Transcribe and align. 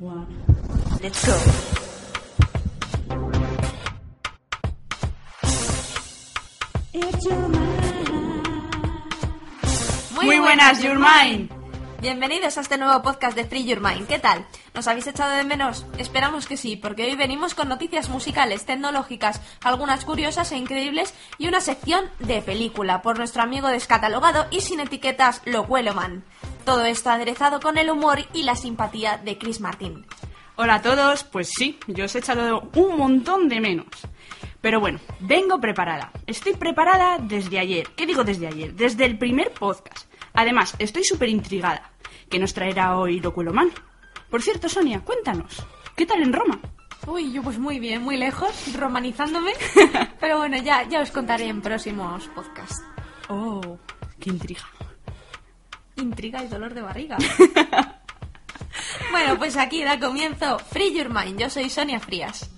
one. 0.00 0.26
Let's 1.02 1.26
go. 1.26 1.36
It's 6.92 7.24
your 7.24 7.48
mind. 7.48 7.90
Muy 10.22 10.38
buenas, 10.38 10.82
Your 10.82 10.98
Mind. 10.98 11.50
Bienvenidos 12.00 12.56
a 12.56 12.62
este 12.62 12.78
nuevo 12.78 13.02
podcast 13.02 13.36
de 13.36 13.44
Free 13.44 13.64
Your 13.64 13.80
Mind. 13.80 14.06
¿Qué 14.06 14.18
tal? 14.18 14.46
¿Nos 14.74 14.88
habéis 14.88 15.06
echado 15.06 15.32
de 15.32 15.44
menos? 15.44 15.84
Esperamos 15.98 16.46
que 16.46 16.56
sí, 16.56 16.76
porque 16.76 17.04
hoy 17.04 17.14
venimos 17.14 17.54
con 17.54 17.68
noticias 17.68 18.08
musicales, 18.08 18.64
tecnológicas, 18.64 19.42
algunas 19.62 20.06
curiosas 20.06 20.50
e 20.52 20.56
increíbles 20.56 21.12
y 21.36 21.46
una 21.46 21.60
sección 21.60 22.06
de 22.18 22.40
película 22.40 23.02
por 23.02 23.18
nuestro 23.18 23.42
amigo 23.42 23.68
descatalogado 23.68 24.46
y 24.50 24.62
sin 24.62 24.80
etiquetas 24.80 25.42
Man. 25.94 26.24
Todo 26.70 26.84
esto 26.84 27.10
aderezado 27.10 27.58
con 27.58 27.78
el 27.78 27.90
humor 27.90 28.20
y 28.32 28.44
la 28.44 28.54
simpatía 28.54 29.18
de 29.18 29.36
Chris 29.36 29.60
Martin. 29.60 30.06
Hola 30.54 30.76
a 30.76 30.82
todos, 30.82 31.24
pues 31.24 31.48
sí, 31.48 31.80
yo 31.88 32.04
os 32.04 32.14
he 32.14 32.20
echado 32.20 32.70
un 32.76 32.96
montón 32.96 33.48
de 33.48 33.60
menos. 33.60 33.88
Pero 34.60 34.78
bueno, 34.78 35.00
vengo 35.18 35.60
preparada. 35.60 36.12
Estoy 36.28 36.54
preparada 36.54 37.18
desde 37.18 37.58
ayer. 37.58 37.88
¿Qué 37.96 38.06
digo 38.06 38.22
desde 38.22 38.46
ayer? 38.46 38.72
Desde 38.72 39.04
el 39.04 39.18
primer 39.18 39.50
podcast. 39.50 40.08
Además, 40.32 40.76
estoy 40.78 41.02
súper 41.02 41.28
intrigada. 41.28 41.90
¿Qué 42.28 42.38
nos 42.38 42.54
traerá 42.54 42.96
hoy 42.96 43.18
Locuelo 43.18 43.52
Man? 43.52 43.72
Por 44.30 44.40
cierto, 44.40 44.68
Sonia, 44.68 45.00
cuéntanos. 45.00 45.66
¿Qué 45.96 46.06
tal 46.06 46.22
en 46.22 46.32
Roma? 46.32 46.60
Uy, 47.08 47.32
yo 47.32 47.42
pues 47.42 47.58
muy 47.58 47.80
bien, 47.80 48.02
muy 48.02 48.16
lejos, 48.16 48.76
romanizándome. 48.76 49.54
Pero 50.20 50.38
bueno, 50.38 50.56
ya, 50.58 50.88
ya 50.88 51.00
os 51.00 51.10
contaré 51.10 51.48
en 51.48 51.62
próximos 51.62 52.28
podcasts. 52.28 52.80
Oh, 53.28 53.76
qué 54.20 54.30
intriga. 54.30 54.62
Intriga 56.00 56.42
y 56.42 56.48
dolor 56.48 56.74
de 56.74 56.82
barriga. 56.82 57.16
bueno, 59.10 59.38
pues 59.38 59.56
aquí 59.56 59.82
da 59.82 59.98
comienzo 59.98 60.58
Free 60.58 60.94
Your 60.94 61.10
Mind. 61.12 61.38
Yo 61.38 61.50
soy 61.50 61.68
Sonia 61.70 62.00
Frías. 62.00 62.48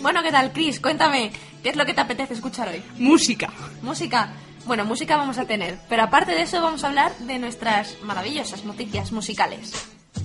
Bueno, 0.00 0.22
¿qué 0.22 0.32
tal, 0.32 0.52
Chris? 0.52 0.80
Cuéntame, 0.80 1.32
¿qué 1.62 1.70
es 1.70 1.76
lo 1.76 1.86
que 1.86 1.94
te 1.94 2.00
apetece 2.00 2.34
escuchar 2.34 2.68
hoy? 2.68 2.82
Música. 2.98 3.50
Música. 3.82 4.32
Bueno, 4.66 4.84
música 4.84 5.16
vamos 5.16 5.38
a 5.38 5.44
tener, 5.44 5.78
pero 5.88 6.04
aparte 6.04 6.32
de 6.32 6.42
eso 6.42 6.60
vamos 6.62 6.84
a 6.84 6.88
hablar 6.88 7.16
de 7.18 7.38
nuestras 7.38 7.96
maravillosas 8.02 8.64
noticias 8.64 9.10
musicales. 9.12 9.72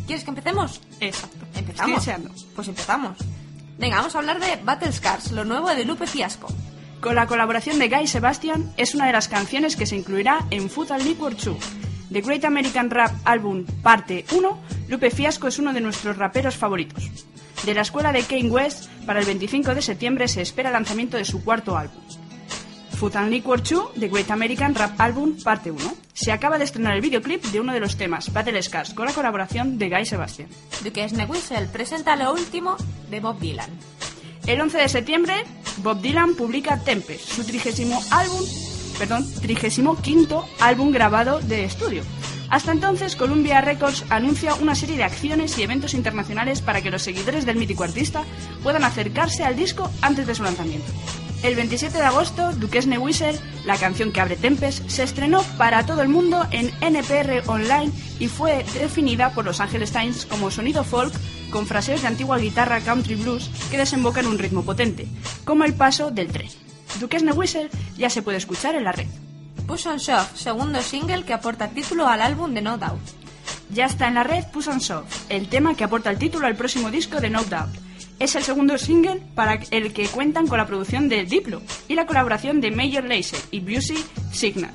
¿Quieres 0.06 0.24
que 0.24 0.30
empecemos? 0.30 0.82
Exacto. 1.00 1.46
¿Empezamos? 1.56 1.98
Estoy 1.98 2.14
deseando. 2.14 2.32
Pues 2.56 2.68
empezamos. 2.68 3.18
Venga, 3.78 3.98
vamos 3.98 4.16
a 4.16 4.20
hablar 4.20 4.40
de 4.40 4.60
Battle 4.64 4.92
Scars, 4.92 5.32
lo 5.32 5.44
nuevo 5.44 5.70
de 5.70 5.86
Lupe 5.86 6.08
Fiasco. 6.08 6.48
Con 7.02 7.16
la 7.16 7.28
colaboración 7.28 7.78
de 7.78 7.90
Guy 7.90 8.08
Sebastian, 8.08 8.74
es 8.76 8.96
una 8.96 9.06
de 9.06 9.14
las 9.14 9.28
canciones 9.28 9.76
que 9.76 9.86
se 9.86 9.96
incluirá 9.96 10.46
en 10.50 10.64
and 10.64 11.04
Liquor 11.04 11.36
2. 11.36 11.58
The 12.12 12.22
Great 12.22 12.46
American 12.46 12.90
Rap 12.90 13.12
Album 13.26 13.66
Parte 13.84 14.26
1, 14.32 14.60
Lupe 14.88 15.12
Fiasco 15.12 15.48
es 15.48 15.60
uno 15.60 15.74
de 15.74 15.82
nuestros 15.82 16.18
raperos 16.18 16.56
favoritos. 16.56 17.26
De 17.66 17.74
la 17.74 17.82
escuela 17.82 18.12
de 18.12 18.24
Kane 18.24 18.50
West, 18.50 18.90
para 19.06 19.20
el 19.20 19.26
25 19.26 19.76
de 19.76 19.82
septiembre 19.82 20.28
se 20.28 20.42
espera 20.42 20.70
el 20.70 20.74
lanzamiento 20.74 21.18
de 21.18 21.26
su 21.26 21.44
cuarto 21.44 21.78
álbum. 21.78 22.02
Food 22.98 23.16
and 23.16 23.30
Liquor 23.30 23.62
2, 23.62 23.94
The 24.00 24.08
Great 24.08 24.32
American 24.32 24.74
Rap 24.74 25.00
Album 25.00 25.38
Parte 25.44 25.70
1. 25.70 25.80
Se 26.14 26.32
acaba 26.32 26.58
de 26.58 26.64
estrenar 26.64 26.96
el 26.96 27.02
videoclip 27.02 27.44
de 27.46 27.60
uno 27.60 27.74
de 27.74 27.80
los 27.80 27.96
temas, 27.96 28.34
Battle 28.34 28.62
Scars, 28.64 28.96
con 28.96 29.06
la 29.06 29.14
colaboración 29.14 29.78
de 29.78 29.90
Guy 29.90 30.06
Sebastian. 30.06 30.50
Duques 30.84 31.14
Whistle 31.30 31.68
presenta 31.72 32.16
lo 32.16 32.34
último 32.34 32.76
de 33.12 33.20
Bob 33.20 33.40
Dylan. 33.40 33.70
El 34.48 34.62
11 34.62 34.78
de 34.78 34.88
septiembre, 34.88 35.34
Bob 35.84 36.00
Dylan 36.00 36.36
publica 36.36 36.82
Tempest, 36.82 37.34
su 37.34 37.44
trigésimo 37.44 38.02
álbum, 38.12 38.42
perdón, 38.98 39.28
quinto 40.02 40.48
álbum 40.62 40.92
grabado 40.92 41.42
de 41.42 41.66
estudio. 41.66 42.02
Hasta 42.50 42.72
entonces, 42.72 43.18
Columbia 43.18 43.60
Records 43.60 44.06
anuncia 44.10 44.56
una 44.56 44.74
serie 44.74 44.96
de 44.96 45.04
acciones 45.04 45.58
y 45.58 45.64
eventos 45.64 45.94
internacionales 45.94 46.62
para 46.62 46.82
que 46.82 46.90
los 46.92 47.02
seguidores 47.02 47.46
del 47.46 47.58
mítico 47.58 47.84
artista 47.84 48.24
puedan 48.64 48.86
acercarse 48.86 49.44
al 49.44 49.58
disco 49.58 49.92
antes 50.02 50.26
de 50.26 50.36
su 50.36 50.44
lanzamiento. 50.44 50.94
El 51.44 51.56
27 51.56 51.98
de 51.98 52.06
agosto, 52.06 52.54
Duquesne 52.54 52.98
Whistle, 52.98 53.38
la 53.66 53.76
canción 53.76 54.14
que 54.14 54.22
abre 54.22 54.38
Tempest, 54.38 54.90
se 54.90 55.04
estrenó 55.04 55.44
para 55.58 55.86
todo 55.86 56.02
el 56.02 56.08
mundo 56.08 56.48
en 56.52 56.72
NPR 56.80 57.44
Online 57.48 57.92
y 58.18 58.30
fue 58.30 58.66
definida 58.80 59.34
por 59.34 59.44
Los 59.44 59.60
Angeles 59.60 59.92
Times 59.92 60.26
como 60.26 60.50
sonido 60.50 60.86
folk 60.86 61.14
con 61.50 61.68
fraseos 61.68 62.02
de 62.02 62.08
antigua 62.08 62.38
guitarra 62.38 62.82
country 62.82 63.16
blues 63.16 63.50
que 63.70 63.78
desembocan 63.78 64.26
en 64.26 64.32
un 64.32 64.40
ritmo 64.40 64.64
potente, 64.64 65.08
como 65.46 65.64
el 65.64 65.74
paso 65.74 66.12
del 66.12 66.28
tren. 66.28 66.50
Duquesne 67.00 67.32
Whistle 67.32 67.70
ya 67.98 68.10
se 68.10 68.22
puede 68.22 68.38
escuchar 68.38 68.76
en 68.76 68.84
la 68.84 68.92
red. 68.92 69.08
Push 69.68 69.88
on 69.88 69.98
Shove, 69.98 70.36
segundo 70.36 70.82
single 70.82 71.26
que 71.26 71.34
aporta 71.34 71.70
título 71.70 72.08
al 72.08 72.22
álbum 72.22 72.54
de 72.54 72.62
No 72.62 72.78
Doubt. 72.78 73.02
Ya 73.70 73.86
está 73.86 74.08
en 74.08 74.16
la 74.16 74.24
red 74.24 74.46
Push 74.54 74.70
on 74.70 74.80
Shove, 74.80 75.06
el 75.30 75.50
tema 75.50 75.76
que 75.76 75.84
aporta 75.84 76.10
el 76.10 76.18
título 76.18 76.48
al 76.48 76.56
próximo 76.56 76.90
disco 76.90 77.20
de 77.20 77.30
No 77.30 77.44
Doubt. 77.44 77.76
Es 78.20 78.36
el 78.36 78.44
segundo 78.44 78.78
single 78.78 79.22
para 79.36 79.60
el 79.72 79.94
que 79.94 80.08
cuentan 80.08 80.48
con 80.48 80.58
la 80.58 80.66
producción 80.66 81.08
de 81.10 81.26
Diplo 81.26 81.62
y 81.88 81.96
la 81.96 82.08
colaboración 82.08 82.62
de 82.62 82.72
Major 82.72 83.04
Lazer 83.04 83.40
y 83.52 83.60
Busey 83.60 84.04
Signal. 84.32 84.72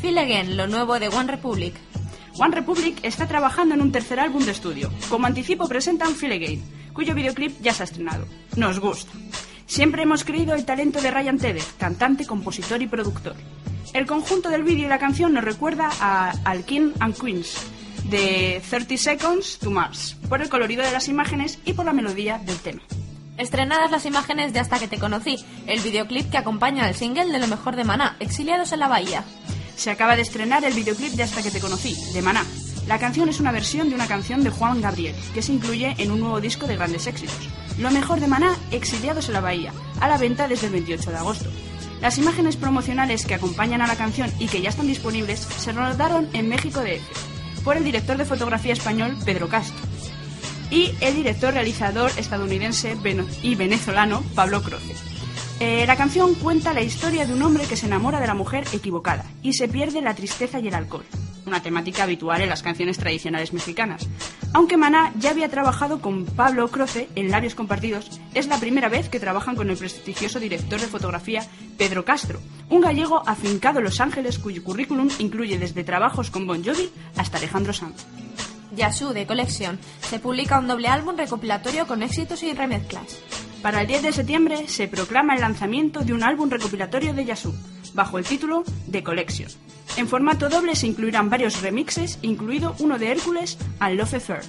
Feel 0.00 0.18
Again, 0.18 0.56
lo 0.56 0.66
nuevo 0.66 0.98
de 0.98 1.08
One 1.08 1.30
Republic. 1.30 1.74
One 2.38 2.54
Republic 2.54 2.98
está 3.02 3.26
trabajando 3.26 3.74
en 3.74 3.80
un 3.80 3.92
tercer 3.92 4.20
álbum 4.20 4.44
de 4.44 4.50
estudio. 4.50 4.90
Como 5.08 5.26
anticipo 5.26 5.66
presentan 5.68 6.14
Feel 6.14 6.32
Again, 6.32 6.62
cuyo 6.92 7.14
videoclip 7.14 7.60
ya 7.62 7.72
se 7.72 7.82
ha 7.82 7.84
estrenado. 7.84 8.26
Nos 8.56 8.78
gusta. 8.78 9.10
Siempre 9.64 10.02
hemos 10.02 10.22
creído 10.22 10.54
el 10.54 10.66
talento 10.66 11.00
de 11.00 11.10
Ryan 11.10 11.38
Tedder, 11.38 11.64
cantante, 11.78 12.26
compositor 12.26 12.82
y 12.82 12.86
productor. 12.86 13.34
El 13.94 14.06
conjunto 14.06 14.50
del 14.50 14.64
vídeo 14.64 14.84
y 14.84 14.88
la 14.88 14.98
canción 14.98 15.32
nos 15.32 15.44
recuerda 15.44 15.88
a, 15.98 16.32
al 16.44 16.64
King 16.64 16.92
and 17.00 17.18
Queens, 17.18 17.56
de 18.10 18.62
30 18.68 18.96
Seconds 18.98 19.58
to 19.58 19.70
Mars, 19.70 20.16
por 20.28 20.42
el 20.42 20.50
colorido 20.50 20.82
de 20.82 20.92
las 20.92 21.08
imágenes 21.08 21.58
y 21.64 21.72
por 21.72 21.86
la 21.86 21.94
melodía 21.94 22.38
del 22.38 22.58
tema. 22.58 22.82
Estrenadas 23.38 23.90
las 23.90 24.06
imágenes 24.06 24.52
de 24.52 24.60
Hasta 24.60 24.78
que 24.78 24.88
te 24.88 24.98
conocí, 24.98 25.38
el 25.66 25.80
videoclip 25.80 26.30
que 26.30 26.38
acompaña 26.38 26.84
al 26.84 26.94
single 26.94 27.32
de 27.32 27.38
lo 27.38 27.46
mejor 27.46 27.76
de 27.76 27.84
Maná, 27.84 28.16
Exiliados 28.20 28.72
en 28.72 28.80
la 28.80 28.88
Bahía. 28.88 29.24
Se 29.76 29.90
acaba 29.90 30.16
de 30.16 30.22
estrenar 30.22 30.64
el 30.64 30.74
videoclip 30.74 31.12
de 31.12 31.22
Hasta 31.22 31.42
que 31.42 31.50
te 31.50 31.60
conocí, 31.60 31.94
de 32.12 32.22
Maná. 32.22 32.44
La 32.86 32.98
canción 32.98 33.28
es 33.28 33.40
una 33.40 33.52
versión 33.52 33.88
de 33.88 33.94
una 33.94 34.06
canción 34.06 34.42
de 34.42 34.50
Juan 34.50 34.80
Gabriel, 34.80 35.14
que 35.34 35.42
se 35.42 35.52
incluye 35.52 35.94
en 35.98 36.10
un 36.10 36.20
nuevo 36.20 36.40
disco 36.40 36.66
de 36.66 36.76
grandes 36.76 37.06
éxitos. 37.06 37.48
Lo 37.78 37.90
mejor 37.90 38.20
de 38.20 38.26
Maná, 38.26 38.56
Exiliados 38.70 39.28
en 39.28 39.34
la 39.34 39.40
Bahía, 39.40 39.72
a 40.00 40.08
la 40.08 40.16
venta 40.16 40.48
desde 40.48 40.66
el 40.66 40.72
28 40.72 41.10
de 41.10 41.16
agosto. 41.16 41.50
Las 42.00 42.16
imágenes 42.18 42.56
promocionales 42.56 43.26
que 43.26 43.34
acompañan 43.34 43.82
a 43.82 43.86
la 43.86 43.96
canción 43.96 44.32
y 44.38 44.46
que 44.46 44.62
ya 44.62 44.70
están 44.70 44.86
disponibles 44.86 45.40
se 45.40 45.72
rodaron 45.72 46.28
en 46.32 46.48
México 46.48 46.80
de 46.80 47.00
por 47.64 47.76
el 47.76 47.84
director 47.84 48.16
de 48.16 48.24
fotografía 48.24 48.72
español 48.72 49.16
Pedro 49.24 49.48
Castro 49.48 49.84
y 50.70 50.92
el 51.00 51.14
director 51.14 51.52
realizador 51.52 52.10
estadounidense 52.16 52.96
y 53.42 53.54
venezolano 53.54 54.22
Pablo 54.34 54.62
Croce. 54.62 55.15
Eh, 55.58 55.86
la 55.86 55.96
canción 55.96 56.34
cuenta 56.34 56.74
la 56.74 56.82
historia 56.82 57.24
de 57.24 57.32
un 57.32 57.42
hombre 57.42 57.64
que 57.64 57.76
se 57.76 57.86
enamora 57.86 58.20
de 58.20 58.26
la 58.26 58.34
mujer 58.34 58.64
equivocada 58.74 59.24
y 59.42 59.54
se 59.54 59.68
pierde 59.68 60.02
la 60.02 60.14
tristeza 60.14 60.60
y 60.60 60.68
el 60.68 60.74
alcohol, 60.74 61.06
una 61.46 61.62
temática 61.62 62.02
habitual 62.02 62.42
en 62.42 62.50
las 62.50 62.62
canciones 62.62 62.98
tradicionales 62.98 63.54
mexicanas. 63.54 64.06
Aunque 64.52 64.76
Maná 64.76 65.14
ya 65.18 65.30
había 65.30 65.48
trabajado 65.48 66.02
con 66.02 66.26
Pablo 66.26 66.68
Croce 66.68 67.08
en 67.14 67.30
Labios 67.30 67.54
Compartidos, 67.54 68.20
es 68.34 68.48
la 68.48 68.60
primera 68.60 68.90
vez 68.90 69.08
que 69.08 69.18
trabajan 69.18 69.56
con 69.56 69.70
el 69.70 69.78
prestigioso 69.78 70.40
director 70.40 70.78
de 70.78 70.88
fotografía 70.88 71.46
Pedro 71.78 72.04
Castro, 72.04 72.38
un 72.68 72.82
gallego 72.82 73.26
afincado 73.26 73.78
en 73.78 73.84
Los 73.86 74.02
Ángeles 74.02 74.38
cuyo 74.38 74.62
currículum 74.62 75.08
incluye 75.20 75.58
desde 75.58 75.84
trabajos 75.84 76.30
con 76.30 76.46
Bon 76.46 76.62
Jovi 76.62 76.90
hasta 77.16 77.38
Alejandro 77.38 77.72
Sanz. 77.72 78.04
Yasu 78.76 79.14
de 79.14 79.26
Collection. 79.26 79.78
Se 80.02 80.18
publica 80.18 80.58
un 80.58 80.68
doble 80.68 80.88
álbum 80.88 81.16
recopilatorio 81.16 81.86
con 81.86 82.02
éxitos 82.02 82.42
y 82.42 82.52
remezclas. 82.52 83.16
Para 83.62 83.80
el 83.80 83.86
10 83.86 84.02
de 84.02 84.12
septiembre 84.12 84.68
se 84.68 84.88
proclama 84.88 85.34
el 85.34 85.40
lanzamiento 85.40 86.00
de 86.00 86.12
un 86.12 86.22
álbum 86.22 86.50
recopilatorio 86.50 87.14
de 87.14 87.24
Yasu, 87.24 87.54
bajo 87.94 88.18
el 88.18 88.24
título 88.24 88.64
The 88.90 89.02
Collection. 89.02 89.50
En 89.96 90.08
formato 90.08 90.48
doble 90.48 90.76
se 90.76 90.86
incluirán 90.86 91.30
varios 91.30 91.62
remixes, 91.62 92.18
incluido 92.22 92.76
uno 92.78 92.98
de 92.98 93.10
Hércules 93.10 93.58
and 93.80 93.96
Love 93.96 94.14
Affair. 94.14 94.42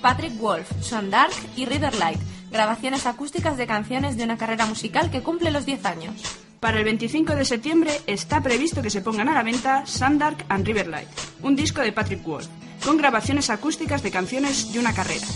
Patrick 0.00 0.36
Wolf, 0.38 0.70
Son 0.80 1.10
Dark 1.10 1.34
y 1.56 1.66
River 1.66 1.94
Light, 1.96 2.20
grabaciones 2.50 3.06
acústicas 3.06 3.56
de 3.56 3.66
canciones 3.66 4.16
de 4.16 4.24
una 4.24 4.38
carrera 4.38 4.66
musical 4.66 5.10
que 5.10 5.22
cumple 5.22 5.50
los 5.50 5.66
10 5.66 5.84
años. 5.84 6.14
Para 6.60 6.78
el 6.78 6.84
25 6.84 7.36
de 7.36 7.44
septiembre 7.44 7.92
está 8.06 8.42
previsto 8.42 8.82
que 8.82 8.90
se 8.90 9.00
pongan 9.00 9.28
a 9.28 9.34
la 9.34 9.42
venta 9.42 9.86
Sundark 9.86 10.44
and 10.48 10.66
Riverlight, 10.66 11.08
un 11.42 11.56
disco 11.56 11.80
de 11.80 11.92
Patrick 11.92 12.22
Wolf, 12.22 12.48
con 12.84 12.96
grabaciones 12.96 13.50
acústicas 13.50 14.02
de 14.02 14.10
canciones 14.10 14.72
de 14.72 14.78
una 14.78 14.94
carrera, 14.94 15.26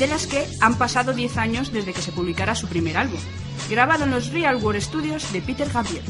de 0.00 0.06
las 0.06 0.26
que 0.26 0.46
han 0.60 0.78
pasado 0.78 1.12
10 1.12 1.36
años 1.36 1.72
desde 1.72 1.92
que 1.92 2.00
se 2.00 2.10
publicara 2.10 2.54
su 2.54 2.66
primer 2.68 2.96
álbum, 2.96 3.20
grabado 3.68 4.04
en 4.04 4.10
los 4.10 4.32
Real 4.32 4.56
World 4.56 4.80
Studios 4.80 5.30
de 5.30 5.42
Peter 5.42 5.70
Gabriel. 5.70 6.02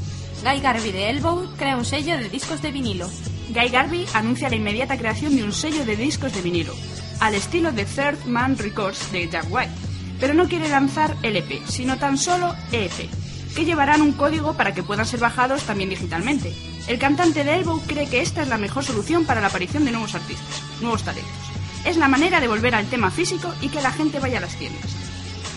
Guy 0.45 0.61
Garvey 0.61 0.93
de 0.93 1.11
Elbow 1.11 1.51
crea 1.57 1.77
un 1.77 1.85
sello 1.85 2.17
de 2.17 2.29
discos 2.29 2.63
de 2.63 2.71
vinilo. 2.71 3.11
Guy 3.49 3.69
Garvey 3.69 4.07
anuncia 4.15 4.49
la 4.49 4.55
inmediata 4.55 4.97
creación 4.97 5.35
de 5.35 5.43
un 5.43 5.53
sello 5.53 5.85
de 5.85 5.97
discos 5.97 6.33
de 6.33 6.41
vinilo, 6.41 6.73
al 7.19 7.35
estilo 7.35 7.73
de 7.73 7.85
Third 7.85 8.27
Man 8.27 8.57
Records 8.57 9.11
de 9.11 9.29
Jack 9.29 9.47
White, 9.51 9.73
pero 10.21 10.35
no 10.35 10.47
quiere 10.47 10.69
lanzar 10.69 11.17
LP, 11.25 11.61
sino 11.67 11.99
tan 11.99 12.17
solo 12.17 12.55
EP, 12.71 13.11
que 13.57 13.65
llevarán 13.65 14.03
un 14.03 14.13
código 14.13 14.55
para 14.55 14.73
que 14.73 14.85
puedan 14.85 15.05
ser 15.05 15.19
bajados 15.19 15.65
también 15.65 15.91
digitalmente. 15.91 16.55
El 16.87 17.01
cantante 17.01 17.43
de 17.43 17.57
Elbow 17.57 17.83
cree 17.89 18.09
que 18.09 18.21
esta 18.21 18.43
es 18.43 18.49
la 18.49 18.57
mejor 18.57 18.85
solución 18.85 19.25
para 19.25 19.41
la 19.41 19.49
aparición 19.49 19.85
de 19.85 19.91
nuevos 19.91 20.15
artistas, 20.15 20.63
nuevos 20.81 21.03
talentos. 21.03 21.50
Es 21.85 21.97
la 21.97 22.09
manera 22.09 22.41
de 22.41 22.49
volver 22.49 22.75
al 22.75 22.87
tema 22.87 23.11
físico 23.11 23.55
y 23.61 23.69
que 23.69 23.81
la 23.81 23.91
gente 23.91 24.21
vaya 24.21 24.38
a 24.38 24.43
las 24.43 24.56
tiendas. 24.56 24.91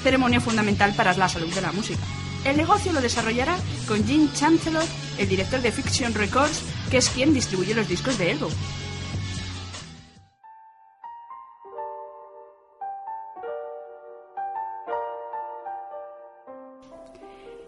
Ceremonia 0.03 0.39
fundamental 0.39 0.93
para 0.95 1.13
la 1.13 1.27
salud 1.27 1.53
de 1.53 1.61
la 1.61 1.71
música. 1.71 2.01
El 2.45 2.57
negocio 2.57 2.91
lo 2.91 3.01
desarrollará 3.01 3.57
con 3.87 4.05
Jim 4.05 4.29
Chancellor, 4.33 4.83
el 5.17 5.29
director 5.29 5.61
de 5.61 5.71
Fiction 5.71 6.13
Records, 6.13 6.63
que 6.89 6.97
es 6.97 7.09
quien 7.09 7.33
distribuye 7.33 7.73
los 7.73 7.87
discos 7.87 8.17
de 8.17 8.31
Elbow. 8.31 8.49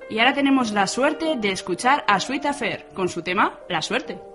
Y 0.10 0.19
ahora 0.19 0.34
tenemos 0.34 0.72
la 0.72 0.88
suerte 0.88 1.36
de 1.36 1.51
escuchar 1.51 2.06
a 2.08 2.19
Sweet 2.19 2.46
Affair 2.46 2.88
con 2.94 3.10
su 3.10 3.22
tema 3.22 3.60
La 3.68 3.81
suerte. 3.81 4.35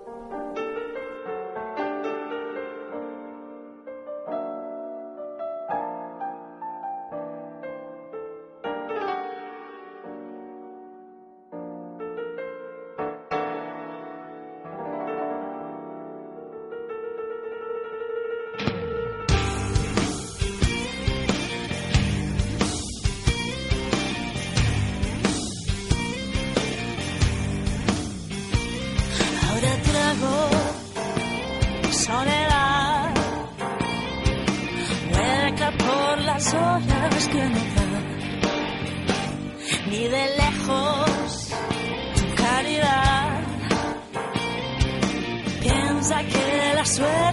Que 46.97 47.30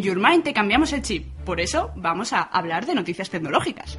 En 0.00 0.06
Your 0.06 0.18
Mind 0.18 0.44
te 0.44 0.54
cambiamos 0.54 0.94
el 0.94 1.02
chip, 1.02 1.26
por 1.44 1.60
eso 1.60 1.90
vamos 1.94 2.32
a 2.32 2.40
hablar 2.40 2.86
de 2.86 2.94
noticias 2.94 3.28
tecnológicas. 3.28 3.98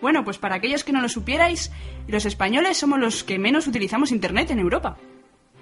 Bueno, 0.00 0.24
pues 0.24 0.38
para 0.38 0.54
aquellos 0.54 0.84
que 0.84 0.92
no 0.92 1.02
lo 1.02 1.08
supierais, 1.10 1.70
los 2.08 2.24
españoles 2.24 2.78
somos 2.78 2.98
los 2.98 3.24
que 3.24 3.38
menos 3.38 3.66
utilizamos 3.66 4.10
Internet 4.10 4.52
en 4.52 4.60
Europa. 4.60 4.96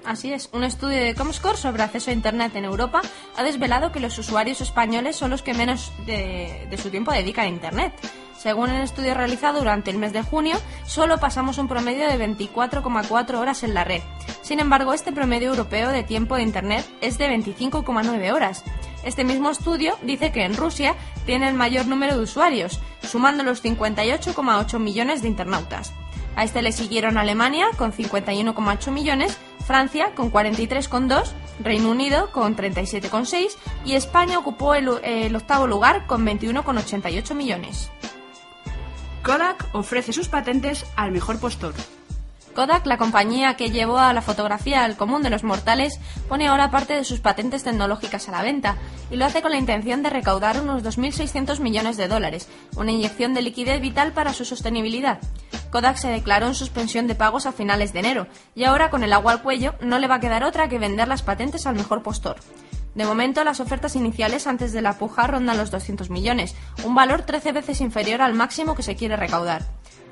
Así 0.05 0.33
es, 0.33 0.51
un 0.53 0.63
estudio 0.63 0.99
de 0.99 1.17
Comscore 1.17 1.57
sobre 1.57 1.83
acceso 1.83 2.11
a 2.11 2.15
Internet 2.15 2.55
en 2.55 2.65
Europa 2.65 3.03
ha 3.37 3.43
desvelado 3.43 3.91
que 3.91 3.99
los 3.99 4.17
usuarios 4.19 4.61
españoles 4.61 5.17
son 5.17 5.31
los 5.31 5.43
que 5.43 5.53
menos 5.53 5.91
de, 6.07 6.69
su 6.81 6.91
tiempo 6.91 7.11
dedican 7.11 7.47
a 7.47 7.49
Internet. 7.49 7.93
Según 8.39 8.71
el 8.71 8.83
estudio 8.83 9.15
realizado 9.15 9.59
durante 9.59 9.91
el 9.91 9.99
mes 9.99 10.13
de 10.13 10.23
junio, 10.23 10.57
solo 10.87 11.19
pasamos 11.19 11.59
un 11.59 11.67
promedio 11.67 12.07
de 12.07 12.19
24,4 12.19 13.35
horas 13.35 13.65
en 13.65 13.75
la 13.75 13.83
red. 13.83 14.03
Sin 14.43 14.61
embargo, 14.61 14.95
este 14.95 15.11
promedio 15.11 15.51
europeo 15.51 15.91
de 15.91 16.05
tiempo 16.05 16.37
de 16.37 16.43
Internet 16.43 16.85
es 17.01 17.19
de 17.19 17.29
25,9 17.29 18.33
horas. 18.33 18.65
Este 19.05 19.25
mismo 19.25 19.51
estudio 19.51 19.97
dice 20.03 20.33
que 20.33 20.45
en 20.45 20.57
Rusia 20.57 20.95
tiene 21.27 21.49
el 21.49 21.55
mayor 21.55 21.87
número 21.87 22.17
de 22.17 22.23
usuarios, 22.23 22.81
sumando 23.03 23.43
los 23.43 23.65
58,8 23.65 24.79
millones 24.79 25.23
de 25.23 25.29
internautas. 25.29 25.93
A 26.37 26.45
este 26.45 26.63
le 26.63 26.73
siguieron 26.73 27.19
Alemania 27.19 27.67
con 27.77 27.93
51,8 27.93 28.91
millones, 28.91 29.39
Francia 29.67 30.15
con 30.15 30.33
43,2, 30.33 31.33
Reino 31.61 31.91
Unido 31.91 32.31
con 32.33 32.57
37,6 32.57 33.57
y 33.85 33.95
España 33.95 34.39
ocupó 34.39 34.75
el, 34.75 34.89
el 35.03 35.37
octavo 35.37 35.67
lugar 35.67 36.07
con 36.07 36.25
21,88 36.27 37.35
millones. 37.35 37.91
Kodak 39.23 39.69
ofrece 39.73 40.13
sus 40.13 40.29
patentes 40.29 40.85
al 40.97 41.13
mejor 41.13 41.39
postor. 41.39 41.75
Kodak, 42.55 42.87
la 42.87 42.99
compañía 42.99 43.55
que 43.55 43.71
llevó 43.71 43.99
a 43.99 44.13
la 44.13 44.21
fotografía 44.21 44.85
al 44.85 44.97
común 44.97 45.23
de 45.23 45.31
los 45.31 45.43
mortales, 45.43 45.99
pone 46.29 46.49
ahora 46.49 46.71
parte 46.71 46.95
de 46.95 47.05
sus 47.05 47.21
patentes 47.21 47.65
tecnológicas 47.65 48.29
a 48.29 48.33
la 48.33 48.43
venta 48.43 48.77
y 49.11 49.17
lo 49.17 49.25
hace 49.25 49.41
con 49.41 49.53
la 49.53 49.59
intención 49.59 50.03
de 50.03 50.11
recaudar 50.11 50.61
unos 50.61 50.83
2.600 50.83 51.61
millones 51.61 51.97
de 51.97 52.09
dólares, 52.09 52.49
una 52.77 52.93
inyección 52.93 53.33
de 53.33 53.43
liquidez 53.43 53.81
vital 53.81 54.13
para 54.13 54.35
su 54.35 54.45
sostenibilidad. 54.45 55.19
Kodak 55.71 55.97
se 55.97 56.09
declaró 56.09 56.47
en 56.47 56.55
suspensión 56.55 57.07
de 57.07 57.15
pagos 57.15 57.47
a 57.47 57.53
finales 57.53 57.95
de 57.95 58.01
enero 58.01 58.27
y 58.55 58.65
ahora 58.65 58.91
con 58.91 59.03
el 59.03 59.13
agua 59.15 59.33
al 59.33 59.43
cuello 59.43 59.75
no 59.81 59.99
le 59.99 60.07
va 60.07 60.17
a 60.17 60.21
quedar 60.21 60.45
otra 60.45 60.69
que 60.69 60.79
vender 60.79 61.09
las 61.09 61.23
patentes 61.23 61.67
al 61.67 61.77
mejor 61.77 62.03
postor. 62.03 62.37
De 62.95 63.07
momento, 63.07 63.43
las 63.43 63.61
ofertas 63.61 63.97
iniciales 63.97 64.47
antes 64.47 64.75
de 64.75 64.83
la 64.83 64.99
puja 64.99 65.27
rondan 65.27 65.57
los 65.57 65.71
200 65.71 66.11
millones, 66.11 66.55
un 66.85 66.95
valor 66.95 67.23
13 67.23 67.53
veces 67.53 67.81
inferior 67.81 68.21
al 68.21 68.35
máximo 68.35 68.75
que 68.75 68.83
se 68.83 68.97
quiere 68.97 69.17
recaudar. 69.17 69.63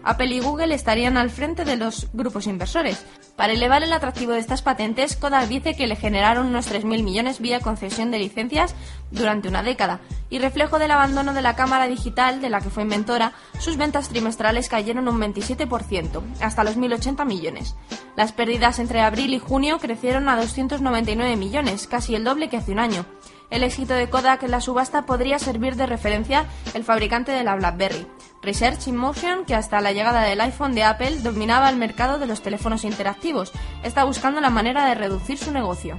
Apple 0.02 0.34
y 0.34 0.40
Google 0.40 0.74
estarían 0.74 1.16
al 1.16 1.30
frente 1.30 1.64
de 1.64 1.76
los 1.76 2.08
grupos 2.12 2.46
inversores. 2.46 3.04
Para 3.36 3.52
elevar 3.52 3.82
el 3.82 3.92
atractivo 3.92 4.32
de 4.32 4.38
estas 4.38 4.62
patentes, 4.62 5.16
Kodak 5.16 5.48
dice 5.48 5.74
que 5.74 5.86
le 5.86 5.96
generaron 5.96 6.46
unos 6.46 6.70
3.000 6.70 7.02
millones 7.02 7.40
vía 7.40 7.60
concesión 7.60 8.10
de 8.10 8.18
licencias 8.18 8.74
durante 9.10 9.48
una 9.48 9.62
década, 9.62 10.00
y 10.28 10.38
reflejo 10.38 10.78
del 10.78 10.90
abandono 10.90 11.34
de 11.34 11.42
la 11.42 11.56
cámara 11.56 11.88
digital 11.88 12.40
de 12.40 12.50
la 12.50 12.60
que 12.60 12.70
fue 12.70 12.84
inventora, 12.84 13.32
sus 13.58 13.76
ventas 13.76 14.08
trimestrales 14.08 14.68
cayeron 14.68 15.08
un 15.08 15.20
27%, 15.20 16.22
hasta 16.40 16.64
los 16.64 16.76
1.080 16.76 17.24
millones. 17.26 17.76
Las 18.16 18.32
pérdidas 18.32 18.78
entre 18.78 19.00
abril 19.00 19.34
y 19.34 19.38
junio 19.38 19.78
crecieron 19.78 20.28
a 20.28 20.36
299 20.36 21.36
millones, 21.36 21.86
casi 21.86 22.14
el 22.14 22.24
doble 22.24 22.48
que 22.48 22.56
hace 22.56 22.72
un 22.72 22.78
año. 22.78 23.06
El 23.50 23.64
éxito 23.64 23.94
de 23.94 24.08
Kodak 24.08 24.44
en 24.44 24.52
la 24.52 24.60
subasta 24.60 25.06
podría 25.06 25.40
servir 25.40 25.74
de 25.74 25.86
referencia 25.86 26.46
el 26.72 26.84
fabricante 26.84 27.32
de 27.32 27.42
la 27.42 27.56
BlackBerry. 27.56 28.06
Research 28.42 28.86
in 28.86 28.96
Motion, 28.96 29.44
que 29.44 29.56
hasta 29.56 29.80
la 29.80 29.92
llegada 29.92 30.22
del 30.22 30.40
iPhone 30.40 30.72
de 30.72 30.84
Apple 30.84 31.20
dominaba 31.20 31.68
el 31.68 31.76
mercado 31.76 32.18
de 32.18 32.26
los 32.26 32.42
teléfonos 32.42 32.84
interactivos, 32.84 33.52
está 33.82 34.04
buscando 34.04 34.40
la 34.40 34.50
manera 34.50 34.86
de 34.86 34.94
reducir 34.94 35.36
su 35.36 35.50
negocio. 35.50 35.98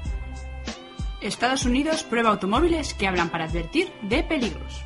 Estados 1.20 1.66
Unidos 1.66 2.04
prueba 2.04 2.30
automóviles 2.30 2.94
que 2.94 3.06
hablan 3.06 3.30
para 3.30 3.46
advertir 3.46 3.92
de 4.02 4.24
peligros. 4.24 4.84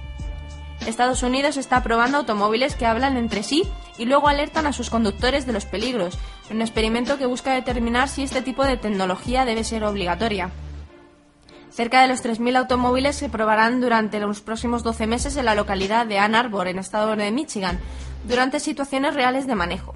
Estados 0.87 1.23
Unidos 1.23 1.57
está 1.57 1.81
probando 1.81 2.17
automóviles 2.17 2.75
que 2.75 2.85
hablan 2.85 3.15
entre 3.15 3.43
sí 3.43 3.63
y 3.97 4.05
luego 4.05 4.27
alertan 4.27 4.67
a 4.67 4.73
sus 4.73 4.89
conductores 4.89 5.45
de 5.45 5.53
los 5.53 5.65
peligros, 5.65 6.17
un 6.51 6.61
experimento 6.61 7.17
que 7.17 7.25
busca 7.25 7.53
determinar 7.53 8.09
si 8.09 8.23
este 8.23 8.41
tipo 8.41 8.65
de 8.65 8.77
tecnología 8.77 9.45
debe 9.45 9.63
ser 9.63 9.83
obligatoria. 9.83 10.51
Cerca 11.75 12.01
de 12.01 12.07
los 12.07 12.23
3.000 12.23 12.55
automóviles 12.55 13.17
se 13.17 13.27
probarán 13.27 13.81
durante 13.81 14.21
los 14.21 14.39
próximos 14.39 14.81
12 14.81 15.07
meses 15.07 15.35
en 15.35 15.43
la 15.43 15.55
localidad 15.55 16.05
de 16.05 16.19
Ann 16.19 16.33
Arbor, 16.33 16.69
en 16.69 16.79
estado 16.79 17.17
de 17.17 17.31
Michigan, 17.33 17.81
durante 18.25 18.61
situaciones 18.61 19.13
reales 19.13 19.45
de 19.45 19.55
manejo. 19.55 19.93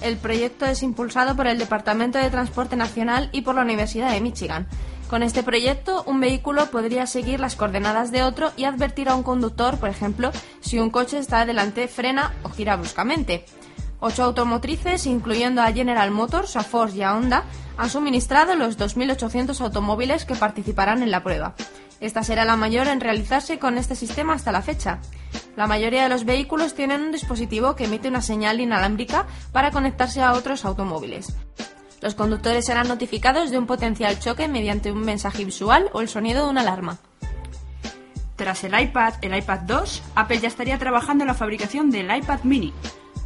El 0.00 0.16
proyecto 0.16 0.64
es 0.64 0.82
impulsado 0.82 1.36
por 1.36 1.46
el 1.46 1.58
Departamento 1.58 2.16
de 2.16 2.30
Transporte 2.30 2.76
Nacional 2.76 3.28
y 3.30 3.42
por 3.42 3.56
la 3.56 3.60
Universidad 3.60 4.10
de 4.10 4.22
Michigan. 4.22 4.68
Con 5.10 5.22
este 5.22 5.42
proyecto, 5.42 6.02
un 6.06 6.18
vehículo 6.18 6.70
podría 6.70 7.06
seguir 7.06 7.40
las 7.40 7.56
coordenadas 7.56 8.10
de 8.10 8.22
otro 8.22 8.50
y 8.56 8.64
advertir 8.64 9.10
a 9.10 9.14
un 9.14 9.22
conductor, 9.22 9.76
por 9.78 9.90
ejemplo, 9.90 10.30
si 10.60 10.78
un 10.78 10.88
coche 10.88 11.18
está 11.18 11.44
delante, 11.44 11.88
frena 11.88 12.32
o 12.42 12.48
gira 12.48 12.76
bruscamente. 12.76 13.44
Ocho 14.00 14.24
automotrices, 14.24 15.04
incluyendo 15.04 15.60
a 15.60 15.72
General 15.72 16.10
Motors, 16.10 16.56
a 16.56 16.62
Ford 16.62 16.94
y 16.94 17.02
a 17.02 17.14
Honda, 17.14 17.44
han 17.78 17.88
suministrado 17.88 18.56
los 18.56 18.76
2.800 18.76 19.60
automóviles 19.60 20.24
que 20.24 20.34
participarán 20.34 21.02
en 21.02 21.12
la 21.12 21.22
prueba. 21.22 21.54
Esta 22.00 22.22
será 22.22 22.44
la 22.44 22.56
mayor 22.56 22.88
en 22.88 23.00
realizarse 23.00 23.58
con 23.58 23.78
este 23.78 23.94
sistema 23.94 24.34
hasta 24.34 24.52
la 24.52 24.62
fecha. 24.62 24.98
La 25.56 25.66
mayoría 25.66 26.02
de 26.02 26.08
los 26.08 26.24
vehículos 26.24 26.74
tienen 26.74 27.02
un 27.02 27.12
dispositivo 27.12 27.76
que 27.76 27.84
emite 27.84 28.08
una 28.08 28.20
señal 28.20 28.60
inalámbrica 28.60 29.26
para 29.52 29.70
conectarse 29.70 30.20
a 30.20 30.32
otros 30.32 30.64
automóviles. 30.64 31.34
Los 32.00 32.14
conductores 32.14 32.66
serán 32.66 32.88
notificados 32.88 33.50
de 33.50 33.58
un 33.58 33.66
potencial 33.66 34.18
choque 34.18 34.48
mediante 34.48 34.92
un 34.92 35.00
mensaje 35.00 35.44
visual 35.44 35.88
o 35.92 36.00
el 36.00 36.08
sonido 36.08 36.44
de 36.44 36.50
una 36.50 36.60
alarma. 36.60 36.98
Tras 38.36 38.62
el 38.62 38.78
iPad, 38.78 39.14
el 39.22 39.36
iPad 39.36 39.60
2, 39.66 40.02
Apple 40.14 40.38
ya 40.38 40.48
estaría 40.48 40.78
trabajando 40.78 41.24
en 41.24 41.28
la 41.28 41.34
fabricación 41.34 41.90
del 41.90 42.14
iPad 42.16 42.40
mini. 42.44 42.72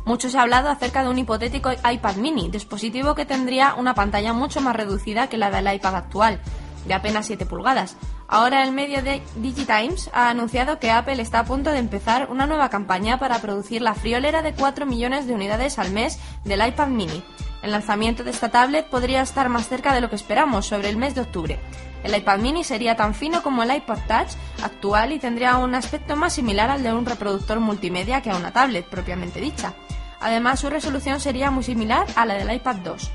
Mucho 0.04 0.28
se 0.28 0.38
ha 0.38 0.42
hablado 0.42 0.68
acerca 0.68 1.02
de 1.02 1.10
un 1.10 1.18
hipotético 1.18 1.70
iPad 1.72 2.16
mini, 2.16 2.50
dispositivo 2.50 3.14
que 3.14 3.24
tendría 3.24 3.74
una 3.74 3.94
pantalla 3.94 4.32
mucho 4.32 4.60
más 4.60 4.74
reducida 4.74 5.28
que 5.28 5.38
la 5.38 5.50
del 5.50 5.72
iPad 5.72 5.94
actual, 5.94 6.40
de 6.86 6.94
apenas 6.94 7.26
7 7.26 7.46
pulgadas. 7.46 7.96
Ahora 8.26 8.64
el 8.64 8.72
medio 8.72 9.02
de 9.02 9.22
DigiTimes 9.36 10.10
ha 10.12 10.30
anunciado 10.30 10.78
que 10.78 10.90
Apple 10.90 11.20
está 11.20 11.40
a 11.40 11.44
punto 11.44 11.70
de 11.70 11.78
empezar 11.78 12.30
una 12.30 12.46
nueva 12.46 12.70
campaña 12.70 13.18
para 13.18 13.40
producir 13.40 13.82
la 13.82 13.94
friolera 13.94 14.42
de 14.42 14.54
4 14.54 14.86
millones 14.86 15.26
de 15.26 15.34
unidades 15.34 15.78
al 15.78 15.92
mes 15.92 16.18
del 16.44 16.66
iPad 16.66 16.88
mini. 16.88 17.22
El 17.62 17.70
lanzamiento 17.70 18.24
de 18.24 18.30
esta 18.30 18.50
tablet 18.50 18.88
podría 18.88 19.22
estar 19.22 19.48
más 19.48 19.68
cerca 19.68 19.94
de 19.94 20.00
lo 20.00 20.10
que 20.10 20.16
esperamos, 20.16 20.66
sobre 20.66 20.88
el 20.88 20.96
mes 20.96 21.14
de 21.14 21.20
octubre. 21.20 21.60
El 22.02 22.16
iPad 22.16 22.38
mini 22.38 22.64
sería 22.64 22.96
tan 22.96 23.14
fino 23.14 23.42
como 23.42 23.62
el 23.62 23.74
iPod 23.74 23.98
Touch 24.08 24.32
actual 24.62 25.12
y 25.12 25.18
tendría 25.18 25.56
un 25.58 25.74
aspecto 25.74 26.16
más 26.16 26.32
similar 26.32 26.70
al 26.70 26.82
de 26.82 26.92
un 26.92 27.06
reproductor 27.06 27.60
multimedia 27.60 28.22
que 28.22 28.30
a 28.30 28.36
una 28.36 28.52
tablet 28.52 28.86
propiamente 28.86 29.40
dicha. 29.40 29.74
Además, 30.20 30.60
su 30.60 30.70
resolución 30.70 31.20
sería 31.20 31.50
muy 31.50 31.64
similar 31.64 32.06
a 32.16 32.26
la 32.26 32.34
del 32.34 32.52
iPad 32.52 32.76
2. 32.76 33.10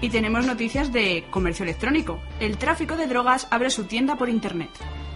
Y 0.00 0.10
tenemos 0.10 0.46
noticias 0.46 0.92
de 0.92 1.24
comercio 1.30 1.62
electrónico. 1.62 2.20
El 2.38 2.58
tráfico 2.58 2.96
de 2.96 3.06
drogas 3.06 3.48
abre 3.50 3.70
su 3.70 3.84
tienda 3.84 4.16
por 4.16 4.28
Internet. 4.28 4.70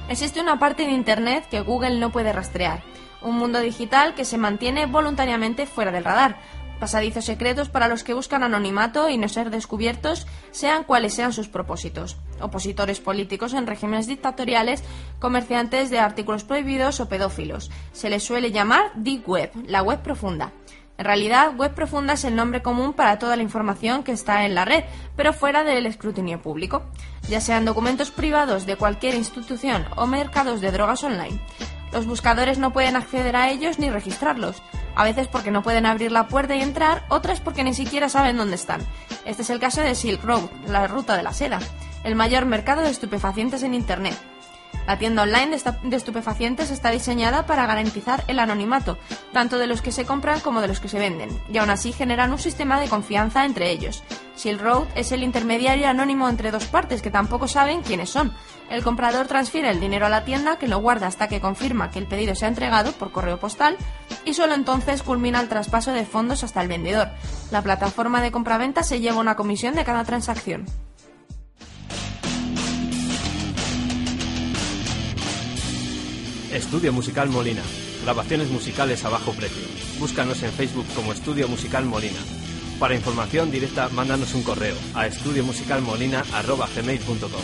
Existe 0.09 0.41
una 0.41 0.59
parte 0.59 0.85
de 0.85 0.93
Internet 0.93 1.47
que 1.51 1.61
Google 1.61 1.99
no 1.99 2.11
puede 2.11 2.33
rastrear, 2.33 2.83
un 3.23 3.37
mundo 3.37 3.61
digital 3.61 4.15
que 4.15 4.25
se 4.25 4.39
mantiene 4.39 4.87
voluntariamente 4.87 5.67
fuera 5.67 5.93
del 5.93 6.05
radar, 6.05 6.39
pasadizos 6.81 7.25
secretos 7.25 7.69
para 7.69 7.87
los 7.87 8.03
que 8.03 8.15
buscan 8.15 8.43
anonimato 8.43 9.09
y 9.09 9.19
no 9.19 9.29
ser 9.29 9.51
descubiertos, 9.51 10.27
sean 10.51 10.83
cuales 10.83 11.15
sean 11.15 11.33
sus 11.33 11.49
propósitos. 11.49 12.17
Opositores 12.41 12.99
políticos 12.99 13.55
en 13.55 13.69
regímenes 13.69 14.09
dictatoriales, 14.09 14.83
comerciantes 15.21 15.91
de 15.91 16.01
artículos 16.01 16.43
prohibidos 16.43 16.99
o 16.99 17.09
pedófilos. 17.09 17.71
Se 17.93 18.11
les 18.11 18.25
suele 18.25 18.51
llamar 18.51 18.91
Deep 18.97 19.29
Web, 19.29 19.53
la 19.67 19.83
web 19.83 20.03
profunda. 20.03 20.53
En 20.99 21.07
realidad, 21.07 21.57
web 21.57 21.75
profunda 21.75 22.13
es 22.13 22.25
el 22.25 22.37
nombre 22.37 22.61
común 22.61 22.93
para 22.93 23.19
toda 23.19 23.35
la 23.35 23.43
información 23.43 24.03
que 24.03 24.13
está 24.13 24.45
en 24.45 24.55
la 24.55 24.67
red, 24.67 24.85
pero 25.17 25.33
fuera 25.33 25.65
del 25.65 25.87
escrutinio 25.87 26.43
público, 26.43 26.83
ya 27.27 27.41
sean 27.41 27.65
documentos 27.65 28.11
privados 28.11 28.67
de 28.67 28.77
cualquier 28.77 29.15
institución 29.15 29.87
o 29.97 30.07
mercados 30.07 30.61
de 30.61 30.73
drogas 30.73 31.03
online. 31.03 31.41
Los 31.93 32.05
buscadores 32.07 32.59
no 32.59 32.73
pueden 32.75 32.97
acceder 32.97 33.35
a 33.35 33.51
ellos 33.51 33.79
ni 33.79 33.89
registrarlos, 33.89 34.63
a 34.95 35.05
veces 35.05 35.29
porque 35.29 35.51
no 35.51 35.63
pueden 35.63 35.87
abrir 35.87 36.13
la 36.13 36.29
puerta 36.29 36.55
y 36.55 36.63
entrar, 36.63 37.05
otras 37.09 37.41
porque 37.41 37.65
ni 37.65 37.75
siquiera 37.75 38.09
saben 38.09 38.37
dónde 38.37 38.57
están. 38.57 38.81
Este 39.25 39.43
es 39.43 39.51
el 39.51 39.61
caso 39.61 39.81
de 39.81 39.95
Silk 39.95 40.23
Road, 40.25 40.51
la 40.67 40.87
ruta 40.87 41.17
de 41.17 41.23
la 41.23 41.33
seda, 41.33 41.59
el 42.05 42.15
mayor 42.15 42.47
mercado 42.47 42.83
de 42.83 42.91
estupefacientes 42.91 43.63
en 43.63 43.75
Internet. 43.75 44.17
La 44.87 44.99
tienda 44.99 45.23
online 45.23 45.57
de 45.83 45.97
estupefacientes 45.97 46.71
está 46.71 46.91
diseñada 46.91 47.47
para 47.47 47.67
garantizar 47.67 48.25
el 48.27 48.39
anonimato, 48.39 48.99
tanto 49.33 49.59
de 49.59 49.67
los 49.67 49.83
que 49.83 49.93
se 49.93 50.05
compran 50.05 50.41
como 50.41 50.61
de 50.61 50.69
los 50.69 50.81
que 50.81 50.89
se 50.89 50.99
venden, 50.99 51.31
y 51.53 51.59
aún 51.59 51.71
así 51.71 51.93
generan 51.93 52.33
un 52.33 52.39
sistema 52.39 52.81
de 52.81 52.89
confianza 52.89 53.45
entre 53.45 53.71
ellos. 53.71 54.03
Silk 54.41 54.63
Road 54.63 54.89
es 54.95 55.13
el 55.13 55.23
intermediario 55.23 55.87
anónimo 55.87 56.27
entre 56.27 56.51
dos 56.51 56.65
partes 56.65 57.03
que 57.03 57.11
tampoco 57.11 57.47
saben 57.47 57.83
quiénes 57.83 58.09
son. 58.09 58.33
El 58.71 58.83
comprador 58.83 59.27
transfiere 59.27 59.69
el 59.69 59.81
dinero 59.81 60.07
a 60.07 60.09
la 60.09 60.25
tienda, 60.25 60.57
que 60.59 60.67
lo 60.67 60.79
guarda 60.79 61.09
hasta 61.09 61.29
que 61.29 61.43
confirma 61.43 61.91
que 61.91 61.99
el 61.99 62.07
pedido 62.07 62.35
se 62.35 62.47
ha 62.47 62.49
entregado 62.49 62.93
por 62.93 63.13
correo 63.13 63.39
postal, 63.39 63.77
y 64.25 64.33
solo 64.33 64.55
entonces 64.55 65.03
culmina 65.03 65.43
el 65.43 65.51
traspaso 65.51 65.93
de 65.93 66.07
fondos 66.07 66.43
hasta 66.43 66.63
el 66.63 66.69
vendedor. 66.69 67.09
La 67.51 67.61
plataforma 67.61 68.23
de 68.23 68.33
compraventa 68.33 68.83
se 68.83 69.01
lleva 69.01 69.21
una 69.21 69.37
comisión 69.37 69.75
de 69.75 69.85
cada 69.85 70.05
transacción. 70.05 70.65
Estudio 76.51 76.95
Musical 76.95 77.29
Molina. 77.29 77.63
Grabaciones 78.05 78.49
musicales 78.49 79.05
a 79.05 79.11
bajo 79.11 79.33
precio. 79.33 79.63
Búscanos 79.99 80.43
en 80.43 80.51
Facebook 80.51 80.87
como 80.97 81.13
Estudio 81.13 81.47
Musical 81.47 81.85
Molina. 81.85 82.21
Para 82.81 82.95
información 82.95 83.51
directa, 83.51 83.91
mándanos 83.91 84.33
un 84.35 84.43
correo 84.43 84.75
a 84.95 85.07
estudiomusicalmolina.gmail.com 85.07 87.43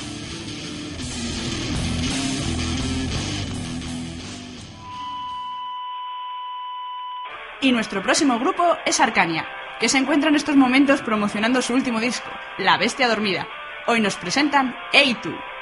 Y 7.61 7.73
nuestro 7.73 8.03
próximo 8.03 8.39
grupo 8.39 8.79
es 8.87 8.99
Arcania, 8.99 9.47
que 9.79 9.91
se 9.91 9.99
encuentra 9.99 10.31
en 10.31 10.37
estos 10.37 10.57
momentos 10.57 11.03
promocionando 11.03 11.61
su 11.61 11.75
último 11.75 12.01
disco, 12.01 12.31
La 12.57 12.79
Bestia 12.79 13.09
Dormida. 13.09 13.47
Hoy 13.87 14.01
nos 14.01 14.17
presentan 14.17 14.75
A2. 14.95 15.56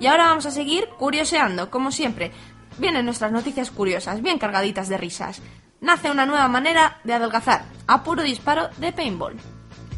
Y 0.00 0.06
ahora 0.06 0.28
vamos 0.28 0.46
a 0.46 0.50
seguir 0.50 0.88
curioseando, 0.98 1.70
como 1.70 1.92
siempre. 1.92 2.32
Vienen 2.80 3.04
nuestras 3.04 3.30
noticias 3.30 3.70
curiosas, 3.70 4.22
bien 4.22 4.38
cargaditas 4.38 4.88
de 4.88 4.96
risas. 4.96 5.42
Nace 5.82 6.10
una 6.10 6.24
nueva 6.24 6.48
manera 6.48 6.98
de 7.04 7.12
adelgazar, 7.12 7.64
a 7.86 8.02
puro 8.02 8.22
disparo 8.22 8.70
de 8.78 8.90
paintball. 8.90 9.36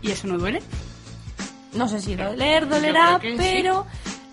¿Y 0.03 0.11
eso 0.11 0.27
no 0.27 0.37
duele? 0.37 0.61
No 1.75 1.88
sé 1.88 2.01
si 2.01 2.16
doler, 2.16 2.68
dolerá, 2.68 3.21
sí. 3.23 3.35
pero 3.37 3.87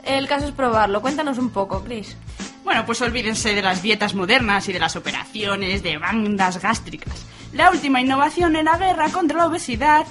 el 0.03 0.27
caso 0.27 0.47
es 0.47 0.51
probarlo. 0.51 0.99
Cuéntanos 0.99 1.37
un 1.37 1.51
poco, 1.51 1.83
Chris. 1.83 2.17
Bueno, 2.63 2.87
pues 2.87 3.01
olvídense 3.01 3.53
de 3.53 3.61
las 3.61 3.83
dietas 3.83 4.15
modernas 4.15 4.67
y 4.67 4.73
de 4.73 4.79
las 4.79 4.95
operaciones 4.95 5.83
de 5.83 5.99
bandas 5.99 6.59
gástricas. 6.59 7.25
La 7.53 7.69
última 7.69 8.01
innovación 8.01 8.55
en 8.55 8.65
la 8.65 8.77
guerra 8.77 9.09
contra 9.09 9.37
la 9.37 9.45
obesidad 9.45 10.07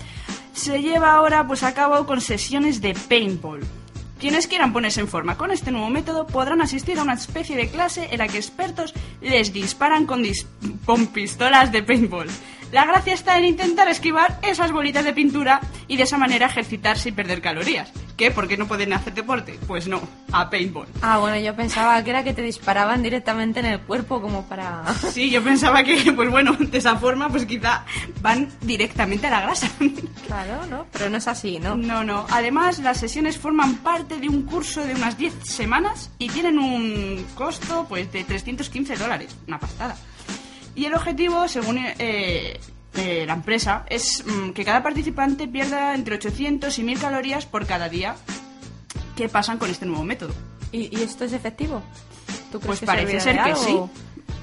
se 0.53 0.81
lleva 0.81 1.15
ahora 1.15 1.45
pues 1.47 1.65
a 1.65 1.75
cabo 1.75 2.07
con 2.07 2.21
sesiones 2.21 2.81
de 2.81 2.95
paintball. 2.95 3.67
Quienes 4.19 4.49
quieran 4.49 4.73
ponerse 4.73 5.01
en 5.01 5.07
forma 5.07 5.37
con 5.37 5.53
este 5.53 5.71
nuevo 5.71 5.89
método 5.91 6.27
podrán 6.27 6.61
asistir 6.61 6.99
a 6.99 7.03
una 7.03 7.15
especie 7.15 7.57
de 7.57 7.69
clase 7.69 8.09
en 8.11 8.19
la 8.19 8.27
que 8.27 8.39
expertos 8.39 8.93
les 9.21 9.53
disparan 9.53 10.07
con, 10.07 10.25
pistolas 11.13 11.71
de 11.71 11.85
paintball. 11.85 12.27
La 12.73 12.85
gracia 12.85 13.15
está 13.15 13.39
en 13.39 13.47
intentar 13.47 13.89
esquivar 13.89 14.39
esas 14.43 14.73
bolitas 14.73 15.05
de 15.05 15.15
pintura 15.15 15.61
y 15.87 15.97
de 15.97 16.03
esa 16.03 16.19
manera 16.19 16.47
ejercitarse 16.47 17.09
y 17.09 17.13
perder 17.13 17.41
calorías. 17.41 17.91
¿Qué? 18.19 18.31
¿Por 18.31 18.49
qué 18.49 18.57
no 18.57 18.67
pueden 18.67 18.93
hacer 18.93 19.15
deporte? 19.15 19.59
Pues 19.67 19.87
no, 19.87 20.01
a 20.33 20.51
paintball. 20.51 20.89
Ah, 21.03 21.19
bueno, 21.19 21.39
yo 21.39 21.55
pensaba 21.55 22.03
que 22.03 22.11
era 22.11 22.25
que 22.25 22.35
te 22.35 22.43
disparaban 22.43 23.03
directamente 23.03 23.61
en 23.61 23.67
el 23.67 23.81
cuerpo 23.81 24.21
como 24.21 24.45
para... 24.47 24.83
Sí, 25.13 25.31
yo 25.31 25.43
pensaba 25.43 25.83
que, 25.85 26.13
pues 26.13 26.29
bueno, 26.29 26.53
de 26.59 26.79
esa 26.79 26.97
forma, 26.97 27.29
pues 27.29 27.47
quizá 27.47 27.85
van 28.21 28.49
directamente 28.61 29.29
a 29.29 29.31
la 29.31 29.41
grasa. 29.43 29.71
Claro, 30.27 30.67
¿no? 30.67 30.85
Pero 30.93 31.09
no 31.09 31.17
es 31.17 31.27
así, 31.27 31.59
¿no? 31.59 31.75
No, 31.75 32.05
no. 32.05 32.27
Además, 32.29 32.81
las 32.81 32.99
sesiones 33.01 33.39
forman 33.39 33.77
parte 33.77 34.19
de 34.19 34.29
un 34.29 34.43
curso 34.43 34.85
de 34.85 34.95
unas 34.95 35.17
10 35.17 35.33
semanas 35.43 36.11
y 36.19 36.29
tienen 36.29 36.59
un 36.59 37.25
costo, 37.35 37.87
pues, 37.89 38.13
de 38.13 38.25
315 38.25 38.97
dólares. 38.97 39.35
Una 39.47 39.59
pastada. 39.59 39.97
Y 40.79 40.87
el 40.87 40.95
objetivo, 40.95 41.49
según 41.49 41.77
eh, 41.79 42.61
eh, 42.95 43.25
la 43.27 43.33
empresa, 43.33 43.85
es 43.89 44.25
mm, 44.25 44.51
que 44.51 44.65
cada 44.65 44.81
participante 44.81 45.49
pierda 45.49 45.93
entre 45.93 46.15
800 46.15 46.79
y 46.79 46.85
1000 46.85 47.01
calorías 47.01 47.47
por 47.47 47.67
cada 47.67 47.89
día 47.89 48.15
que 49.17 49.29
pasan 49.29 49.59
con 49.59 49.71
este 49.71 49.87
nuevo 49.87 50.05
método. 50.05 50.33
¿Y, 50.71 50.97
y 50.97 51.03
esto 51.03 51.25
es 51.25 51.33
efectivo? 51.33 51.83
¿Tú 52.53 52.61
crees 52.61 52.67
Pues 52.67 52.81
que 52.81 52.87
parece 52.87 53.19
ser 53.19 53.43
que 53.43 53.57
sí. 53.57 53.77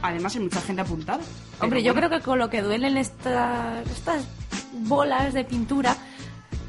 Además, 0.02 0.36
hay 0.36 0.42
mucha 0.42 0.60
gente 0.60 0.82
apuntada. 0.82 1.22
Hombre, 1.62 1.82
yo 1.82 1.94
bueno. 1.94 2.10
creo 2.10 2.20
que 2.20 2.26
con 2.26 2.38
lo 2.38 2.50
que 2.50 2.62
duelen 2.62 2.98
estas, 2.98 3.88
estas 3.90 4.26
bolas 4.74 5.34
de 5.34 5.46
pintura, 5.46 5.96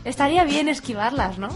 estaría 0.04 0.44
bien 0.44 0.68
esquivarlas, 0.68 1.38
¿no? 1.38 1.48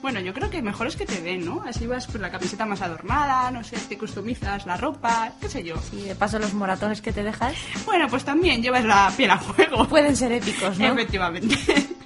Bueno, 0.00 0.20
yo 0.20 0.32
creo 0.32 0.48
que 0.48 0.62
mejor 0.62 0.86
es 0.86 0.96
que 0.96 1.06
te 1.06 1.20
den, 1.20 1.44
¿no? 1.44 1.62
Así 1.66 1.86
vas 1.86 2.06
con 2.06 2.22
la 2.22 2.30
camiseta 2.30 2.64
más 2.64 2.80
adornada, 2.82 3.50
no 3.50 3.64
sé, 3.64 3.76
te 3.76 3.98
customizas 3.98 4.64
la 4.64 4.76
ropa, 4.76 5.32
qué 5.40 5.48
sé 5.48 5.64
yo. 5.64 5.74
Y 5.92 6.02
de 6.02 6.14
paso 6.14 6.38
los 6.38 6.54
moratones 6.54 7.02
que 7.02 7.12
te 7.12 7.22
dejas 7.22 7.54
Bueno, 7.84 8.06
pues 8.08 8.24
también 8.24 8.62
llevas 8.62 8.84
la 8.84 9.12
piel 9.16 9.30
a 9.30 9.38
juego. 9.38 9.88
pueden 9.88 10.16
ser 10.16 10.32
épicos, 10.32 10.78
¿no? 10.78 10.86
Efectivamente. 10.92 11.56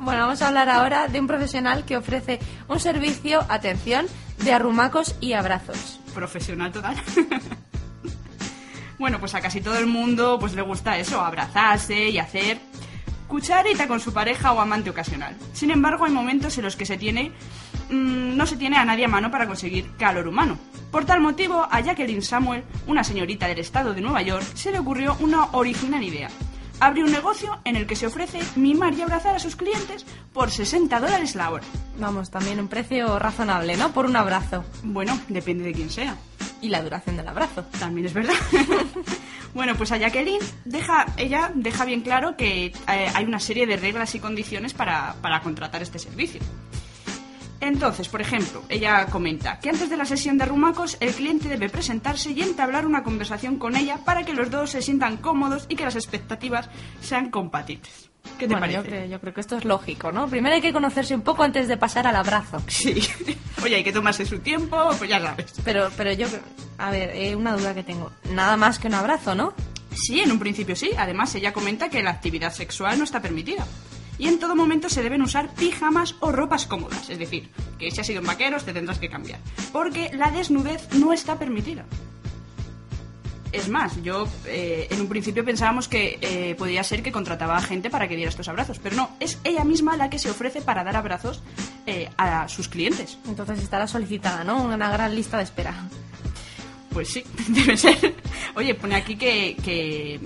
Bueno, 0.00 0.22
vamos 0.22 0.42
a 0.42 0.48
hablar 0.48 0.68
ahora 0.68 1.08
de 1.08 1.20
un 1.20 1.26
profesional 1.26 1.84
que 1.84 1.96
ofrece 1.96 2.40
un 2.68 2.80
servicio, 2.80 3.44
atención, 3.48 4.06
de 4.38 4.52
arrumacos 4.52 5.14
y 5.20 5.34
abrazos. 5.34 6.00
Profesional 6.14 6.72
total. 6.72 6.96
bueno, 8.98 9.20
pues 9.20 9.34
a 9.34 9.40
casi 9.40 9.60
todo 9.60 9.78
el 9.78 9.86
mundo 9.86 10.38
pues 10.40 10.54
le 10.54 10.62
gusta 10.62 10.98
eso, 10.98 11.20
abrazarse 11.20 12.08
y 12.08 12.18
hacer 12.18 12.58
cucharita 13.30 13.86
con 13.86 14.00
su 14.00 14.12
pareja 14.12 14.52
o 14.52 14.60
amante 14.60 14.90
ocasional. 14.90 15.36
Sin 15.54 15.70
embargo, 15.70 16.04
hay 16.04 16.12
momentos 16.12 16.58
en 16.58 16.64
los 16.64 16.76
que 16.76 16.84
se 16.84 16.98
tiene 16.98 17.30
mm, 17.88 18.36
no 18.36 18.44
se 18.44 18.56
tiene 18.56 18.76
a 18.76 18.84
nadie 18.84 19.04
a 19.04 19.08
mano 19.08 19.30
para 19.30 19.46
conseguir 19.46 19.92
calor 19.96 20.28
humano. 20.28 20.58
Por 20.90 21.04
tal 21.04 21.20
motivo, 21.20 21.66
a 21.70 21.80
Jacqueline 21.80 22.22
Samuel, 22.22 22.64
una 22.88 23.04
señorita 23.04 23.46
del 23.46 23.60
estado 23.60 23.94
de 23.94 24.00
Nueva 24.00 24.20
York, 24.22 24.44
se 24.54 24.72
le 24.72 24.80
ocurrió 24.80 25.16
una 25.20 25.44
original 25.52 26.02
idea. 26.02 26.28
Abrió 26.80 27.04
un 27.04 27.12
negocio 27.12 27.60
en 27.64 27.76
el 27.76 27.86
que 27.86 27.94
se 27.94 28.06
ofrece 28.06 28.40
mimar 28.56 28.94
y 28.94 29.02
abrazar 29.02 29.36
a 29.36 29.38
sus 29.38 29.54
clientes 29.54 30.04
por 30.32 30.50
60 30.50 30.98
dólares 30.98 31.36
la 31.36 31.50
hora. 31.50 31.64
Vamos, 31.98 32.30
también 32.30 32.58
un 32.58 32.68
precio 32.68 33.18
razonable, 33.18 33.76
¿no? 33.76 33.92
Por 33.92 34.06
un 34.06 34.16
abrazo. 34.16 34.64
Bueno, 34.82 35.16
depende 35.28 35.64
de 35.64 35.72
quién 35.72 35.90
sea. 35.90 36.16
Y 36.62 36.68
la 36.68 36.82
duración 36.82 37.16
del 37.16 37.28
abrazo. 37.28 37.64
También 37.78 38.06
es 38.06 38.14
verdad. 38.14 38.34
bueno, 39.54 39.74
pues 39.76 39.92
a 39.92 39.96
Jacqueline 39.96 40.40
deja, 40.64 41.06
ella 41.16 41.50
deja 41.54 41.84
bien 41.84 42.02
claro 42.02 42.36
que 42.36 42.66
eh, 42.66 42.72
hay 42.86 43.24
una 43.24 43.40
serie 43.40 43.66
de 43.66 43.76
reglas 43.76 44.14
y 44.14 44.20
condiciones 44.20 44.74
para, 44.74 45.16
para 45.22 45.40
contratar 45.40 45.82
este 45.82 45.98
servicio. 45.98 46.40
Entonces, 47.60 48.08
por 48.08 48.20
ejemplo, 48.20 48.62
ella 48.68 49.06
comenta 49.06 49.58
que 49.60 49.68
antes 49.68 49.90
de 49.90 49.96
la 49.96 50.04
sesión 50.04 50.38
de 50.38 50.44
arrumacos 50.44 50.96
el 51.00 51.12
cliente 51.12 51.48
debe 51.48 51.68
presentarse 51.68 52.32
y 52.32 52.40
entablar 52.42 52.86
una 52.86 53.02
conversación 53.02 53.56
con 53.56 53.76
ella 53.76 53.98
para 54.04 54.24
que 54.24 54.32
los 54.32 54.50
dos 54.50 54.70
se 54.70 54.82
sientan 54.82 55.18
cómodos 55.18 55.66
y 55.68 55.76
que 55.76 55.84
las 55.84 55.96
expectativas 55.96 56.68
sean 57.00 57.30
compatibles. 57.30 58.10
¿Qué 58.38 58.46
te 58.46 58.54
bueno, 58.54 58.60
parece? 58.60 58.76
Yo 58.76 58.82
creo, 58.84 59.06
yo 59.06 59.20
creo 59.20 59.34
que 59.34 59.40
esto 59.40 59.56
es 59.56 59.64
lógico, 59.64 60.12
¿no? 60.12 60.28
Primero 60.28 60.54
hay 60.54 60.62
que 60.62 60.72
conocerse 60.72 61.14
un 61.14 61.22
poco 61.22 61.42
antes 61.42 61.68
de 61.68 61.76
pasar 61.76 62.06
al 62.06 62.16
abrazo. 62.16 62.62
Sí. 62.68 63.02
Oye, 63.62 63.76
hay 63.76 63.84
que 63.84 63.92
tomarse 63.92 64.24
su 64.24 64.38
tiempo, 64.38 64.90
pues 64.98 65.10
ya 65.10 65.20
sabes. 65.20 65.52
Pero, 65.64 65.90
pero 65.96 66.12
yo, 66.12 66.26
a 66.78 66.90
ver, 66.90 67.10
eh, 67.14 67.34
una 67.34 67.56
duda 67.56 67.74
que 67.74 67.82
tengo. 67.82 68.10
Nada 68.32 68.56
más 68.56 68.78
que 68.78 68.88
un 68.88 68.94
abrazo, 68.94 69.34
¿no? 69.34 69.52
Sí, 69.92 70.20
en 70.20 70.32
un 70.32 70.38
principio 70.38 70.76
sí. 70.76 70.90
Además, 70.96 71.34
ella 71.34 71.52
comenta 71.52 71.88
que 71.88 72.02
la 72.02 72.10
actividad 72.10 72.52
sexual 72.52 72.98
no 72.98 73.04
está 73.04 73.20
permitida. 73.20 73.66
Y 74.20 74.28
en 74.28 74.38
todo 74.38 74.54
momento 74.54 74.90
se 74.90 75.02
deben 75.02 75.22
usar 75.22 75.48
pijamas 75.54 76.14
o 76.20 76.30
ropas 76.30 76.66
cómodas. 76.66 77.08
Es 77.08 77.18
decir, 77.18 77.48
que 77.78 77.90
si 77.90 78.00
has 78.00 78.06
sido 78.06 78.20
en 78.20 78.26
vaqueros 78.26 78.64
te 78.64 78.74
tendrás 78.74 78.98
que 78.98 79.08
cambiar. 79.08 79.40
Porque 79.72 80.10
la 80.12 80.30
desnudez 80.30 80.92
no 80.92 81.14
está 81.14 81.38
permitida. 81.38 81.86
Es 83.50 83.68
más, 83.68 84.00
yo 84.02 84.28
eh, 84.44 84.88
en 84.90 85.00
un 85.00 85.08
principio 85.08 85.42
pensábamos 85.42 85.88
que 85.88 86.18
eh, 86.20 86.54
podía 86.54 86.84
ser 86.84 87.02
que 87.02 87.10
contrataba 87.10 87.56
a 87.56 87.62
gente 87.62 87.88
para 87.88 88.08
que 88.08 88.14
diera 88.14 88.28
estos 88.28 88.48
abrazos. 88.48 88.78
Pero 88.78 88.94
no, 88.94 89.10
es 89.20 89.38
ella 89.42 89.64
misma 89.64 89.96
la 89.96 90.10
que 90.10 90.18
se 90.18 90.30
ofrece 90.30 90.60
para 90.60 90.84
dar 90.84 90.96
abrazos 90.96 91.42
eh, 91.86 92.10
a 92.18 92.46
sus 92.48 92.68
clientes. 92.68 93.16
Entonces 93.26 93.60
estará 93.60 93.86
solicitada, 93.86 94.44
¿no? 94.44 94.62
Una 94.62 94.90
gran 94.90 95.14
lista 95.16 95.38
de 95.38 95.44
espera. 95.44 95.88
Pues 96.92 97.08
sí, 97.08 97.22
debe 97.48 97.76
ser. 97.76 98.14
Oye, 98.56 98.74
pone 98.74 98.96
aquí 98.96 99.16
que, 99.16 99.56
que 99.62 100.14
eh, 100.16 100.20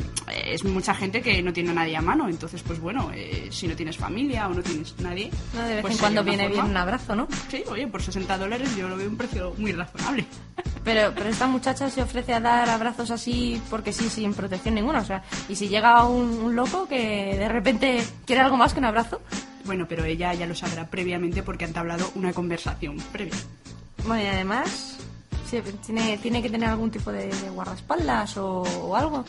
es 0.46 0.64
mucha 0.64 0.94
gente 0.94 1.20
que 1.20 1.42
no 1.42 1.52
tiene 1.52 1.70
a 1.70 1.74
nadie 1.74 1.96
a 1.96 2.00
mano. 2.00 2.28
Entonces, 2.28 2.62
pues 2.62 2.80
bueno, 2.80 3.10
eh, 3.14 3.48
si 3.50 3.68
no 3.68 3.76
tienes 3.76 3.96
familia 3.98 4.48
o 4.48 4.54
no 4.54 4.62
tienes 4.62 4.94
nadie. 5.00 5.30
No, 5.52 5.62
de 5.62 5.74
vez 5.74 5.82
pues 5.82 5.94
en 5.94 6.00
cuando 6.00 6.24
viene 6.24 6.44
forma. 6.44 6.62
bien 6.62 6.70
un 6.70 6.76
abrazo, 6.78 7.14
¿no? 7.14 7.28
Sí, 7.50 7.62
oye, 7.68 7.86
por 7.86 8.02
60 8.02 8.38
dólares 8.38 8.74
yo 8.76 8.88
lo 8.88 8.96
veo 8.96 9.08
un 9.10 9.16
precio 9.16 9.52
muy 9.58 9.72
razonable. 9.72 10.24
Pero, 10.84 11.12
pero 11.14 11.30
esta 11.30 11.46
muchacha 11.46 11.88
se 11.88 12.02
ofrece 12.02 12.34
a 12.34 12.40
dar 12.40 12.68
abrazos 12.68 13.10
así 13.10 13.58
porque 13.70 13.90
sí, 13.90 14.10
sin 14.10 14.34
protección 14.34 14.74
ninguna. 14.74 15.00
O 15.00 15.04
sea, 15.06 15.22
y 15.48 15.56
si 15.56 15.68
llega 15.68 16.04
un, 16.04 16.28
un 16.44 16.54
loco 16.54 16.86
que 16.86 17.36
de 17.38 17.48
repente 17.48 18.04
quiere 18.26 18.42
algo 18.42 18.58
más 18.58 18.74
que 18.74 18.80
un 18.80 18.84
abrazo, 18.84 19.22
Bueno, 19.64 19.86
pero 19.88 20.04
ella 20.04 20.34
ya 20.34 20.44
lo 20.46 20.54
sabrá 20.54 20.86
previamente 20.90 21.42
porque 21.42 21.64
han 21.64 21.70
entablado 21.70 22.10
una 22.16 22.34
conversación 22.34 22.98
previa. 23.12 23.32
bueno, 24.06 24.24
y 24.24 24.26
además 24.26 24.98
tiene, 25.62 26.18
tiene 26.18 26.42
que 26.42 26.50
tener 26.50 26.68
algún 26.68 26.90
tipo 26.90 27.12
de, 27.12 27.26
de 27.26 27.50
guardaespaldas 27.50 28.36
o, 28.36 28.62
o 28.62 28.96
algo. 28.96 29.24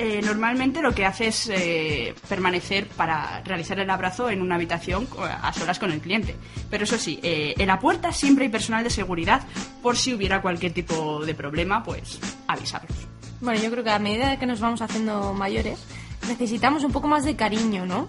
Eh, 0.00 0.20
normalmente 0.24 0.80
lo 0.80 0.94
que 0.94 1.04
hace 1.04 1.26
es 1.26 1.48
eh, 1.52 2.14
permanecer 2.28 2.86
para 2.86 3.42
realizar 3.44 3.80
el 3.80 3.90
abrazo 3.90 4.30
en 4.30 4.42
una 4.42 4.54
habitación 4.54 5.08
a 5.18 5.52
solas 5.52 5.80
con 5.80 5.90
el 5.90 6.00
cliente. 6.00 6.36
Pero 6.70 6.84
eso 6.84 6.96
sí, 6.98 7.18
eh, 7.24 7.54
en 7.58 7.66
la 7.66 7.80
puerta 7.80 8.12
siempre 8.12 8.44
hay 8.44 8.50
personal 8.50 8.84
de 8.84 8.90
seguridad 8.90 9.42
por 9.82 9.96
si 9.96 10.14
hubiera 10.14 10.40
cualquier 10.40 10.72
tipo 10.72 11.24
de 11.24 11.34
problema, 11.34 11.82
pues 11.82 12.20
avisarlos. 12.46 12.96
Bueno, 13.40 13.60
yo 13.60 13.72
creo 13.72 13.82
que 13.82 13.90
a 13.90 13.98
medida 13.98 14.38
que 14.38 14.46
nos 14.46 14.60
vamos 14.60 14.82
haciendo 14.82 15.34
mayores, 15.34 15.80
necesitamos 16.28 16.84
un 16.84 16.92
poco 16.92 17.08
más 17.08 17.24
de 17.24 17.34
cariño, 17.34 17.84
¿no? 17.84 18.08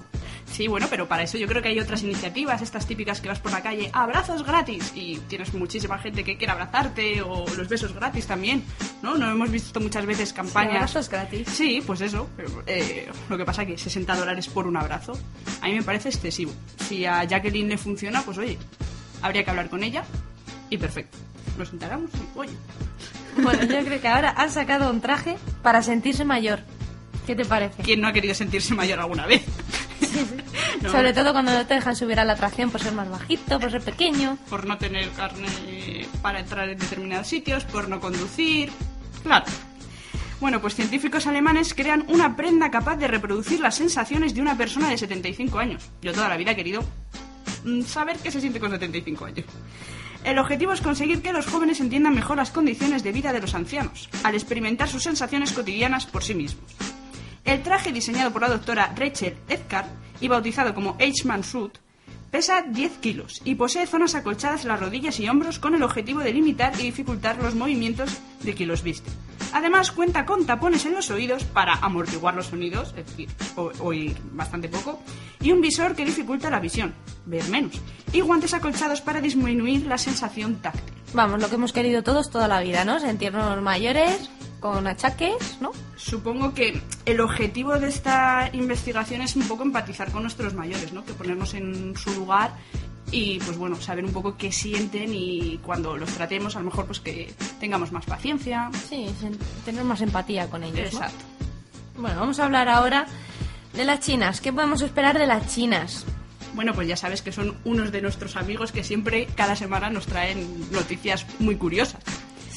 Sí, 0.52 0.67
bueno, 0.67 0.88
pero 0.89 1.08
para 1.08 1.23
eso 1.23 1.38
yo 1.38 1.47
creo 1.47 1.62
que 1.62 1.69
hay 1.69 1.80
otras 1.80 2.04
iniciativas, 2.04 2.62
estas 2.62 2.86
típicas 2.86 3.21
que 3.21 3.28
vas 3.30 3.39
por 3.39 3.52
la 3.52 3.62
calle, 3.62 3.89
abrazos 3.93 4.43
gratis, 4.43 4.91
y 4.95 5.17
tienes 5.28 5.54
muchísima 5.54 5.97
gente 5.99 6.23
que 6.23 6.38
quiere 6.38 6.52
abrazarte, 6.52 7.21
o 7.21 7.45
los 7.56 7.67
besos 7.69 7.93
gratis 7.93 8.25
también, 8.28 8.63
¿no? 9.02 9.17
No 9.17 9.30
hemos 9.32 9.49
visto 9.52 9.80
muchas 9.80 10.06
veces 10.06 10.34
campañas. 10.34 10.75
abrazos 10.75 11.10
gratis. 11.10 11.47
Sí, 11.49 11.82
pues 11.86 12.02
eso. 12.02 12.30
eh, 12.67 13.10
lo 13.30 13.38
que 13.38 13.45
pasa 13.45 13.65
que 13.65 13.78
60 13.78 14.15
dólares 14.15 14.47
por 14.47 14.67
un 14.67 14.75
abrazo, 14.78 15.13
a 15.62 15.67
mí 15.67 15.75
me 15.75 15.84
parece 15.84 16.10
excesivo. 16.10 16.52
Si 16.88 17.06
a 17.06 17.23
Jacqueline 17.23 17.69
le 17.69 17.78
funciona, 17.78 18.21
pues 18.23 18.38
oye, 18.38 18.58
habría 19.21 19.43
que 19.43 19.49
hablar 19.52 19.69
con 19.69 19.84
ella, 19.84 20.04
y 20.69 20.78
perfecto. 20.78 21.17
Nos 21.58 21.71
enteramos 21.73 22.10
y, 22.13 22.38
oye, 22.39 22.54
Bueno, 23.38 23.63
yo 23.63 23.84
creo 23.86 24.02
que 24.02 24.08
ahora 24.08 24.34
han 24.38 24.49
sacado 24.52 24.89
un 24.89 25.02
traje 25.02 25.38
para 25.62 25.82
sentirse 25.84 26.25
mayor. 26.25 26.60
¿Qué 27.28 27.36
te 27.36 27.45
parece? 27.45 27.84
¿Quién 27.84 28.02
no 28.02 28.08
ha 28.08 28.13
querido 28.13 28.34
sentirse 28.34 28.73
mayor 28.73 28.99
alguna 28.99 29.25
vez? 29.28 29.43
No, 30.82 30.91
Sobre 30.91 31.12
todo 31.13 31.34
cuando 31.34 31.51
no 31.51 31.65
te 31.65 31.73
dejan 31.73 31.95
subir 31.95 32.19
a 32.19 32.25
la 32.25 32.34
atracción 32.34 32.71
por 32.71 32.82
ser 32.82 32.93
más 32.93 33.10
bajito, 33.10 33.60
por 33.60 33.69
ser 33.69 33.82
pequeño. 33.82 34.38
por 34.49 34.65
no 34.65 34.77
tener 34.77 35.10
carne 35.10 35.47
para 36.21 36.39
entrar 36.39 36.69
en 36.69 36.77
determinados 36.77 37.27
sitios, 37.27 37.65
por 37.65 37.89
no 37.89 37.99
conducir. 37.99 38.69
Claro. 39.23 39.45
Bueno, 40.39 40.62
pues 40.62 40.75
científicos 40.75 41.27
alemanes 41.27 41.73
crean 41.73 42.05
una 42.08 42.38
prenda 42.38 42.71
capaz 42.71 42.95
de 42.95 43.08
reproducir 43.08 43.60
las 43.60 43.75
sensaciones 43.75 44.34
de 44.34 44.41
una 44.41 44.55
persona 44.58 44.89
de 44.89 44.97
75 44.97 45.60
años. 45.60 45.84
Yo 46.01 46.13
toda 46.13 46.29
la 46.29 46.38
vida 46.38 46.51
he 46.51 46.55
querido 46.55 46.82
mm, 47.65 47.82
saber 47.82 48.17
qué 48.17 48.32
se 48.32 48.39
siente 48.39 48.60
con 48.60 48.71
75 48.71 49.25
años. 49.25 49.45
El 50.23 50.38
objetivo 50.38 50.73
es 50.73 50.82
conseguir 50.82 51.21
que 51.21 51.34
los 51.34 51.45
jóvenes 51.45 51.79
entiendan 51.79 52.15
mejor 52.15 52.38
las 52.38 52.51
condiciones 52.51 53.03
de 53.03 53.12
vida 53.12 53.34
de 53.34 53.41
los 53.41 53.55
ancianos, 53.55 54.10
al 54.23 54.36
experimentar 54.36 54.88
sus 54.88 55.03
sensaciones 55.03 55.51
cotidianas 55.51 56.05
por 56.05 56.23
sí 56.23 56.36
mismos. 56.36 56.71
El 57.45 57.63
traje 57.63 57.91
diseñado 57.91 58.32
por 58.32 58.41
la 58.41 58.49
doctora 58.49 58.93
Rachel 58.95 59.38
Edgar 59.47 59.88
y 60.21 60.27
bautizado 60.27 60.73
como 60.73 60.97
H-Man 60.99 61.43
Suit 61.43 61.77
pesa 62.32 62.62
10 62.62 62.97
kilos 62.99 63.41
y 63.43 63.55
posee 63.55 63.88
zonas 63.88 64.15
acolchadas 64.15 64.63
en 64.63 64.69
las 64.69 64.79
rodillas 64.79 65.19
y 65.19 65.27
hombros 65.27 65.60
con 65.60 65.75
el 65.75 65.84
objetivo 65.84 66.19
de 66.19 66.34
limitar 66.34 66.73
y 66.79 66.84
dificultar 66.84 67.41
los 67.41 67.55
movimientos 67.55 68.17
de 68.43 68.53
quien 68.53 68.69
los 68.69 68.84
viste. 68.84 69.10
Además 69.51 69.91
cuenta 69.91 70.25
con 70.25 70.45
tapones 70.45 70.86
en 70.86 70.93
los 70.93 71.10
oídos 71.10 71.43
para 71.43 71.73
amortiguar 71.73 72.36
los 72.36 72.47
sonidos, 72.47 72.93
es 72.95 73.05
decir, 73.08 73.29
oír 73.79 74.15
bastante 74.32 74.69
poco, 74.69 75.01
y 75.41 75.51
un 75.51 75.62
visor 75.62 75.95
que 75.95 76.05
dificulta 76.05 76.51
la 76.51 76.60
visión, 76.60 76.93
ver 77.25 77.47
menos, 77.49 77.82
y 78.13 78.21
guantes 78.21 78.53
acolchados 78.53 79.01
para 79.01 79.21
disminuir 79.21 79.88
la 79.88 79.97
sensación 79.97 80.58
táctil. 80.58 80.93
Vamos, 81.13 81.41
lo 81.41 81.49
que 81.49 81.55
hemos 81.55 81.73
querido 81.73 82.03
todos 82.03 82.29
toda 82.29 82.47
la 82.47 82.62
vida, 82.62 82.86
¿no? 82.86 82.99
Sentirnos 82.99 83.60
mayores, 83.63 84.29
con 84.60 84.88
achaques, 84.88 85.58
¿no? 85.62 85.72
Supongo 85.95 86.54
que 86.54 86.82
el 87.06 87.22
objetivo 87.22 87.78
de 87.80 87.88
esta 87.89 88.50
investigación 88.54 89.22
es 89.22 89.36
un 89.36 89.48
poco 89.48 89.63
empatizar 89.63 90.12
con 90.12 90.24
nuestros 90.24 90.54
mayores, 90.54 90.93
¿no? 90.93 91.06
Que 91.06 91.13
ponernos 91.13 91.54
en 91.54 91.95
su 91.95 92.13
lugar 92.13 92.52
y, 93.12 93.39
pues 93.39 93.58
bueno, 93.58 93.76
saber 93.78 94.06
un 94.06 94.13
poco 94.13 94.38
qué 94.38 94.52
sienten 94.52 95.13
y 95.13 95.60
cuando 95.63 95.98
los 95.98 96.10
tratemos, 96.12 96.56
a 96.56 96.60
lo 96.60 96.65
mejor, 96.65 96.86
pues 96.86 97.00
que 97.00 97.34
tengamos 97.60 97.91
más 97.91 98.06
paciencia. 98.06 98.69
Sí, 98.88 99.08
tener 99.65 99.84
más 99.84 100.02
empatía 100.02 100.50
con 100.50 100.63
ellos, 100.63 100.93
¿no? 100.93 101.00
Exacto. 101.00 101.26
Bueno, 101.98 102.19
vamos 102.19 102.39
a 102.39 102.45
hablar 102.45 102.69
ahora 102.69 103.08
de 103.74 103.84
las 103.84 104.00
chinas. 104.02 104.41
¿Qué 104.41 104.54
podemos 104.54 104.82
esperar 104.82 105.17
de 105.17 105.28
las 105.28 105.54
chinas? 105.54 106.06
Bueno, 106.54 106.74
pues 106.74 106.88
ya 106.88 106.98
sabes 106.98 107.22
que 107.22 107.32
son 107.32 107.56
unos 107.63 107.91
de 107.91 108.02
nuestros 108.02 108.36
amigos 108.36 108.72
que 108.72 108.84
siempre, 108.84 109.28
cada 109.36 109.56
semana, 109.56 109.89
nos 109.89 110.06
traen 110.06 110.72
noticias 110.72 111.26
muy 111.39 111.56
curiosas. 111.56 112.02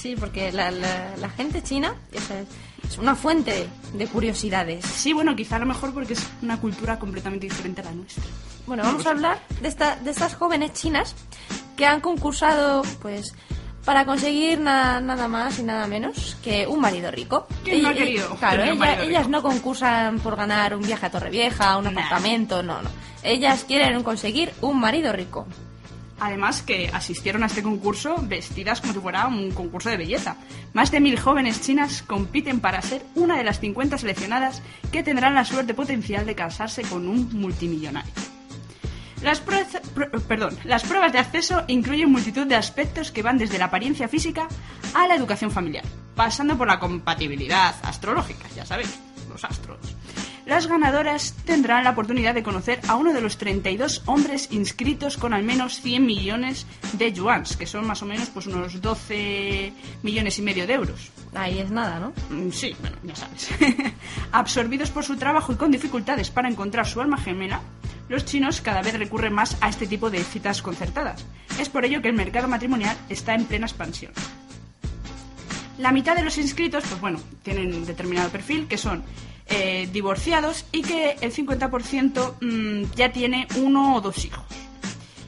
Sí, 0.02 0.16
porque 0.18 0.50
la, 0.50 0.70
la- 0.72 1.16
la 1.16 1.30
gente 1.30 1.62
china 1.62 1.94
es, 2.12 2.22
es 2.90 2.98
una 2.98 3.14
fuente 3.14 3.68
de 3.94 4.06
curiosidades. 4.08 4.84
Sí, 4.84 5.12
bueno, 5.12 5.36
quizá 5.36 5.56
a 5.56 5.58
lo 5.60 5.66
mejor 5.66 5.94
porque 5.94 6.14
es 6.14 6.26
una 6.42 6.58
cultura 6.60 6.98
completamente 6.98 7.46
diferente 7.48 7.82
a 7.82 7.84
la 7.84 7.92
nuestra. 7.92 8.24
Bueno, 8.66 8.82
vamos 8.82 9.06
a 9.06 9.10
hablar 9.10 9.38
de, 9.60 9.68
esta, 9.68 9.94
de 9.96 10.10
estas 10.10 10.34
jóvenes 10.34 10.72
chinas 10.72 11.14
que 11.76 11.86
han 11.86 12.00
concursado, 12.00 12.82
pues, 13.00 13.32
para 13.84 14.04
conseguir 14.04 14.58
na- 14.60 15.00
nada 15.00 15.28
más 15.28 15.58
y 15.60 15.62
nada 15.62 15.86
menos 15.86 16.36
que 16.42 16.66
un 16.66 16.80
marido 16.80 17.10
rico. 17.12 17.46
¿Quién 17.62 17.82
no 17.82 17.88
ha 17.90 17.94
querido 17.94 18.34
Claro, 18.36 18.62
ella- 18.64 19.02
ellas 19.04 19.28
no 19.28 19.40
concursan 19.42 20.18
por 20.18 20.34
ganar 20.36 20.74
un 20.74 20.82
viaje 20.82 21.06
a 21.06 21.10
Torrevieja, 21.10 21.76
un 21.78 21.84
Nah. 21.84 21.90
apartamento, 21.90 22.62
no, 22.64 22.82
no. 22.82 22.90
Ellas 23.22 23.62
quieren 23.68 24.02
conseguir 24.02 24.52
un 24.62 24.80
marido 24.80 25.12
rico. 25.12 25.46
Además 26.24 26.62
que 26.62 26.88
asistieron 26.92 27.42
a 27.42 27.46
este 27.46 27.64
concurso 27.64 28.14
vestidas 28.22 28.80
como 28.80 28.92
si 28.92 29.00
fuera 29.00 29.26
un 29.26 29.50
concurso 29.50 29.90
de 29.90 29.96
belleza. 29.96 30.36
Más 30.72 30.92
de 30.92 31.00
mil 31.00 31.18
jóvenes 31.18 31.60
chinas 31.60 32.02
compiten 32.02 32.60
para 32.60 32.80
ser 32.80 33.02
una 33.16 33.36
de 33.36 33.42
las 33.42 33.58
50 33.58 33.98
seleccionadas 33.98 34.62
que 34.92 35.02
tendrán 35.02 35.34
la 35.34 35.44
suerte 35.44 35.74
potencial 35.74 36.24
de 36.24 36.36
casarse 36.36 36.82
con 36.82 37.08
un 37.08 37.28
multimillonario. 37.32 38.12
Las, 39.20 39.42
las 40.62 40.82
pruebas 40.84 41.12
de 41.12 41.18
acceso 41.18 41.64
incluyen 41.66 42.12
multitud 42.12 42.46
de 42.46 42.54
aspectos 42.54 43.10
que 43.10 43.24
van 43.24 43.36
desde 43.36 43.58
la 43.58 43.64
apariencia 43.64 44.06
física 44.06 44.46
a 44.94 45.08
la 45.08 45.16
educación 45.16 45.50
familiar, 45.50 45.84
pasando 46.14 46.56
por 46.56 46.68
la 46.68 46.78
compatibilidad 46.78 47.74
astrológica, 47.82 48.46
ya 48.54 48.64
sabéis, 48.64 48.96
los 49.28 49.42
astros. 49.42 49.96
Las 50.44 50.66
ganadoras 50.66 51.34
tendrán 51.44 51.84
la 51.84 51.90
oportunidad 51.90 52.34
de 52.34 52.42
conocer 52.42 52.80
a 52.88 52.96
uno 52.96 53.12
de 53.12 53.20
los 53.20 53.38
32 53.38 54.02
hombres 54.06 54.48
inscritos 54.50 55.16
con 55.16 55.32
al 55.32 55.44
menos 55.44 55.80
100 55.80 56.04
millones 56.04 56.66
de 56.94 57.12
yuans, 57.12 57.56
que 57.56 57.66
son 57.66 57.86
más 57.86 58.02
o 58.02 58.06
menos 58.06 58.28
pues 58.30 58.48
unos 58.48 58.80
12 58.80 59.72
millones 60.02 60.38
y 60.38 60.42
medio 60.42 60.66
de 60.66 60.74
euros. 60.74 61.10
Ahí 61.34 61.60
es 61.60 61.70
nada, 61.70 62.00
¿no? 62.00 62.12
Mm, 62.30 62.50
Sí, 62.50 62.74
bueno, 62.80 62.96
ya 63.04 63.14
sabes. 63.14 63.48
Absorbidos 64.32 64.90
por 64.90 65.04
su 65.04 65.16
trabajo 65.16 65.52
y 65.52 65.56
con 65.56 65.70
dificultades 65.70 66.30
para 66.30 66.48
encontrar 66.48 66.86
su 66.86 67.00
alma 67.00 67.18
gemela, 67.18 67.60
los 68.08 68.24
chinos 68.24 68.60
cada 68.60 68.82
vez 68.82 68.98
recurren 68.98 69.32
más 69.32 69.56
a 69.60 69.68
este 69.68 69.86
tipo 69.86 70.10
de 70.10 70.24
citas 70.24 70.60
concertadas. 70.60 71.24
Es 71.60 71.68
por 71.68 71.84
ello 71.84 72.02
que 72.02 72.08
el 72.08 72.14
mercado 72.14 72.48
matrimonial 72.48 72.96
está 73.08 73.34
en 73.34 73.44
plena 73.44 73.66
expansión. 73.66 74.12
La 75.78 75.92
mitad 75.92 76.16
de 76.16 76.22
los 76.24 76.36
inscritos, 76.36 76.84
pues 76.88 77.00
bueno, 77.00 77.20
tienen 77.42 77.72
un 77.74 77.86
determinado 77.86 78.28
perfil, 78.28 78.66
que 78.68 78.76
son 78.76 79.02
eh, 79.46 79.88
divorciados 79.92 80.64
y 80.72 80.82
que 80.82 81.16
el 81.20 81.32
50% 81.32 82.34
mm, 82.40 82.94
ya 82.94 83.12
tiene 83.12 83.46
uno 83.56 83.96
o 83.96 84.00
dos 84.00 84.24
hijos. 84.24 84.44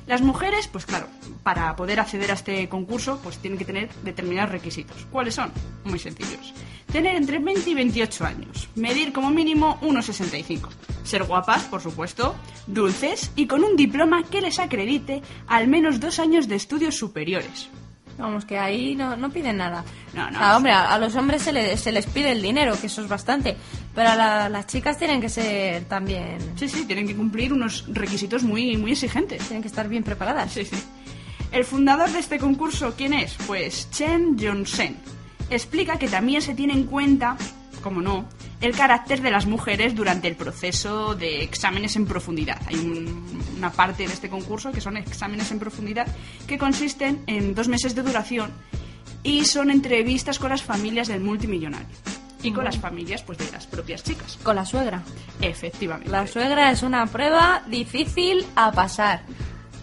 Las 0.06 0.20
mujeres, 0.20 0.68
pues 0.68 0.84
claro, 0.84 1.06
para 1.42 1.74
poder 1.76 1.98
acceder 1.98 2.30
a 2.30 2.34
este 2.34 2.68
concurso, 2.68 3.20
pues 3.22 3.38
tienen 3.38 3.58
que 3.58 3.64
tener 3.64 3.88
determinados 4.02 4.50
requisitos. 4.50 5.06
¿Cuáles 5.10 5.34
son? 5.34 5.50
Muy 5.84 5.98
sencillos. 5.98 6.52
Tener 6.92 7.16
entre 7.16 7.38
20 7.38 7.70
y 7.70 7.74
28 7.74 8.24
años, 8.24 8.68
medir 8.74 9.12
como 9.12 9.30
mínimo 9.30 9.78
1,65, 9.80 10.68
ser 11.04 11.24
guapas, 11.24 11.64
por 11.64 11.80
supuesto, 11.80 12.36
dulces 12.66 13.32
y 13.34 13.46
con 13.46 13.64
un 13.64 13.76
diploma 13.76 14.24
que 14.24 14.42
les 14.42 14.58
acredite 14.58 15.22
al 15.46 15.68
menos 15.68 16.00
dos 16.00 16.18
años 16.18 16.48
de 16.48 16.56
estudios 16.56 16.96
superiores. 16.96 17.70
Vamos, 18.16 18.44
que 18.44 18.58
ahí 18.58 18.94
no, 18.94 19.16
no 19.16 19.30
piden 19.30 19.56
nada. 19.56 19.84
No, 20.12 20.30
no, 20.30 20.36
O 20.36 20.38
sea, 20.40 20.48
no 20.50 20.56
hombre, 20.56 20.72
a, 20.72 20.94
a 20.94 20.98
los 20.98 21.16
hombres 21.16 21.42
se, 21.42 21.52
le- 21.52 21.76
se 21.76 21.90
les 21.90 22.06
pide 22.06 22.30
el 22.32 22.40
dinero, 22.42 22.78
que 22.80 22.86
eso 22.86 23.02
es 23.02 23.08
bastante. 23.08 23.56
Pero 23.94 24.10
a 24.10 24.14
la- 24.16 24.48
las 24.48 24.66
chicas 24.68 24.96
tienen 24.98 25.20
que 25.20 25.28
ser 25.28 25.84
también... 25.86 26.38
Sí, 26.56 26.68
sí, 26.68 26.84
tienen 26.86 27.06
que 27.08 27.16
cumplir 27.16 27.52
unos 27.52 27.84
requisitos 27.88 28.42
muy, 28.44 28.76
muy 28.76 28.92
exigentes. 28.92 29.42
Tienen 29.42 29.62
que 29.62 29.68
estar 29.68 29.88
bien 29.88 30.04
preparadas. 30.04 30.52
Sí, 30.52 30.64
sí. 30.64 30.76
El 31.50 31.64
fundador 31.64 32.10
de 32.10 32.18
este 32.20 32.38
concurso, 32.38 32.94
¿quién 32.96 33.12
es? 33.14 33.34
Pues 33.46 33.90
Chen 33.90 34.36
Yonsen. 34.38 34.96
Explica 35.50 35.98
que 35.98 36.08
también 36.08 36.40
se 36.42 36.54
tiene 36.54 36.72
en 36.72 36.84
cuenta, 36.84 37.36
como 37.82 38.00
no, 38.00 38.24
el 38.60 38.74
carácter 38.76 39.20
de 39.20 39.30
las 39.30 39.46
mujeres 39.46 39.94
durante 39.94 40.28
el 40.28 40.36
proceso 40.36 41.14
de 41.14 41.42
exámenes 41.42 41.96
en 41.96 42.06
profundidad. 42.06 42.60
Hay 42.66 42.76
un- 42.76 43.42
una 43.58 43.70
parte 43.70 44.06
de 44.06 44.12
este 44.12 44.28
concurso 44.28 44.72
que 44.72 44.80
son 44.80 44.96
exámenes 44.96 45.50
en 45.50 45.58
profundidad 45.58 46.06
que 46.46 46.58
consisten 46.58 47.22
en 47.26 47.54
dos 47.54 47.68
meses 47.68 47.94
de 47.94 48.02
duración 48.02 48.50
y 49.22 49.44
son 49.44 49.70
entrevistas 49.70 50.38
con 50.38 50.50
las 50.50 50.62
familias 50.62 51.08
del 51.08 51.20
multimillonario 51.20 51.86
y 52.42 52.52
con 52.52 52.64
las 52.64 52.78
familias 52.78 53.22
pues 53.22 53.38
de 53.38 53.50
las 53.52 53.66
propias 53.66 54.02
chicas. 54.02 54.38
Con 54.42 54.56
la 54.56 54.64
suegra. 54.66 55.02
Efectivamente. 55.40 56.10
La 56.10 56.26
suegra 56.26 56.70
es 56.70 56.82
una 56.82 57.06
prueba 57.06 57.62
difícil 57.68 58.44
a 58.54 58.70
pasar. 58.72 59.22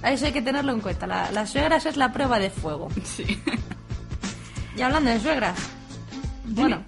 Eso 0.03 0.25
hay 0.25 0.31
que 0.31 0.41
tenerlo 0.41 0.71
en 0.71 0.79
cuenta. 0.79 1.05
La, 1.07 1.31
la 1.31 1.45
suegra 1.47 1.77
es 1.77 1.97
la 1.97 2.11
prueba 2.13 2.39
de 2.39 2.49
fuego. 2.49 2.89
Sí. 3.03 3.39
Y 4.77 4.81
hablando 4.81 5.09
de 5.11 5.19
suegras. 5.19 5.57
Bueno. 6.45 6.81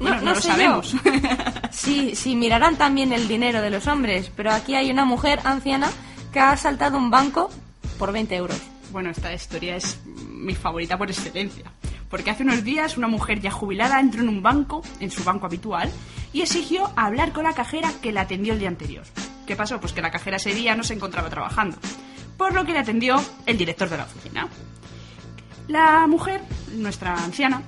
No, 0.00 0.10
lo 0.20 0.34
sé 0.34 0.48
yo 0.48 0.54
sabemos. 0.54 0.96
si, 1.70 2.14
si 2.14 2.36
mirarán 2.36 2.76
también 2.76 3.12
el 3.12 3.28
dinero 3.28 3.60
de 3.60 3.70
los 3.70 3.86
hombres, 3.86 4.30
pero 4.34 4.52
aquí 4.52 4.74
hay 4.74 4.90
una 4.90 5.04
mujer 5.04 5.40
anciana 5.44 5.90
que 6.32 6.40
ha 6.40 6.52
asaltado 6.52 6.98
un 6.98 7.10
banco 7.10 7.50
por 7.98 8.12
20 8.12 8.36
euros. 8.36 8.60
Bueno, 8.92 9.10
esta 9.10 9.32
historia 9.32 9.76
es 9.76 9.98
mi 10.28 10.54
favorita 10.54 10.96
por 10.96 11.10
excelencia. 11.10 11.70
Porque 12.08 12.30
hace 12.30 12.42
unos 12.42 12.64
días 12.64 12.96
una 12.96 13.08
mujer 13.08 13.40
ya 13.40 13.50
jubilada 13.50 14.00
entró 14.00 14.22
en 14.22 14.28
un 14.28 14.42
banco, 14.42 14.82
en 15.00 15.10
su 15.10 15.24
banco 15.24 15.46
habitual, 15.46 15.90
y 16.32 16.42
exigió 16.42 16.90
hablar 16.96 17.32
con 17.32 17.44
la 17.44 17.52
cajera 17.52 17.92
que 18.00 18.12
la 18.12 18.22
atendió 18.22 18.54
el 18.54 18.58
día 18.58 18.68
anterior. 18.68 19.04
¿Qué 19.46 19.56
pasó? 19.56 19.80
Pues 19.80 19.92
que 19.92 20.02
la 20.02 20.10
cajera 20.10 20.36
ese 20.36 20.54
día 20.54 20.74
no 20.74 20.84
se 20.84 20.94
encontraba 20.94 21.28
trabajando. 21.28 21.76
Por 22.36 22.54
lo 22.54 22.64
que 22.64 22.72
le 22.72 22.78
atendió 22.78 23.22
el 23.46 23.58
director 23.58 23.88
de 23.90 23.96
la 23.96 24.04
oficina. 24.04 24.48
La 25.66 26.06
mujer, 26.06 26.40
nuestra 26.72 27.14
anciana, 27.14 27.62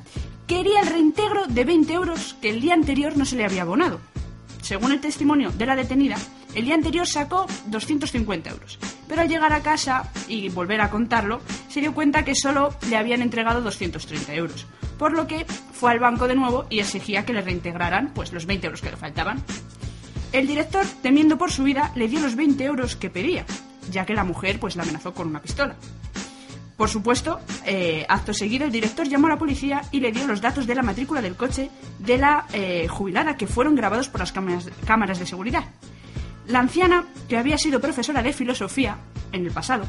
quería 0.50 0.80
el 0.80 0.88
reintegro 0.88 1.46
de 1.46 1.64
20 1.64 1.92
euros 1.92 2.34
que 2.42 2.50
el 2.50 2.60
día 2.60 2.74
anterior 2.74 3.16
no 3.16 3.24
se 3.24 3.36
le 3.36 3.44
había 3.44 3.62
abonado. 3.62 4.00
Según 4.62 4.90
el 4.90 5.00
testimonio 5.00 5.52
de 5.52 5.64
la 5.64 5.76
detenida, 5.76 6.16
el 6.56 6.64
día 6.64 6.74
anterior 6.74 7.06
sacó 7.06 7.46
250 7.66 8.50
euros, 8.50 8.76
pero 9.06 9.22
al 9.22 9.28
llegar 9.28 9.52
a 9.52 9.62
casa 9.62 10.10
y 10.26 10.48
volver 10.48 10.80
a 10.80 10.90
contarlo, 10.90 11.40
se 11.68 11.80
dio 11.80 11.94
cuenta 11.94 12.24
que 12.24 12.34
solo 12.34 12.74
le 12.88 12.96
habían 12.96 13.22
entregado 13.22 13.60
230 13.60 14.34
euros, 14.34 14.66
por 14.98 15.12
lo 15.12 15.28
que 15.28 15.46
fue 15.72 15.92
al 15.92 16.00
banco 16.00 16.26
de 16.26 16.34
nuevo 16.34 16.66
y 16.68 16.80
exigía 16.80 17.24
que 17.24 17.32
le 17.32 17.42
reintegraran 17.42 18.10
pues, 18.12 18.32
los 18.32 18.46
20 18.46 18.66
euros 18.66 18.80
que 18.80 18.90
le 18.90 18.96
faltaban. 18.96 19.44
El 20.32 20.48
director, 20.48 20.84
temiendo 21.00 21.38
por 21.38 21.52
su 21.52 21.62
vida, 21.62 21.92
le 21.94 22.08
dio 22.08 22.18
los 22.18 22.34
20 22.34 22.64
euros 22.64 22.96
que 22.96 23.08
pedía, 23.08 23.46
ya 23.88 24.04
que 24.04 24.14
la 24.14 24.24
mujer 24.24 24.58
pues, 24.58 24.74
la 24.74 24.82
amenazó 24.82 25.14
con 25.14 25.28
una 25.28 25.42
pistola. 25.42 25.76
Por 26.80 26.88
supuesto, 26.88 27.40
eh, 27.66 28.06
acto 28.08 28.32
seguido, 28.32 28.64
el 28.64 28.72
director 28.72 29.06
llamó 29.06 29.26
a 29.26 29.30
la 29.32 29.38
policía 29.38 29.82
y 29.90 30.00
le 30.00 30.12
dio 30.12 30.26
los 30.26 30.40
datos 30.40 30.66
de 30.66 30.74
la 30.74 30.80
matrícula 30.80 31.20
del 31.20 31.36
coche 31.36 31.68
de 31.98 32.16
la 32.16 32.46
eh, 32.54 32.88
jubilada 32.88 33.36
que 33.36 33.46
fueron 33.46 33.74
grabados 33.74 34.08
por 34.08 34.20
las 34.20 34.32
cámaras, 34.32 34.66
cámaras 34.86 35.18
de 35.18 35.26
seguridad. 35.26 35.64
La 36.46 36.60
anciana, 36.60 37.04
que 37.28 37.36
había 37.36 37.58
sido 37.58 37.82
profesora 37.82 38.22
de 38.22 38.32
filosofía 38.32 38.96
en 39.30 39.44
el 39.44 39.52
pasado, 39.52 39.84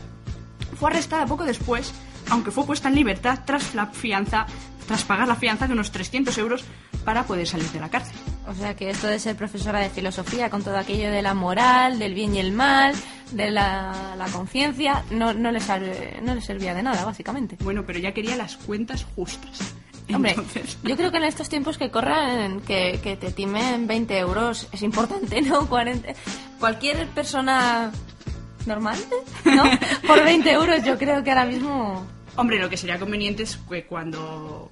fue 0.77 0.89
arrestada 0.89 1.25
poco 1.25 1.45
después, 1.45 1.93
aunque 2.29 2.51
fue 2.51 2.65
puesta 2.65 2.89
en 2.89 2.95
libertad 2.95 3.39
tras 3.45 3.73
la 3.73 3.85
fianza, 3.85 4.45
tras 4.85 5.05
pagar 5.05 5.29
la 5.29 5.37
fianza 5.37 5.67
de 5.67 5.73
unos 5.73 5.93
300 5.93 6.37
euros 6.39 6.65
para 7.05 7.23
poder 7.23 7.47
salir 7.47 7.69
de 7.69 7.79
la 7.79 7.89
cárcel. 7.89 8.17
O 8.47 8.53
sea 8.55 8.75
que 8.75 8.89
esto 8.89 9.07
de 9.07 9.19
ser 9.19 9.35
profesora 9.35 9.79
de 9.79 9.89
filosofía 9.89 10.49
con 10.49 10.63
todo 10.63 10.77
aquello 10.77 11.11
de 11.11 11.21
la 11.21 11.33
moral, 11.33 11.99
del 11.99 12.13
bien 12.13 12.35
y 12.35 12.39
el 12.39 12.51
mal, 12.51 12.93
de 13.31 13.51
la, 13.51 14.15
la 14.17 14.25
conciencia, 14.25 15.03
no, 15.11 15.33
no, 15.33 15.51
le 15.51 15.59
no 16.21 16.35
le 16.35 16.41
servía 16.41 16.73
de 16.73 16.83
nada, 16.83 17.05
básicamente. 17.05 17.57
Bueno, 17.63 17.85
pero 17.85 17.99
ya 17.99 18.13
quería 18.13 18.35
las 18.35 18.57
cuentas 18.57 19.05
justas. 19.15 19.73
Hombre, 20.13 20.31
Entonces, 20.31 20.77
yo 20.83 20.97
creo 20.97 21.11
que 21.11 21.17
en 21.17 21.23
estos 21.23 21.47
tiempos 21.49 21.77
que 21.77 21.89
corran, 21.89 22.59
que, 22.61 22.99
que 23.01 23.15
te 23.15 23.31
timen 23.31 23.87
20 23.87 24.17
euros 24.17 24.67
es 24.71 24.81
importante, 24.81 25.41
¿no? 25.41 25.67
40. 25.69 26.13
Cualquier 26.59 27.07
persona 27.07 27.91
normal, 28.65 28.97
¿no? 29.45 29.63
Por 30.07 30.23
20 30.23 30.51
euros 30.51 30.83
yo 30.83 30.97
creo 30.97 31.23
que 31.23 31.31
ahora 31.31 31.45
mismo... 31.45 32.05
Hombre, 32.35 32.59
lo 32.59 32.69
que 32.69 32.77
sería 32.77 32.97
conveniente 32.99 33.43
es 33.43 33.57
que 33.69 33.85
cuando 33.85 34.71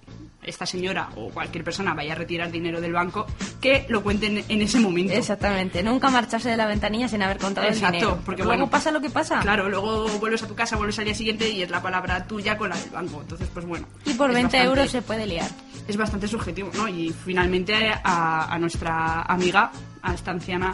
esta 0.49 0.65
señora 0.65 1.09
o 1.15 1.29
cualquier 1.29 1.63
persona 1.63 1.93
vaya 1.93 2.13
a 2.13 2.15
retirar 2.15 2.51
dinero 2.51 2.81
del 2.81 2.93
banco, 2.93 3.25
que 3.61 3.85
lo 3.89 4.03
cuenten 4.03 4.43
en 4.47 4.61
ese 4.61 4.79
momento. 4.79 5.13
Exactamente, 5.13 5.81
nunca 5.83 6.09
marcharse 6.09 6.49
de 6.49 6.57
la 6.57 6.65
ventanilla 6.67 7.07
sin 7.07 7.21
haber 7.23 7.37
contado 7.37 7.67
Exacto, 7.67 7.87
el 7.87 7.93
dinero. 8.01 8.21
porque 8.25 8.43
luego 8.43 8.57
bueno, 8.57 8.69
pasa 8.71 8.91
lo 8.91 9.01
que 9.01 9.09
pasa. 9.09 9.39
Claro, 9.39 9.69
luego 9.69 10.07
vuelves 10.19 10.43
a 10.43 10.47
tu 10.47 10.55
casa, 10.55 10.75
vuelves 10.75 10.99
al 10.99 11.05
día 11.05 11.15
siguiente 11.15 11.49
y 11.49 11.61
es 11.61 11.69
la 11.69 11.81
palabra 11.81 12.25
tuya 12.27 12.57
con 12.57 12.69
la 12.69 12.75
del 12.77 12.89
banco. 12.89 13.21
Entonces, 13.21 13.47
pues 13.53 13.65
bueno. 13.65 13.87
Y 14.05 14.13
por 14.13 14.29
es 14.29 14.35
20 14.35 14.57
bastante- 14.57 14.63
euros 14.67 14.89
se 14.91 15.01
puede 15.01 15.25
liar. 15.25 15.49
Es 15.87 15.97
bastante 15.97 16.27
subjetivo, 16.27 16.69
¿no? 16.75 16.87
Y 16.87 17.13
finalmente 17.25 17.73
a, 18.03 18.53
a 18.53 18.59
nuestra 18.59 19.21
amiga, 19.23 19.71
a 20.01 20.13
esta 20.13 20.31
anciana 20.31 20.71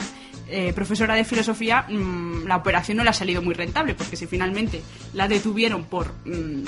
eh, 0.47 0.73
profesora 0.73 1.15
de 1.15 1.23
filosofía, 1.23 1.85
mm, 1.89 2.45
la 2.47 2.57
operación 2.57 2.97
no 2.97 3.03
le 3.03 3.09
ha 3.09 3.13
salido 3.13 3.41
muy 3.41 3.53
rentable, 3.53 3.95
porque 3.95 4.15
si 4.15 4.27
finalmente 4.27 4.81
la 5.13 5.27
detuvieron 5.27 5.85
por 5.85 6.13
mm, 6.25 6.63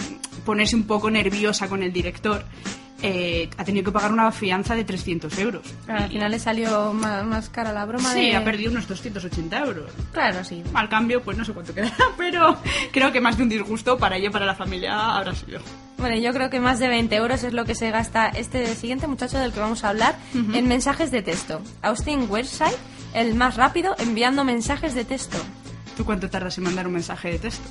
ponerse 0.46 0.76
un 0.76 0.84
poco 0.84 1.10
nerviosa 1.10 1.68
con 1.68 1.84
el 1.84 1.92
director, 1.94 2.44
eh, 3.04 3.48
ha 3.58 3.63
tenido 3.63 3.86
que 3.86 3.92
pagar 3.92 4.12
una 4.12 4.32
fianza 4.32 4.76
de 4.76 4.84
300 4.84 5.38
euros. 5.38 5.62
Al 5.88 6.10
final 6.10 6.32
le 6.32 6.40
salió 6.40 6.94
más, 6.94 7.24
más 7.26 7.50
cara 7.50 7.72
la 7.72 7.86
broma 7.86 8.12
Sí, 8.12 8.22
de... 8.32 8.36
ha 8.36 8.44
perdido 8.44 8.72
unos 8.72 8.88
280 8.88 9.60
euros. 9.60 9.92
Claro, 10.12 10.44
sí. 10.44 10.63
Al 10.74 10.90
cambio, 10.90 11.22
pues 11.22 11.38
no 11.38 11.46
sé 11.46 11.54
cuánto 11.54 11.76
quedará, 11.76 11.96
pero 12.18 12.58
creo 12.92 13.12
que 13.12 13.22
más 13.22 13.38
de 13.38 13.44
un 13.44 13.50
disgusto 13.50 13.98
para 14.00 14.18
ella 14.18 14.30
y 14.30 14.32
para 14.32 14.46
la 14.48 14.56
familia 14.56 15.16
habrá 15.16 15.36
sido. 15.36 15.60
Bueno, 15.98 16.16
yo 16.16 16.32
creo 16.34 16.50
que 16.50 16.60
más 16.60 16.80
de 16.80 16.88
20 16.88 17.16
euros 17.16 17.44
es 17.44 17.54
lo 17.54 17.66
que 17.66 17.76
se 17.76 17.92
gasta 17.92 18.30
este 18.30 18.66
siguiente 18.76 19.08
muchacho 19.08 19.38
del 19.40 19.52
que 19.52 19.60
vamos 19.60 19.84
a 19.84 19.90
hablar 19.90 20.16
en 20.34 20.68
mensajes 20.68 21.10
de 21.12 21.22
texto. 21.24 21.62
Austin 21.82 22.28
Website, 22.30 22.78
el 23.13 23.36
más 23.36 23.56
rápido 23.56 23.96
enviando 24.00 24.43
mensajes 24.43 24.93
de 24.93 25.06
texto. 25.06 25.38
¿Tú 25.96 26.06
cuánto 26.06 26.30
tardas 26.30 26.58
en 26.58 26.63
mandar 26.65 26.88
un 26.88 26.93
mensaje 26.93 27.32
de 27.32 27.39
texto? 27.39 27.67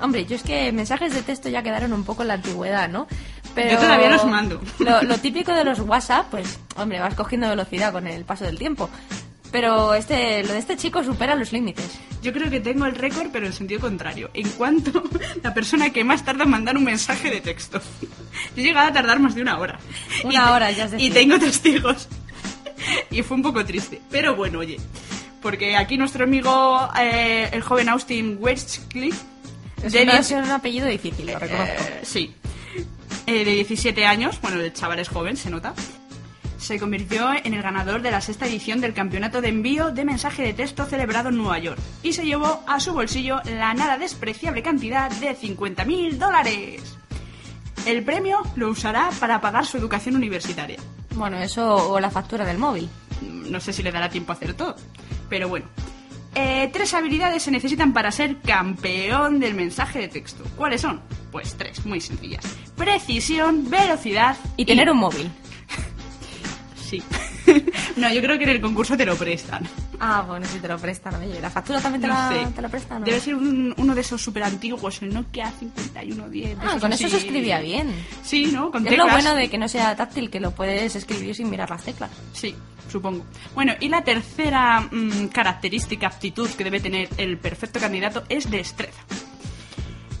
Hombre, 0.00 0.24
yo 0.26 0.36
es 0.36 0.42
que 0.42 0.72
mensajes 0.72 1.14
de 1.14 1.22
texto 1.22 1.48
ya 1.48 1.62
quedaron 1.62 1.92
un 1.92 2.04
poco 2.04 2.22
en 2.22 2.28
la 2.28 2.34
antigüedad, 2.34 2.88
¿no? 2.88 3.06
Pero 3.54 3.72
Yo 3.72 3.78
todavía 3.78 4.10
los 4.10 4.24
mando. 4.26 4.60
Lo, 4.78 5.02
lo 5.02 5.18
típico 5.18 5.52
de 5.52 5.64
los 5.64 5.80
WhatsApp, 5.80 6.26
pues, 6.30 6.58
hombre, 6.76 7.00
vas 7.00 7.14
cogiendo 7.14 7.48
velocidad 7.48 7.92
con 7.92 8.06
el 8.06 8.24
paso 8.24 8.44
del 8.44 8.58
tiempo. 8.58 8.90
Pero 9.52 9.94
este, 9.94 10.42
lo 10.42 10.52
de 10.52 10.58
este 10.58 10.76
chico 10.76 11.02
supera 11.04 11.34
los 11.34 11.52
límites. 11.52 11.86
Yo 12.20 12.32
creo 12.32 12.50
que 12.50 12.60
tengo 12.60 12.84
el 12.84 12.94
récord, 12.94 13.28
pero 13.32 13.46
en 13.46 13.52
sentido 13.52 13.80
contrario. 13.80 14.28
En 14.34 14.48
cuanto 14.50 15.02
la 15.42 15.54
persona 15.54 15.90
que 15.90 16.04
más 16.04 16.24
tarda 16.24 16.44
en 16.44 16.50
mandar 16.50 16.76
un 16.76 16.84
mensaje 16.84 17.30
de 17.30 17.40
texto. 17.40 17.80
Yo 18.56 18.62
he 18.62 18.62
llegado 18.62 18.88
a 18.88 18.92
tardar 18.92 19.18
más 19.20 19.34
de 19.34 19.42
una 19.42 19.58
hora. 19.58 19.78
Una 20.24 20.46
te- 20.46 20.52
hora, 20.52 20.70
ya 20.72 20.84
es 20.84 20.94
Y 20.98 21.10
tengo 21.10 21.38
testigos. 21.38 22.08
Y 23.10 23.22
fue 23.22 23.36
un 23.36 23.42
poco 23.42 23.64
triste. 23.64 24.00
Pero 24.10 24.36
bueno, 24.36 24.60
oye. 24.60 24.78
Porque 25.42 25.76
aquí 25.76 25.96
nuestro 25.96 26.24
amigo, 26.24 26.88
eh, 27.00 27.48
el 27.52 27.62
joven 27.62 27.88
Austin 27.88 28.36
Westcliff, 28.40 29.20
Es, 29.82 29.92
de 29.92 30.02
una- 30.02 30.14
diez- 30.14 30.20
es 30.38 30.44
un 30.44 30.50
apellido 30.50 30.86
difícil, 30.88 31.26
lo 31.26 31.38
reconozco. 31.38 31.74
eh, 31.82 32.00
sí. 32.02 32.34
Eh, 33.26 33.44
de 33.44 33.50
17 33.52 34.04
años, 34.06 34.40
bueno, 34.40 34.60
el 34.60 34.72
chaval 34.72 34.98
es 34.98 35.08
joven, 35.08 35.36
se 35.36 35.50
nota. 35.50 35.74
Se 36.58 36.78
convirtió 36.80 37.30
en 37.32 37.54
el 37.54 37.62
ganador 37.62 38.02
de 38.02 38.10
la 38.10 38.20
sexta 38.20 38.46
edición 38.46 38.80
del 38.80 38.92
campeonato 38.94 39.40
de 39.40 39.48
envío 39.48 39.90
de 39.90 40.04
mensaje 40.04 40.42
de 40.42 40.52
texto 40.52 40.84
celebrado 40.86 41.28
en 41.28 41.36
Nueva 41.36 41.58
York 41.58 41.78
y 42.02 42.12
se 42.12 42.24
llevó 42.24 42.64
a 42.66 42.80
su 42.80 42.92
bolsillo 42.92 43.40
la 43.44 43.72
nada 43.74 43.98
despreciable 43.98 44.62
cantidad 44.62 45.10
de 45.10 45.36
50.000 45.36 46.16
dólares. 46.18 46.82
El 47.86 48.02
premio 48.04 48.38
lo 48.56 48.70
usará 48.70 49.10
para 49.20 49.40
pagar 49.40 49.64
su 49.66 49.76
educación 49.76 50.16
universitaria. 50.16 50.78
Bueno, 51.16 51.38
eso 51.38 51.90
o 51.90 51.98
la 51.98 52.10
factura 52.10 52.44
del 52.44 52.58
móvil. 52.58 52.88
No 53.22 53.58
sé 53.60 53.72
si 53.72 53.82
le 53.82 53.90
dará 53.90 54.08
tiempo 54.08 54.32
a 54.32 54.34
hacer 54.36 54.54
todo, 54.54 54.76
pero 55.28 55.48
bueno. 55.48 55.66
Eh, 56.34 56.68
tres 56.70 56.92
habilidades 56.92 57.42
se 57.42 57.50
necesitan 57.50 57.94
para 57.94 58.12
ser 58.12 58.36
campeón 58.42 59.40
del 59.40 59.54
mensaje 59.54 60.00
de 60.00 60.08
texto. 60.08 60.44
¿Cuáles 60.54 60.82
son? 60.82 61.00
Pues 61.32 61.54
tres, 61.56 61.86
muy 61.86 61.98
sencillas. 61.98 62.44
Precisión, 62.76 63.70
velocidad 63.70 64.36
Y 64.58 64.66
tener 64.66 64.90
un 64.90 64.98
móvil. 64.98 65.30
Sí. 66.76 67.02
no, 67.96 68.12
yo 68.12 68.22
creo 68.22 68.38
que 68.38 68.44
en 68.44 68.50
el 68.50 68.60
concurso 68.60 68.96
te 68.96 69.04
lo 69.04 69.16
prestan. 69.16 69.66
Ah, 70.00 70.22
bueno, 70.26 70.46
si 70.46 70.58
te 70.58 70.68
lo 70.68 70.78
prestan, 70.78 71.14
oye. 71.16 71.40
¿La 71.40 71.50
factura 71.50 71.80
también 71.80 72.02
te, 72.02 72.08
No 72.08 72.14
la, 72.14 72.28
sé. 72.28 72.46
te 72.54 72.62
la 72.62 72.68
prestan? 72.68 73.00
no? 73.00 73.06
Debe 73.06 73.20
ser 73.20 73.34
un- 73.34 73.74
uno 73.76 73.94
de 73.94 74.00
esos 74.00 74.22
súper 74.22 74.42
antiguos, 74.44 75.00
el 75.02 75.12
Nokia 75.14 75.50
5110. 75.58 76.58
de 76.58 76.64
Ah, 76.64 76.68
esos 76.70 76.80
con 76.80 76.92
eso 76.92 77.08
se 77.08 77.16
así. 77.16 77.26
escribía 77.26 77.60
bien. 77.60 77.92
Sí, 78.22 78.46
¿no? 78.52 78.70
Con 78.70 78.86
Es 78.86 78.92
lo 78.96 79.04
teclas. 79.04 79.22
bueno 79.24 79.34
de 79.36 79.48
que 79.50 79.58
no 79.58 79.68
sea 79.68 79.94
táctil, 79.96 80.30
que 80.30 80.40
lo 80.40 80.50
puedes 80.52 80.94
escribir 80.96 81.34
sin 81.34 81.48
mirar 81.50 81.70
las 81.70 81.82
teclas. 81.84 82.10
Sí, 82.32 82.54
supongo. 82.90 83.24
Bueno, 83.54 83.72
y 83.80 83.88
la 83.88 84.02
tercera 84.04 84.80
mm, 84.90 85.26
característica, 85.28 86.06
aptitud 86.08 86.48
que 86.50 86.64
debe 86.64 86.80
tener 86.80 87.08
el 87.16 87.38
perfecto 87.38 87.80
candidato 87.80 88.24
es 88.28 88.50
destreza. 88.50 89.02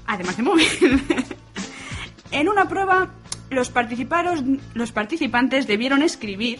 Además 0.06 0.36
de 0.36 0.42
móvil. 0.42 0.66
en 2.30 2.48
una 2.48 2.68
prueba, 2.68 3.10
los, 3.50 3.72
participaros- 3.72 4.42
los 4.74 4.92
participantes 4.92 5.66
debieron 5.66 6.02
escribir 6.02 6.58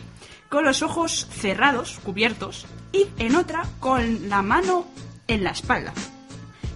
con 0.48 0.64
los 0.64 0.82
ojos 0.82 1.26
cerrados, 1.30 1.98
cubiertos, 2.02 2.66
y 2.92 3.06
en 3.18 3.36
otra 3.36 3.64
con 3.80 4.28
la 4.28 4.42
mano 4.42 4.86
en 5.28 5.44
la 5.44 5.50
espalda. 5.50 5.92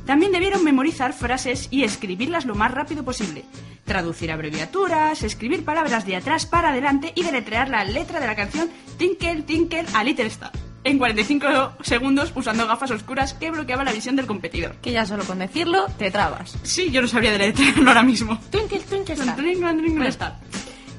También 0.06 0.32
debieron 0.32 0.64
memorizar 0.64 1.12
frases 1.12 1.68
y 1.70 1.84
escribirlas 1.84 2.44
lo 2.44 2.54
más 2.54 2.72
rápido 2.72 3.04
posible. 3.04 3.44
Traducir 3.84 4.32
abreviaturas, 4.32 5.22
escribir 5.22 5.64
palabras 5.64 6.06
de 6.06 6.16
atrás 6.16 6.46
para 6.46 6.70
adelante 6.70 7.12
y 7.14 7.22
deletrear 7.22 7.68
la 7.68 7.84
letra 7.84 8.20
de 8.20 8.26
la 8.26 8.36
canción 8.36 8.68
Tinkle 8.98 9.42
Tinkle 9.42 9.86
a 9.94 10.04
Little 10.04 10.26
Star. 10.26 10.52
En 10.82 10.98
45 10.98 11.74
segundos 11.82 12.32
usando 12.34 12.66
gafas 12.66 12.90
oscuras 12.90 13.34
que 13.34 13.50
bloqueaban 13.50 13.84
la 13.84 13.92
visión 13.92 14.16
del 14.16 14.26
competidor. 14.26 14.76
Que 14.76 14.92
ya 14.92 15.04
solo 15.04 15.24
con 15.24 15.38
decirlo 15.38 15.86
te 15.98 16.10
trabas. 16.10 16.56
Sí, 16.62 16.90
yo 16.90 17.02
no 17.02 17.08
sabría 17.08 17.32
deletrearlo 17.32 17.88
ahora 17.88 18.02
mismo. 18.02 18.38
Twinkle, 18.50 18.80
twinkle 18.80 19.14
star. 19.14 19.36
Twinkle, 19.36 19.74
twinkle 19.74 20.08
star. 20.08 20.36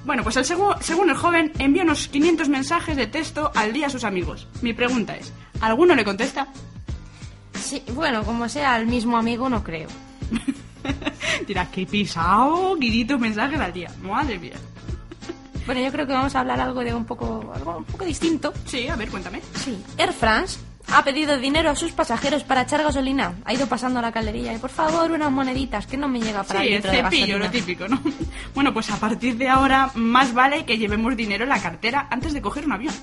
Bueno, 0.06 0.24
pues 0.24 0.36
el 0.38 0.46
segu- 0.46 0.80
según 0.82 1.10
el 1.10 1.16
joven 1.16 1.52
envía 1.60 1.84
unos 1.84 2.08
500 2.08 2.50
mensajes 2.50 2.96
de 2.98 3.08
texto 3.08 3.52
al 3.56 3.72
día 3.72 3.88
a 3.88 3.90
sus 3.90 4.04
amigos. 4.04 4.48
Mi 4.62 4.74
pregunta 4.74 5.16
es, 5.16 5.32
¿alguno 5.62 5.94
le 5.96 6.04
contesta? 6.04 6.48
Sí, 7.54 7.84
bueno, 7.94 8.24
como 8.24 8.50
sea 8.50 8.78
el 8.78 8.88
mismo 8.88 9.18
amigo, 9.18 9.48
no 9.50 9.64
creo. 9.64 9.88
Dirá, 11.48 11.70
qué 11.72 11.86
pisado, 11.86 12.76
500 12.80 13.20
mensajes 13.20 13.60
al 13.60 13.74
día. 13.74 13.92
Madre 14.02 14.40
mía. 14.40 14.56
Bueno, 15.68 15.82
yo 15.82 15.92
creo 15.92 16.08
que 16.08 16.14
vamos 16.14 16.34
a 16.36 16.40
hablar 16.40 16.60
algo 16.60 16.82
de 16.84 16.94
un 16.94 17.06
poco, 17.06 17.52
algo 17.54 17.78
un 17.78 17.84
poco 17.86 18.04
distinto. 18.04 18.52
Sí, 18.66 18.88
a 18.88 18.96
ver, 18.96 19.10
cuéntame. 19.10 19.42
Sí. 19.56 19.78
Air 19.98 20.12
France 20.12 20.60
ha 20.94 21.04
pedido 21.04 21.38
dinero 21.38 21.70
a 21.70 21.76
sus 21.76 21.92
pasajeros 21.92 22.44
para 22.44 22.62
echar 22.64 22.84
gasolina. 22.84 23.36
Ha 23.46 23.54
ido 23.54 23.68
pasando 23.68 24.00
a 24.00 24.02
la 24.02 24.12
calderilla 24.12 24.54
y 24.54 24.58
por 24.58 24.70
favor 24.70 25.12
unas 25.12 25.32
moneditas 25.32 25.88
que 25.88 25.98
no 25.98 26.08
me 26.08 26.20
llega 26.20 26.44
para 26.44 26.62
Sí, 26.62 26.68
el 26.68 26.72
el 26.74 26.76
litro 26.78 26.92
de 26.92 26.98
cepillo, 26.98 27.40
gasolina. 27.40 27.46
lo 27.46 27.52
típico, 27.52 27.88
¿no? 27.88 28.02
Bueno, 28.56 28.74
pues 28.74 28.90
a 28.92 28.98
partir 28.98 29.38
de 29.38 29.48
ahora 29.50 29.92
más 29.96 30.34
vale 30.34 30.66
que 30.66 30.78
llevemos 30.78 31.16
dinero 31.16 31.44
en 31.44 31.50
la 31.50 31.62
cartera 31.62 32.08
antes 32.10 32.34
de 32.34 32.42
coger 32.42 32.66
un 32.66 32.74
avión. 32.74 32.94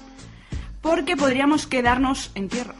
Porque 0.82 1.16
podríamos 1.16 1.66
quedarnos 1.66 2.30
en 2.34 2.48
tierra. 2.48 2.74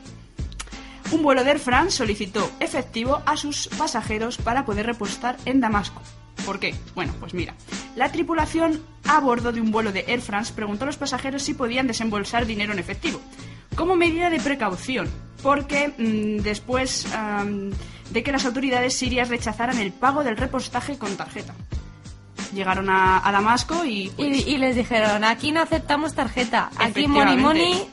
Un 1.10 1.22
vuelo 1.22 1.42
de 1.42 1.50
Air 1.52 1.58
France 1.58 1.92
solicitó 1.96 2.50
efectivo 2.60 3.22
a 3.24 3.36
sus 3.36 3.68
pasajeros 3.68 4.36
para 4.36 4.66
poder 4.66 4.84
repostar 4.86 5.36
en 5.46 5.60
Damasco. 5.60 6.02
¿Por 6.44 6.60
qué? 6.60 6.74
Bueno, 6.94 7.14
pues 7.18 7.32
mira, 7.34 7.54
la 7.96 8.12
tripulación 8.12 8.82
a 9.06 9.18
bordo 9.20 9.50
de 9.50 9.60
un 9.60 9.70
vuelo 9.70 9.90
de 9.90 10.04
Air 10.06 10.20
France 10.20 10.52
preguntó 10.54 10.84
a 10.84 10.86
los 10.86 10.96
pasajeros 10.98 11.42
si 11.42 11.54
podían 11.54 11.86
desembolsar 11.86 12.44
dinero 12.46 12.72
en 12.74 12.78
efectivo, 12.78 13.20
como 13.74 13.94
medida 13.96 14.31
de 14.31 14.40
precaución, 14.40 15.09
porque 15.42 15.88
mm, 15.96 16.42
después 16.42 17.12
am, 17.14 17.70
de 18.11 18.22
que 18.22 18.33
las 18.33 18.44
autoridades 18.46 18.94
sirias 18.94 19.28
rechazaran 19.28 19.78
el 19.78 19.92
pago 19.92 20.24
del 20.24 20.37
repostaje 20.37 20.96
con 20.98 21.16
tarjeta. 21.16 21.54
Llegaron 22.54 22.88
a, 22.88 23.26
a 23.26 23.31
Damasco 23.33 23.85
y, 23.85 24.11
pues, 24.16 24.46
Y, 24.46 24.54
y 24.54 24.59
les 24.59 24.74
dijeron, 24.74 25.22
aquí 25.24 25.52
no 25.52 25.61
aceptamos 25.61 26.14
tarjeta, 26.14 26.70
aquí 26.78 27.07
money 27.07 27.37
money, 27.37 27.85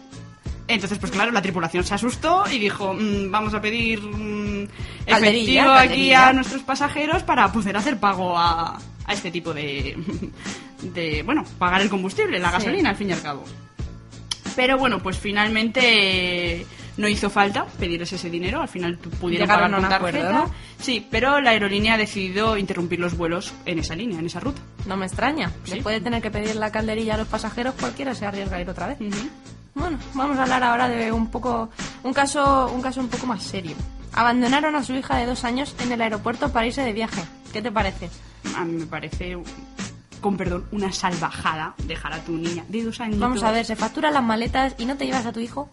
Entonces, 0.67 0.97
pues 0.97 1.11
claro, 1.11 1.31
la 1.31 1.41
tripulación 1.41 1.83
se 1.83 1.93
asustó 1.93 2.45
y 2.49 2.57
dijo, 2.57 2.93
"Mm, 2.93 3.29
vamos 3.29 3.53
a 3.53 3.61
pedir 3.61 4.01
mm, 4.01 4.67
Calderilla, 5.05 5.61
efectivo 5.61 5.71
aquí 5.73 5.87
calderilla. 5.89 6.27
a 6.29 6.33
nuestros 6.33 6.63
pasajeros 6.63 7.23
para 7.23 7.51
poder 7.51 7.75
hacer 7.77 7.99
pago 7.99 8.37
a, 8.37 8.79
a 9.05 9.13
este 9.13 9.29
tipo 9.29 9.53
de, 9.53 9.95
de, 10.81 11.21
bueno, 11.23 11.43
pagar 11.59 11.81
el 11.81 11.89
combustible, 11.89 12.39
la 12.39 12.47
Sí. 12.47 12.53
gasolina, 12.53 12.89
al 12.91 12.95
fin 12.95 13.09
y 13.09 13.13
al 13.13 13.21
cabo. 13.21 13.43
Pero 14.55 14.77
bueno, 14.77 14.99
pues 14.99 15.17
finalmente 15.17 16.61
eh, 16.61 16.65
no 16.97 17.07
hizo 17.07 17.29
falta 17.29 17.65
pedirles 17.65 18.13
ese 18.13 18.29
dinero, 18.29 18.61
al 18.61 18.67
final 18.67 18.97
pudieron 18.97 19.47
Llegaron 19.47 19.71
pagar 19.71 19.89
con 19.89 19.93
acuerdo, 19.93 20.19
tarjeta. 20.19 20.45
¿no? 20.45 20.51
Sí, 20.79 21.05
pero 21.09 21.41
la 21.41 21.51
aerolínea 21.51 21.95
ha 21.95 21.97
decidido 21.97 22.57
interrumpir 22.57 22.99
los 22.99 23.17
vuelos 23.17 23.53
en 23.65 23.79
esa 23.79 23.95
línea, 23.95 24.19
en 24.19 24.25
esa 24.25 24.39
ruta. 24.39 24.61
No 24.85 24.95
me 24.97 25.05
extraña. 25.05 25.51
Sí. 25.65 25.73
Después 25.73 25.95
de 25.95 26.01
tener 26.01 26.21
que 26.21 26.31
pedir 26.31 26.55
la 26.55 26.71
calderilla 26.71 27.15
a 27.15 27.17
los 27.17 27.27
pasajeros, 27.27 27.75
cualquiera 27.79 28.15
se 28.15 28.25
arriesga 28.25 28.57
a 28.57 28.61
ir 28.61 28.69
otra 28.69 28.87
vez. 28.87 28.97
Bueno, 29.73 29.99
vamos 30.13 30.37
a 30.37 30.43
hablar 30.43 30.63
ahora 30.63 30.87
de 30.87 31.11
un 31.11 31.29
poco 31.29 31.69
un 32.03 32.13
caso 32.13 32.71
un 32.73 32.81
caso 32.81 33.01
un 33.01 33.09
poco 33.09 33.25
más 33.27 33.43
serio. 33.43 33.75
Abandonaron 34.13 34.75
a 34.77 34.83
su 34.83 34.93
hija 34.93 35.17
de 35.17 35.25
dos 35.25 35.43
años 35.43 35.75
en 35.83 35.91
el 35.91 36.01
aeropuerto 36.01 36.53
para 36.53 36.65
irse 36.65 36.81
de 36.81 36.93
viaje. 36.93 37.21
¿Qué 37.51 37.61
te 37.61 37.71
parece? 37.71 38.09
A 38.55 38.63
mí 38.63 38.73
me 38.73 38.85
parece, 38.85 39.35
con 40.25 40.37
perdón, 40.37 40.65
una 40.71 40.91
salvajada 40.91 41.75
dejar 41.85 42.11
a 42.13 42.19
tu 42.23 42.31
niña 42.31 42.65
de 42.67 42.81
dos 42.81 42.99
años. 42.99 43.19
Vamos 43.19 43.43
a 43.43 43.51
ver, 43.51 43.63
se 43.63 43.75
facturan 43.75 44.11
las 44.11 44.23
maletas 44.23 44.73
y 44.79 44.85
no 44.87 44.97
te 44.97 45.05
llevas 45.05 45.27
a 45.27 45.31
tu 45.31 45.39
hijo. 45.39 45.69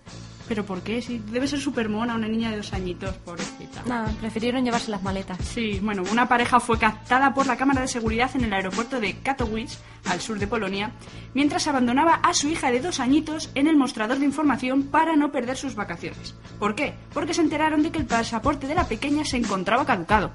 ¿Pero 0.46 0.66
por 0.66 0.82
qué? 0.82 1.00
Si 1.00 1.16
debe 1.16 1.48
ser 1.48 1.58
súper 1.58 1.88
mona 1.88 2.14
una 2.14 2.28
niña 2.28 2.50
de 2.50 2.58
dos 2.58 2.74
añitos, 2.74 3.14
pobrecita. 3.24 3.82
Nada, 3.86 4.12
prefirieron 4.20 4.62
llevarse 4.62 4.90
las 4.90 5.02
maletas. 5.02 5.38
Sí, 5.42 5.80
bueno, 5.82 6.02
una 6.12 6.28
pareja 6.28 6.60
fue 6.60 6.78
captada 6.78 7.32
por 7.32 7.46
la 7.46 7.56
cámara 7.56 7.80
de 7.80 7.88
seguridad 7.88 8.30
en 8.34 8.44
el 8.44 8.52
aeropuerto 8.52 9.00
de 9.00 9.16
Katowice, 9.20 9.78
al 10.04 10.20
sur 10.20 10.38
de 10.38 10.46
Polonia, 10.46 10.92
mientras 11.32 11.66
abandonaba 11.66 12.16
a 12.16 12.34
su 12.34 12.48
hija 12.48 12.70
de 12.70 12.80
dos 12.80 13.00
añitos 13.00 13.48
en 13.54 13.68
el 13.68 13.78
mostrador 13.78 14.18
de 14.18 14.26
información 14.26 14.82
para 14.82 15.16
no 15.16 15.32
perder 15.32 15.56
sus 15.56 15.74
vacaciones. 15.74 16.34
¿Por 16.58 16.74
qué? 16.74 16.92
Porque 17.14 17.32
se 17.32 17.40
enteraron 17.40 17.82
de 17.82 17.90
que 17.90 18.00
el 18.00 18.04
pasaporte 18.04 18.66
de 18.66 18.74
la 18.74 18.86
pequeña 18.86 19.24
se 19.24 19.38
encontraba 19.38 19.86
caducado. 19.86 20.32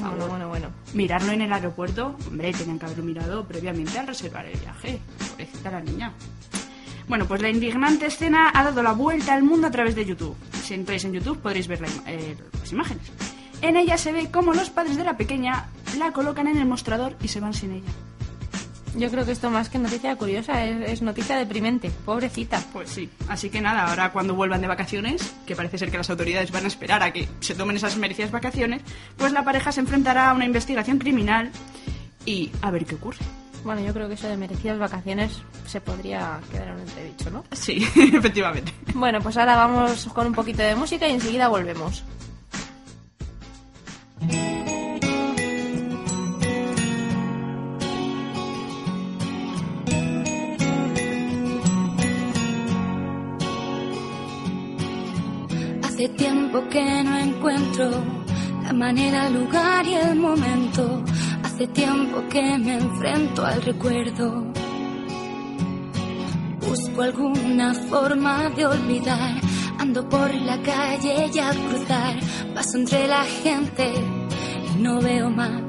Bueno, 0.00 0.26
bueno, 0.28 0.48
bueno. 0.48 0.68
mirarlo 0.94 1.32
en 1.32 1.42
el 1.42 1.52
aeropuerto, 1.52 2.16
hombre, 2.26 2.52
tenían 2.52 2.78
que 2.78 2.86
haberlo 2.86 3.04
mirado 3.04 3.44
previamente 3.44 3.98
al 3.98 4.06
reservar 4.06 4.46
el 4.46 4.58
viaje. 4.58 5.00
Pobrecita 5.30 5.70
la 5.70 5.80
niña. 5.80 6.12
Bueno, 7.08 7.26
pues 7.26 7.42
la 7.42 7.48
indignante 7.48 8.06
escena 8.06 8.50
ha 8.54 8.64
dado 8.64 8.82
la 8.82 8.92
vuelta 8.92 9.34
al 9.34 9.42
mundo 9.42 9.66
a 9.66 9.70
través 9.70 9.94
de 9.94 10.04
YouTube. 10.04 10.36
Si 10.62 10.74
entráis 10.74 11.04
en 11.04 11.12
YouTube 11.12 11.38
podréis 11.38 11.68
ver 11.68 11.80
eh, 12.06 12.36
las 12.58 12.72
imágenes. 12.72 13.10
En 13.60 13.76
ella 13.76 13.96
se 13.96 14.12
ve 14.12 14.30
cómo 14.30 14.54
los 14.54 14.70
padres 14.70 14.96
de 14.96 15.04
la 15.04 15.16
pequeña 15.16 15.66
la 15.98 16.12
colocan 16.12 16.48
en 16.48 16.58
el 16.58 16.66
mostrador 16.66 17.16
y 17.22 17.28
se 17.28 17.40
van 17.40 17.54
sin 17.54 17.72
ella. 17.72 17.90
Yo 18.96 19.10
creo 19.10 19.24
que 19.24 19.32
esto 19.32 19.50
más 19.50 19.68
que 19.70 19.78
noticia 19.78 20.14
curiosa 20.16 20.64
es, 20.64 20.90
es 20.90 21.02
noticia 21.02 21.36
deprimente. 21.36 21.90
Pobrecita. 22.04 22.62
Pues 22.72 22.90
sí, 22.90 23.08
así 23.28 23.48
que 23.48 23.60
nada, 23.60 23.88
ahora 23.88 24.12
cuando 24.12 24.34
vuelvan 24.34 24.60
de 24.60 24.66
vacaciones, 24.66 25.34
que 25.46 25.56
parece 25.56 25.78
ser 25.78 25.90
que 25.90 25.96
las 25.96 26.10
autoridades 26.10 26.52
van 26.52 26.64
a 26.64 26.68
esperar 26.68 27.02
a 27.02 27.12
que 27.12 27.28
se 27.40 27.54
tomen 27.54 27.76
esas 27.76 27.96
merecidas 27.96 28.30
vacaciones, 28.30 28.82
pues 29.16 29.32
la 29.32 29.44
pareja 29.44 29.72
se 29.72 29.80
enfrentará 29.80 30.30
a 30.30 30.34
una 30.34 30.44
investigación 30.44 30.98
criminal 30.98 31.50
y 32.26 32.50
a 32.60 32.70
ver 32.70 32.84
qué 32.84 32.96
ocurre. 32.96 33.18
Bueno, 33.64 33.80
yo 33.80 33.94
creo 33.94 34.08
que 34.08 34.14
eso 34.14 34.28
de 34.28 34.36
merecidas 34.36 34.78
vacaciones 34.78 35.40
se 35.66 35.80
podría 35.80 36.40
quedar 36.50 36.68
en 36.68 36.74
un 36.74 36.80
entredicho, 36.80 37.30
¿no? 37.30 37.44
Sí, 37.52 37.86
efectivamente. 38.12 38.72
Bueno, 38.94 39.20
pues 39.20 39.36
ahora 39.36 39.56
vamos 39.56 40.06
con 40.12 40.26
un 40.26 40.34
poquito 40.34 40.62
de 40.62 40.74
música 40.74 41.06
y 41.08 41.12
enseguida 41.12 41.48
volvemos. 41.48 42.02
La 57.78 58.72
manera, 58.74 59.28
el 59.28 59.34
lugar 59.34 59.86
y 59.86 59.94
el 59.94 60.16
momento. 60.16 61.02
Hace 61.42 61.66
tiempo 61.68 62.22
que 62.28 62.58
me 62.58 62.74
enfrento 62.74 63.44
al 63.44 63.62
recuerdo. 63.62 64.44
Busco 66.60 67.02
alguna 67.02 67.72
forma 67.74 68.50
de 68.50 68.66
olvidar. 68.66 69.40
Ando 69.78 70.06
por 70.08 70.34
la 70.34 70.60
calle 70.60 71.30
y 71.32 71.38
al 71.38 71.56
cruzar 71.56 72.16
paso 72.54 72.76
entre 72.76 73.08
la 73.08 73.24
gente 73.24 73.92
y 74.74 74.82
no 74.82 75.00
veo 75.00 75.30
más. 75.30 75.62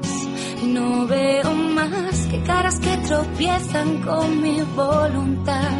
No 0.62 1.06
veo 1.06 1.54
más 1.54 2.26
que 2.30 2.42
caras 2.42 2.78
que 2.80 2.96
tropiezan 2.98 4.02
con 4.02 4.42
mi 4.42 4.60
voluntad 4.76 5.70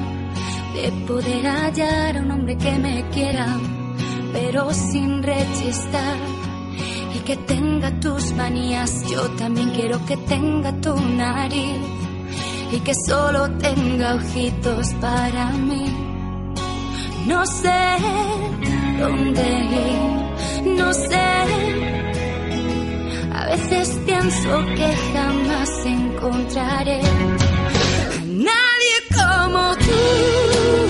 de 0.75 0.91
poder 1.07 1.47
hallar 1.47 2.17
a 2.17 2.21
un 2.21 2.31
hombre 2.31 2.57
que 2.57 2.73
me 2.73 3.09
quiera, 3.11 3.47
pero 4.35 4.75
sin 4.75 5.23
rechistar. 5.23 6.17
Y 7.15 7.19
que 7.21 7.37
tenga 7.37 7.89
tus 8.01 8.33
manías, 8.33 9.09
yo 9.09 9.23
también 9.37 9.71
quiero 9.71 10.05
que 10.05 10.17
tenga 10.17 10.73
tu 10.81 10.95
nariz. 10.97 11.79
Y 12.73 12.81
que 12.81 12.93
solo 13.07 13.49
tenga 13.59 14.17
ojitos 14.17 14.89
para 15.01 15.51
mí. 15.51 15.87
No 17.27 17.47
sé 17.47 17.81
dónde 18.99 19.43
ir, 19.85 20.77
no 20.79 20.93
sé. 20.93 21.31
A 23.33 23.47
veces 23.47 24.01
pienso 24.05 24.51
que 24.77 24.89
jamás 25.13 25.87
encontraré 25.87 27.01
a 27.01 28.25
nadie 28.25 28.97
como 29.15 29.77
tú. 29.77 30.84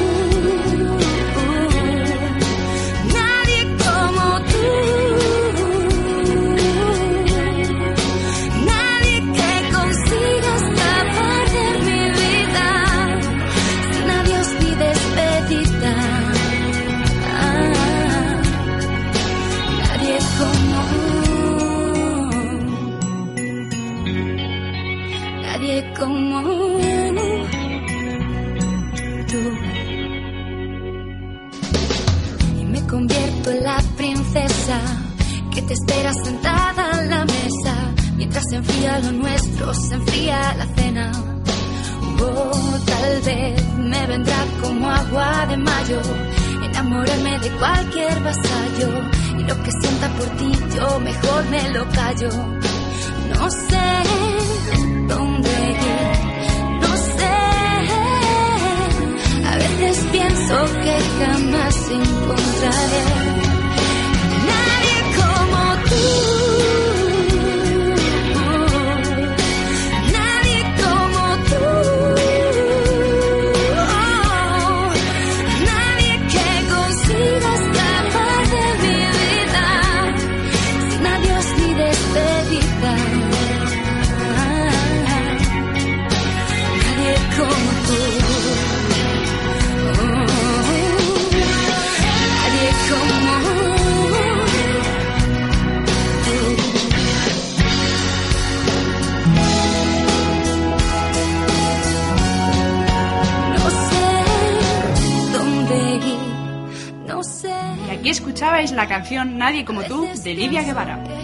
La 108.85 108.89
canción 108.89 109.39
Nadie 109.39 109.65
como 109.65 109.83
tú 109.85 110.07
de 110.23 110.35
Lidia 110.35 110.63
Guevara. 110.63 111.03
Que. 111.03 111.15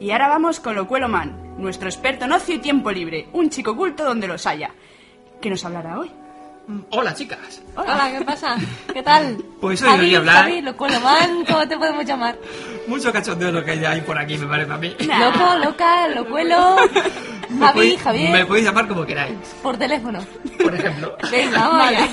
Y 0.00 0.10
ahora 0.10 0.28
vamos 0.28 0.60
con 0.60 0.74
Locuelo 0.74 1.08
Man, 1.08 1.54
nuestro 1.56 1.88
experto 1.88 2.26
en 2.26 2.32
ocio 2.32 2.54
y 2.54 2.58
tiempo 2.58 2.92
libre, 2.92 3.28
un 3.32 3.48
chico 3.48 3.74
culto 3.74 4.04
donde 4.04 4.28
los 4.28 4.46
haya. 4.46 4.70
¿Qué 5.40 5.48
nos 5.48 5.64
hablará 5.64 5.98
hoy? 5.98 6.10
Hola 6.90 7.14
chicas. 7.14 7.62
Hola, 7.76 8.12
¿qué 8.18 8.24
pasa? 8.24 8.56
¿Qué 8.92 9.02
tal? 9.02 9.36
Pues 9.60 9.80
hoy 9.82 9.96
voy 9.96 10.14
a 10.14 10.18
hablar- 10.18 10.42
Javi, 10.44 10.60
loco, 10.60 10.86
man, 11.02 11.44
¿cómo 11.46 11.66
te 11.66 11.76
podemos 11.78 12.04
llamar? 12.04 12.38
Mucho 12.86 13.10
cachondeo 13.12 13.50
lo 13.52 13.64
que 13.64 13.70
hay 13.86 14.00
por 14.02 14.18
aquí, 14.18 14.36
me 14.36 14.46
parece 14.46 14.72
a 14.72 14.76
mí. 14.76 14.94
Loco, 15.00 15.56
loca, 15.64 16.08
locuelo. 16.08 16.76
Javi, 17.58 17.78
podéis- 17.80 17.98
Javier, 18.02 18.30
Me 18.32 18.44
podéis 18.46 18.66
llamar 18.66 18.86
como 18.86 19.06
queráis, 19.06 19.34
por 19.62 19.78
teléfono. 19.78 20.18
por 20.62 20.74
ejemplo. 20.74 21.16
Venga, 21.30 21.58
vamos 21.68 21.88
allá. 21.88 22.08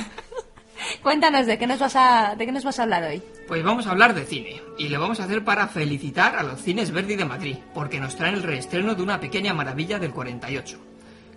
Cuéntanos, 1.01 1.45
¿de 1.47 1.57
qué, 1.57 1.67
nos 1.67 1.79
vas 1.79 1.95
a, 1.95 2.35
¿de 2.37 2.45
qué 2.45 2.51
nos 2.51 2.63
vas 2.63 2.79
a 2.79 2.83
hablar 2.83 3.03
hoy? 3.03 3.21
Pues 3.47 3.63
vamos 3.63 3.87
a 3.87 3.91
hablar 3.91 4.13
de 4.13 4.25
cine. 4.25 4.61
Y 4.77 4.87
lo 4.89 4.99
vamos 5.01 5.19
a 5.19 5.25
hacer 5.25 5.43
para 5.43 5.67
felicitar 5.67 6.35
a 6.37 6.43
los 6.43 6.61
cines 6.61 6.91
Verdi 6.91 7.15
de 7.15 7.25
Madrid, 7.25 7.57
porque 7.73 7.99
nos 7.99 8.15
traen 8.15 8.35
el 8.35 8.43
reestreno 8.43 8.95
de 8.95 9.01
una 9.03 9.19
pequeña 9.19 9.53
maravilla 9.53 9.99
del 9.99 10.11
48. 10.11 10.79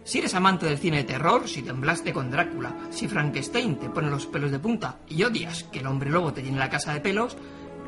Si 0.08 0.20
eres 0.20 0.34
amante 0.34 0.64
del 0.64 0.78
cine 0.78 0.96
de 0.96 1.04
terror, 1.04 1.46
si 1.46 1.60
temblaste 1.60 2.14
con 2.14 2.30
Drácula, 2.30 2.74
si 2.88 3.06
Frankenstein 3.06 3.76
te 3.76 3.90
pone 3.90 4.08
los 4.08 4.24
pelos 4.24 4.50
de 4.50 4.58
punta 4.58 4.96
y 5.06 5.22
odias 5.22 5.64
que 5.64 5.80
el 5.80 5.86
hombre 5.86 6.08
lobo 6.08 6.32
te 6.32 6.42
llene 6.42 6.58
la 6.58 6.70
casa 6.70 6.94
de 6.94 7.00
pelos, 7.00 7.36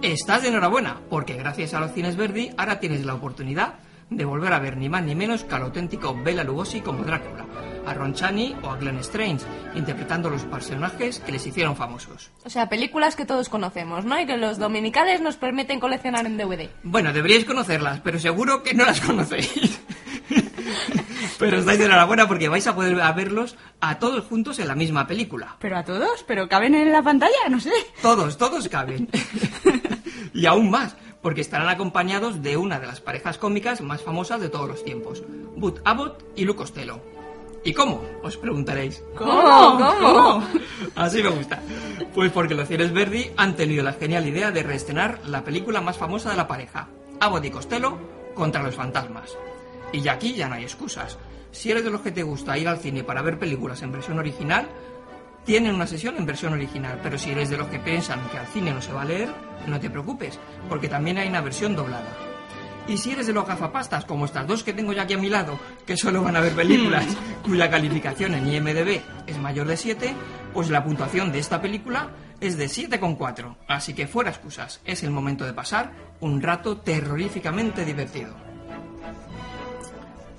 estás 0.03 0.43
de 0.43 0.49
enhorabuena, 0.49 1.01
porque 1.09 1.33
gracias 1.33 1.73
a 1.73 1.81
los 1.81 1.93
cines 1.93 2.17
Verdi 2.17 2.51
ahora 2.59 2.79
tienes 2.79 3.07
la 3.07 3.15
oportunidad 3.15 3.77
de 4.11 4.27
volver 4.27 4.53
a 4.53 4.59
ver 4.59 4.77
ni 4.77 4.91
más 4.91 5.03
ni 5.03 5.15
menos 5.15 5.45
que 5.45 5.55
al 5.55 5.63
auténtico 5.63 6.15
Bela 6.15 6.45
Lugosi 6.45 6.83
como 6.83 7.05
Drácula, 7.05 7.47
a 7.87 7.95
Ron 7.95 8.13
Chaney 8.13 8.55
o 8.65 8.69
a 8.69 8.77
Glenn 8.77 8.99
Strange, 8.99 9.47
interpretando 9.75 10.29
los 10.29 10.45
personajes 10.45 11.21
que 11.21 11.33
les 11.33 11.47
hicieron 11.47 11.75
famosos. 11.75 12.33
O 12.45 12.51
sea, 12.51 12.69
películas 12.69 13.17
que 13.17 13.25
todos 13.25 13.49
conocemos, 13.49 14.05
¿no? 14.05 14.21
Y 14.21 14.27
que 14.27 14.37
los 14.37 14.59
dominicales 14.59 15.23
nos 15.23 15.39
permiten 15.39 15.81
coleccionar 15.81 16.27
en 16.27 16.37
DVD. 16.37 16.69
Bueno, 16.83 17.15
deberíais 17.15 17.47
conocerlas, 17.47 18.01
pero 18.01 18.19
seguro 18.19 18.63
que 18.63 18.75
no 18.75 18.85
las 18.85 19.01
conocéis. 19.07 19.81
pero 21.39 21.59
estáis 21.59 21.79
de 21.79 21.87
enhorabuena 21.87 22.29
porque 22.29 22.49
vais 22.49 22.67
a 22.67 22.75
poder 22.75 23.01
a 23.01 23.13
verlos 23.13 23.57
a 23.81 23.99
todos 23.99 24.25
juntos 24.25 24.59
en 24.59 24.69
la 24.69 24.75
misma 24.75 25.07
película. 25.07 25.57
¿Pero 25.59 25.79
a 25.79 25.85
todos? 25.85 26.25
¿Pero 26.27 26.49
caben 26.49 26.75
en 26.75 26.93
la 26.93 27.03
pantalla? 27.03 27.49
No 27.49 27.61
sé. 27.61 27.73
Todos, 28.03 28.37
todos 28.37 28.69
caben. 28.69 29.09
y 30.35 30.47
aún 30.47 30.71
más, 30.71 30.97
porque 31.23 31.41
estarán 31.41 31.69
acompañados 31.69 32.43
de 32.43 32.57
una 32.57 32.81
de 32.81 32.87
las 32.87 33.01
parejas 33.01 33.39
cómicas 33.39 33.81
más 33.81 34.03
famosas 34.03 34.41
de 34.41 34.49
todos 34.49 34.69
los 34.69 34.85
tiempos, 34.85 35.23
Bud 35.57 35.81
Abbott 35.85 36.25
y 36.37 36.45
Luke 36.45 36.59
Costello. 36.59 37.01
¿Y 37.63 37.75
cómo? 37.75 38.03
Os 38.23 38.39
preguntaréis. 38.39 39.03
¿Cómo? 39.17 39.79
¿Cómo? 39.79 40.47
Así 40.97 41.23
me 41.23 41.29
gusta. 41.29 41.61
Pues 42.15 42.33
porque 42.33 42.55
los 42.55 42.69
cines 42.69 42.93
Verdi 42.93 43.31
han 43.37 43.55
tenido 43.55 43.85
la 43.85 43.93
genial 43.93 44.27
idea 44.27 44.51
de 44.51 44.63
reestrenar 44.63 45.21
la 45.27 45.45
película 45.45 45.83
más 45.83 45.99
famosa 45.99 46.31
de 46.31 46.37
la 46.37 46.49
pareja, 46.49 46.89
Abbott 47.21 47.45
y 47.45 47.51
Costello 47.51 47.99
contra 48.35 48.63
los 48.63 48.75
fantasmas. 48.75 49.37
Y 49.93 50.01
ya 50.01 50.13
aquí 50.13 50.35
ya 50.35 50.49
no 50.49 50.55
hay 50.55 50.65
excusas. 50.65 51.19
Si 51.53 51.71
eres 51.71 51.85
de 51.85 51.91
los 51.91 52.01
que 52.01 52.13
te 52.13 52.23
gusta 52.23 52.57
ir 52.57 52.69
al 52.69 52.79
cine 52.79 53.03
para 53.03 53.23
ver 53.23 53.39
películas 53.39 53.83
en 53.83 53.93
versión 53.93 54.19
original, 54.19 54.69
tienen 55.45 55.75
una 55.75 55.87
sesión 55.87 56.17
en 56.17 56.27
versión 56.27 56.53
original, 56.53 57.01
pero 57.03 57.19
si 57.19 57.31
eres 57.31 57.51
de 57.51 57.57
los 57.57 57.69
que 57.69 57.79
piensan 57.79 58.29
que 58.29 58.39
al 58.39 58.47
cine 58.47 58.73
no 58.73 58.83
se 58.83 58.93
va 58.93 59.03
a 59.03 59.07
leer, 59.07 59.29
no 59.67 59.81
te 59.81 59.91
preocupes, 59.91 60.39
porque 60.69 60.89
también 60.89 61.19
hay 61.19 61.29
una 61.29 61.41
versión 61.41 61.75
doblada. 61.75 62.15
Y 62.87 62.97
si 62.97 63.13
eres 63.13 63.27
de 63.27 63.33
los 63.33 63.47
gafapastas, 63.47 64.05
como 64.05 64.25
estas 64.25 64.47
dos 64.47 64.65
que 64.65 64.73
tengo 64.73 64.93
ya 64.93 65.03
aquí 65.03 65.15
a 65.15 65.19
mi 65.19 65.29
lado, 65.29 65.59
que 65.87 65.97
solo 65.97 66.23
van 66.23 66.37
a 66.37 66.41
ver 66.41 66.53
películas 66.55 67.07
cuya 67.45 67.71
calificación 67.71 68.35
en 68.35 68.53
IMDB 68.53 69.01
es 69.27 69.39
mayor 69.39 69.67
de 69.67 69.77
7, 69.77 70.15
pues 70.53 70.71
la 70.71 70.85
puntuación 70.85 71.33
de 71.33 71.39
esta 71.39 71.61
película 71.61 72.11
es 72.41 72.57
de 72.57 72.67
7,4. 72.67 73.57
Así 73.69 73.95
que 73.95 74.07
fuera 74.07 74.31
excusas, 74.31 74.81
es 74.85 75.03
el 75.03 75.11
momento 75.11 75.45
de 75.45 75.53
pasar 75.53 75.93
un 76.21 76.43
rato 76.43 76.79
terroríficamente 76.79 77.85
divertido. 77.85 78.50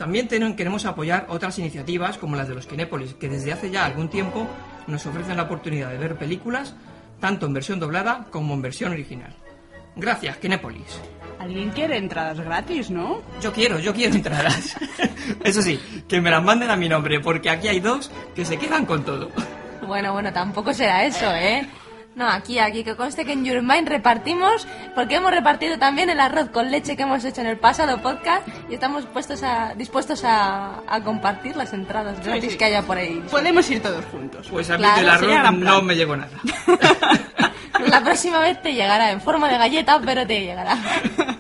También 0.01 0.27
ten- 0.27 0.55
queremos 0.55 0.83
apoyar 0.85 1.27
otras 1.29 1.59
iniciativas 1.59 2.17
como 2.17 2.35
las 2.35 2.47
de 2.47 2.55
los 2.55 2.65
Kinépolis, 2.65 3.13
que 3.13 3.29
desde 3.29 3.53
hace 3.53 3.69
ya 3.69 3.85
algún 3.85 4.09
tiempo 4.09 4.47
nos 4.87 5.05
ofrecen 5.05 5.37
la 5.37 5.43
oportunidad 5.43 5.91
de 5.91 5.99
ver 5.99 6.15
películas 6.15 6.73
tanto 7.19 7.45
en 7.45 7.53
versión 7.53 7.79
doblada 7.79 8.25
como 8.31 8.55
en 8.55 8.63
versión 8.63 8.93
original. 8.93 9.31
Gracias, 9.95 10.37
Kinépolis. 10.37 10.99
Alguien 11.37 11.69
quiere 11.69 11.97
entradas 11.97 12.39
gratis, 12.39 12.89
¿no? 12.89 13.21
Yo 13.43 13.53
quiero, 13.53 13.77
yo 13.77 13.93
quiero 13.93 14.15
entradas. 14.15 14.75
Eso 15.43 15.61
sí, 15.61 15.79
que 16.07 16.19
me 16.19 16.31
las 16.31 16.43
manden 16.43 16.71
a 16.71 16.75
mi 16.75 16.89
nombre, 16.89 17.19
porque 17.19 17.51
aquí 17.51 17.67
hay 17.67 17.79
dos 17.79 18.09
que 18.33 18.43
se 18.43 18.57
quedan 18.57 18.87
con 18.87 19.03
todo. 19.05 19.29
Bueno, 19.85 20.13
bueno, 20.13 20.33
tampoco 20.33 20.73
será 20.73 21.05
eso, 21.05 21.31
¿eh? 21.35 21.67
No, 22.14 22.28
aquí, 22.28 22.59
aquí, 22.59 22.84
que 22.84 22.95
conste 22.95 23.24
que 23.24 23.32
en 23.32 23.45
Your 23.45 23.62
Mind 23.62 23.88
repartimos, 23.88 24.68
porque 24.95 25.16
hemos 25.16 25.32
repartido 25.32 25.80
también 25.80 26.09
el 26.09 26.20
arroz 26.20 26.49
con 26.49 26.70
leche 26.70 26.97
que 26.97 27.03
hemos 27.03 27.24
hecho 27.24 27.39
en 27.41 27.47
el 27.47 27.57
pasado 27.57 28.01
podcast 28.01 28.45
y 28.70 28.74
estamos 28.74 29.05
puestos 29.05 29.43
a, 29.43 29.74
dispuestos 29.76 30.24
a, 30.26 30.82
a 30.88 31.01
compartir 31.03 31.55
las 31.55 31.72
entradas 31.72 32.24
gratis 32.24 32.51
sí. 32.51 32.57
que 32.57 32.66
haya 32.66 32.82
por 32.82 32.97
ahí. 32.97 33.24
Podemos 33.32 33.70
ir 33.70 33.82
todos 33.82 34.03
juntos. 34.05 34.47
Pues 34.49 34.70
a 34.70 34.78
mí 34.78 34.84
Claro, 34.84 34.99
del 34.99 35.38
arroz 35.38 35.53
no 35.59 35.82
me 35.82 35.95
llegó 35.95 36.18
nada. 36.18 36.32
La 37.88 38.03
próxima 38.03 38.39
vez 38.39 38.62
te 38.62 38.74
llegará 38.74 39.12
en 39.12 39.22
forma 39.22 39.49
de 39.49 39.57
galleta, 39.57 39.99
pero 40.03 40.26
te 40.28 40.41
llegará. 40.41 40.78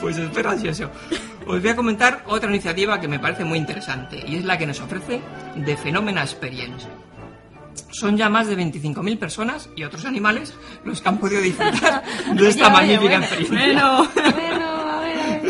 Pues 0.00 0.16
espero 0.16 0.50
ansioso. 0.50 0.90
Os 1.46 1.60
voy 1.60 1.70
a 1.70 1.76
comentar 1.76 2.22
otra 2.26 2.48
iniciativa 2.50 3.00
que 3.00 3.08
me 3.08 3.18
parece 3.18 3.44
muy 3.44 3.58
interesante 3.58 4.22
y 4.26 4.36
es 4.36 4.44
la 4.44 4.56
que 4.56 4.66
nos 4.66 4.80
ofrece 4.80 5.20
The 5.64 5.76
Phenomena 5.76 6.22
Experience. 6.22 6.86
Son 7.90 8.16
ya 8.16 8.28
más 8.28 8.46
de 8.46 8.56
25.000 8.56 9.18
personas 9.18 9.70
y 9.74 9.84
otros 9.84 10.04
animales 10.04 10.54
los 10.84 11.00
que 11.00 11.08
han 11.08 11.18
podido 11.18 11.40
disfrutar 11.40 12.02
de 12.34 12.48
esta 12.48 12.68
Oye, 12.68 12.76
oye, 12.76 12.98
magnífica 12.98 13.16
experiencia. 13.16 13.58
Bueno, 13.58 14.08
Bueno, 14.14 14.66
a 14.66 15.00
ver. 15.00 15.42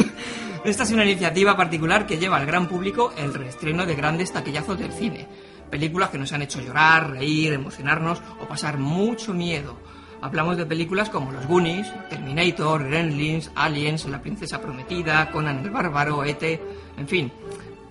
Esta 0.65 0.83
es 0.85 0.93
una 0.93 1.05
iniciativa 1.05 1.57
particular 1.57 2.07
que 2.07 2.19
lleva 2.19 2.37
al 2.37 2.47
gran 2.47 2.69
público 2.69 3.13
el 3.17 3.35
reestreno 3.35 3.87
de 3.87 3.95
grandes 3.95 4.33
taquillazos 4.33 4.79
del 4.79 4.93
cine. 4.93 5.27
Películas 5.71 6.11
que 6.11 6.19
nos 6.19 6.33
han 6.33 6.43
hecho 6.43 6.61
llorar, 6.61 7.11
reír, 7.11 7.53
emocionarnos 7.53 8.21
o 8.41 8.47
pasar 8.47 8.79
mucho 8.79 9.35
miedo. 9.35 9.77
Hablamos 10.21 10.57
de 10.57 10.67
películas 10.67 11.11
como 11.11 11.31
Los 11.31 11.47
Goonies, 11.47 11.93
Terminator, 12.11 12.85
Gremlins, 12.85 13.51
Aliens, 13.55 14.07
La 14.07 14.21
Princesa 14.21 14.61
Prometida, 14.61 15.31
Conan 15.31 15.59
el 15.65 15.71
Bárbaro, 15.71 16.25
E.T., 16.25 16.61
en 16.97 17.09
fin. 17.09 17.33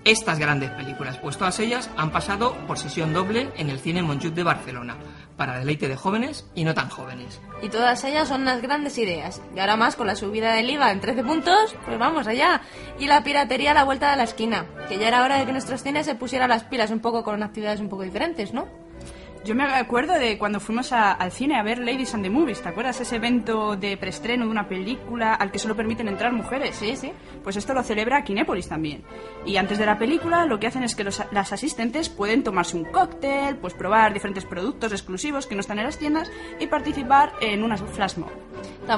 Estas 0.08 0.38
grandes 0.38 0.70
películas, 0.70 1.18
pues 1.18 1.36
todas 1.36 1.60
ellas 1.60 1.90
han 1.98 2.10
pasado 2.10 2.56
por 2.66 2.78
sesión 2.78 3.12
doble 3.12 3.50
en 3.58 3.68
el 3.68 3.78
cine 3.78 4.02
Montjuic 4.02 4.32
de 4.32 4.42
Barcelona, 4.42 4.96
para 5.36 5.58
deleite 5.58 5.86
de 5.86 5.96
jóvenes 5.96 6.46
y 6.54 6.64
no 6.64 6.72
tan 6.72 6.88
jóvenes. 6.88 7.42
Y 7.60 7.68
todas 7.68 8.02
ellas 8.04 8.26
son 8.26 8.40
unas 8.40 8.62
grandes 8.62 8.96
ideas. 8.96 9.42
Y 9.54 9.58
ahora 9.58 9.76
más 9.76 9.96
con 9.96 10.06
la 10.06 10.16
subida 10.16 10.54
del 10.54 10.70
IVA 10.70 10.92
en 10.92 11.00
13 11.00 11.24
puntos, 11.24 11.76
pues 11.84 11.98
vamos 11.98 12.26
allá. 12.26 12.62
Y 12.98 13.06
la 13.06 13.22
piratería 13.22 13.72
a 13.72 13.74
la 13.74 13.84
vuelta 13.84 14.10
de 14.10 14.16
la 14.16 14.22
esquina. 14.22 14.64
Que 14.88 14.96
ya 14.96 15.08
era 15.08 15.22
hora 15.22 15.36
de 15.36 15.44
que 15.44 15.52
nuestros 15.52 15.82
cines 15.82 16.06
se 16.06 16.14
pusieran 16.14 16.48
las 16.48 16.64
pilas 16.64 16.90
un 16.90 17.00
poco 17.00 17.22
con 17.22 17.42
actividades 17.42 17.80
un 17.80 17.90
poco 17.90 18.04
diferentes, 18.04 18.54
¿no? 18.54 18.66
Yo 19.44 19.54
me 19.54 19.64
acuerdo 19.64 20.14
de 20.14 20.36
cuando 20.36 20.60
fuimos 20.60 20.92
a- 20.92 21.12
al 21.12 21.32
cine 21.32 21.56
a 21.58 21.62
ver 21.62 21.78
Ladies 21.78 22.12
and 22.14 22.22
the 22.22 22.30
Movies. 22.30 22.60
¿Te 22.60 22.68
acuerdas 22.68 23.00
ese 23.00 23.16
evento 23.16 23.76
de 23.76 23.96
preestreno 23.96 24.44
de 24.44 24.50
una 24.50 24.68
película 24.68 25.34
al 25.34 25.50
que 25.50 25.58
solo 25.58 25.74
permiten 25.74 26.08
entrar 26.08 26.32
mujeres? 26.32 26.76
Sí, 26.76 26.96
sí. 26.96 27.12
Pues 27.42 27.56
esto 27.56 27.72
lo 27.72 27.82
celebra 27.82 28.22
Kinépolis 28.24 28.68
también. 28.68 29.04
Y 29.46 29.56
antes 29.56 29.78
de 29.78 29.86
la 29.86 29.98
película 29.98 30.44
lo 30.44 30.58
que 30.60 30.66
hacen 30.66 30.82
es 30.82 30.94
que 30.94 31.04
los- 31.04 31.22
las 31.30 31.52
asistentes 31.52 32.08
pueden 32.08 32.42
tomarse 32.42 32.76
un 32.76 32.84
cóctel, 32.84 33.56
pues 33.56 33.74
probar 33.74 34.12
diferentes 34.12 34.44
productos 34.44 34.92
exclusivos 34.92 35.46
que 35.46 35.54
no 35.54 35.60
están 35.60 35.78
en 35.78 35.84
las 35.86 35.98
tiendas 35.98 36.30
y 36.60 36.66
participar 36.66 37.32
en 37.40 37.62
unas 37.64 37.80
flash 37.82 38.16
mob. 38.18 38.30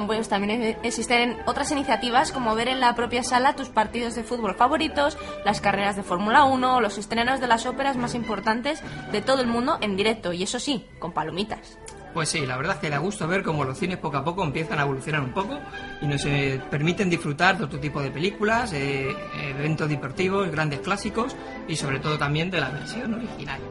Pues 0.07 0.27
también 0.29 0.61
e- 0.61 0.77
existen 0.83 1.37
otras 1.45 1.71
iniciativas 1.71 2.31
como 2.31 2.55
ver 2.55 2.67
en 2.67 2.79
la 2.79 2.95
propia 2.95 3.23
sala 3.23 3.55
tus 3.55 3.69
partidos 3.69 4.15
de 4.15 4.23
fútbol 4.23 4.55
favoritos, 4.55 5.17
las 5.45 5.61
carreras 5.61 5.95
de 5.95 6.03
Fórmula 6.03 6.45
1 6.45 6.81
los 6.81 6.97
estrenos 6.97 7.39
de 7.39 7.47
las 7.47 7.65
óperas 7.65 7.95
más 7.97 8.15
importantes 8.15 8.81
de 9.11 9.21
todo 9.21 9.41
el 9.41 9.47
mundo 9.47 9.77
en 9.81 9.95
directo 9.97 10.30
y 10.33 10.43
eso 10.43 10.59
sí, 10.59 10.85
con 10.99 11.11
palomitas. 11.11 11.77
Pues 12.13 12.29
sí, 12.29 12.45
la 12.45 12.57
verdad 12.57 12.75
es 12.75 12.81
que 12.81 12.89
da 12.89 12.97
gusto 12.97 13.27
ver 13.27 13.41
cómo 13.41 13.63
los 13.63 13.77
cines 13.77 13.97
poco 13.97 14.17
a 14.17 14.23
poco 14.23 14.43
empiezan 14.43 14.79
a 14.79 14.81
evolucionar 14.81 15.21
un 15.21 15.31
poco 15.31 15.57
y 16.01 16.07
nos 16.07 16.25
eh, 16.25 16.61
permiten 16.69 17.09
disfrutar 17.09 17.57
de 17.57 17.63
otro 17.63 17.79
tipo 17.79 18.01
de 18.01 18.11
películas, 18.11 18.73
eh, 18.73 19.15
eventos 19.49 19.87
deportivos, 19.87 20.49
grandes 20.51 20.81
clásicos 20.81 21.35
y 21.67 21.75
sobre 21.75 21.99
todo 21.99 22.17
también 22.17 22.51
de 22.51 22.59
la 22.59 22.69
versión 22.69 23.13
original. 23.13 23.61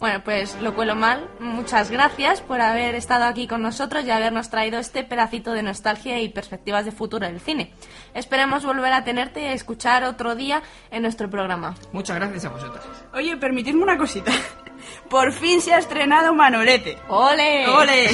Bueno, 0.00 0.22
pues 0.22 0.60
lo 0.60 0.74
cuelo 0.74 0.94
mal. 0.94 1.28
Muchas 1.40 1.90
gracias 1.90 2.40
por 2.40 2.60
haber 2.60 2.94
estado 2.94 3.24
aquí 3.24 3.48
con 3.48 3.62
nosotros 3.62 4.04
y 4.04 4.10
habernos 4.12 4.48
traído 4.48 4.78
este 4.78 5.02
pedacito 5.02 5.52
de 5.52 5.62
nostalgia 5.64 6.20
y 6.20 6.28
perspectivas 6.28 6.84
de 6.84 6.92
futuro 6.92 7.26
del 7.26 7.40
cine. 7.40 7.72
Esperemos 8.14 8.64
volver 8.64 8.92
a 8.92 9.02
tenerte 9.02 9.42
y 9.42 9.46
a 9.46 9.52
escuchar 9.52 10.04
otro 10.04 10.36
día 10.36 10.62
en 10.92 11.02
nuestro 11.02 11.28
programa. 11.28 11.74
Muchas 11.92 12.16
gracias 12.16 12.44
a 12.44 12.50
vosotras. 12.50 12.84
Oye, 13.12 13.36
permitidme 13.36 13.82
una 13.82 13.98
cosita. 13.98 14.30
Por 15.10 15.32
fin 15.32 15.60
se 15.60 15.74
ha 15.74 15.78
estrenado 15.78 16.32
Manolete. 16.32 16.96
¡Ole! 17.08 17.66
¡Ole! 17.66 18.08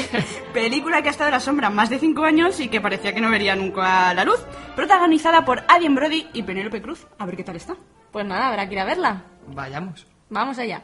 Película 0.54 1.02
que 1.02 1.08
ha 1.08 1.10
estado 1.10 1.28
en 1.28 1.34
la 1.34 1.40
sombra 1.40 1.68
más 1.68 1.90
de 1.90 1.98
5 1.98 2.24
años 2.24 2.60
y 2.60 2.68
que 2.68 2.80
parecía 2.80 3.12
que 3.12 3.20
no 3.20 3.30
vería 3.30 3.54
nunca 3.54 4.14
la 4.14 4.24
luz. 4.24 4.40
Protagonizada 4.74 5.44
por 5.44 5.64
Adrien 5.68 5.94
Brody 5.94 6.28
y 6.32 6.42
Penélope 6.42 6.80
Cruz. 6.80 7.06
A 7.18 7.26
ver 7.26 7.36
qué 7.36 7.44
tal 7.44 7.56
está. 7.56 7.76
Pues 8.10 8.24
nada, 8.24 8.48
habrá 8.48 8.66
que 8.66 8.74
ir 8.74 8.80
a 8.80 8.84
verla. 8.86 9.22
Vayamos. 9.48 10.06
Vamos 10.30 10.58
allá. 10.58 10.82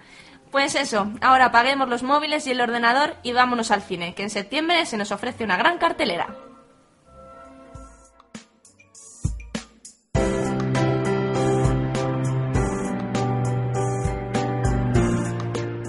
Pues 0.50 0.74
eso, 0.74 1.12
ahora 1.20 1.46
apaguemos 1.46 1.88
los 1.88 2.02
móviles 2.02 2.46
y 2.46 2.50
el 2.50 2.60
ordenador 2.60 3.14
y 3.22 3.32
vámonos 3.32 3.70
al 3.70 3.82
cine, 3.82 4.14
que 4.14 4.24
en 4.24 4.30
septiembre 4.30 4.84
se 4.86 4.96
nos 4.96 5.12
ofrece 5.12 5.44
una 5.44 5.56
gran 5.56 5.78
cartelera. 5.78 6.26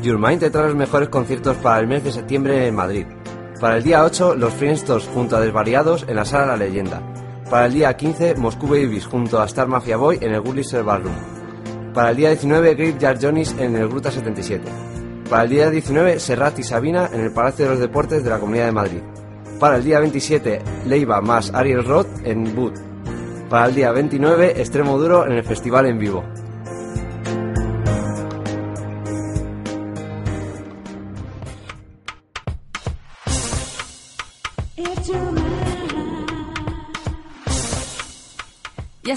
Your 0.03 0.19
te 0.39 0.49
trae 0.49 0.65
los 0.65 0.75
mejores 0.75 1.09
conciertos 1.09 1.57
para 1.57 1.79
el 1.79 1.85
mes 1.85 2.03
de 2.03 2.11
septiembre 2.11 2.67
en 2.67 2.75
Madrid. 2.75 3.05
Para 3.59 3.77
el 3.77 3.83
día 3.83 4.03
8, 4.03 4.35
los 4.35 4.51
Flintstones 4.53 5.07
junto 5.07 5.37
a 5.37 5.39
Desvariados 5.39 6.05
en 6.07 6.15
la 6.15 6.25
Sala 6.25 6.47
La 6.47 6.57
Leyenda. 6.57 7.01
Para 7.51 7.67
el 7.67 7.73
día 7.73 7.95
15, 7.95 8.33
Moscú 8.35 8.67
Babies 8.67 9.05
junto 9.05 9.39
a 9.39 9.45
Star 9.45 9.67
Mafia 9.67 9.97
Boy 9.97 10.17
en 10.19 10.33
el 10.33 10.41
Gullis 10.41 10.73
Bar 10.83 11.03
Room. 11.03 11.40
Para 11.93 12.11
el 12.11 12.15
día 12.15 12.29
19, 12.29 12.75
Grip 12.75 13.01
Jar 13.01 13.17
Johnny's 13.21 13.53
en 13.59 13.75
el 13.75 13.89
Gruta 13.89 14.09
77. 14.11 14.63
Para 15.29 15.43
el 15.43 15.49
día 15.49 15.69
19, 15.69 16.19
Serrat 16.19 16.57
y 16.59 16.63
Sabina 16.63 17.09
en 17.11 17.19
el 17.19 17.31
Palacio 17.31 17.65
de 17.65 17.71
los 17.71 17.79
Deportes 17.79 18.23
de 18.23 18.29
la 18.29 18.39
Comunidad 18.39 18.67
de 18.67 18.71
Madrid. 18.71 19.01
Para 19.59 19.75
el 19.75 19.83
día 19.83 19.99
27, 19.99 20.61
Leiva 20.85 21.19
más 21.19 21.53
Ariel 21.53 21.83
Roth 21.83 22.07
en 22.23 22.55
Boot. 22.55 22.75
Para 23.49 23.65
el 23.65 23.75
día 23.75 23.91
29, 23.91 24.53
Extremo 24.61 24.97
Duro 24.97 25.25
en 25.25 25.33
el 25.33 25.43
Festival 25.43 25.85
en 25.85 25.99
Vivo. 25.99 26.23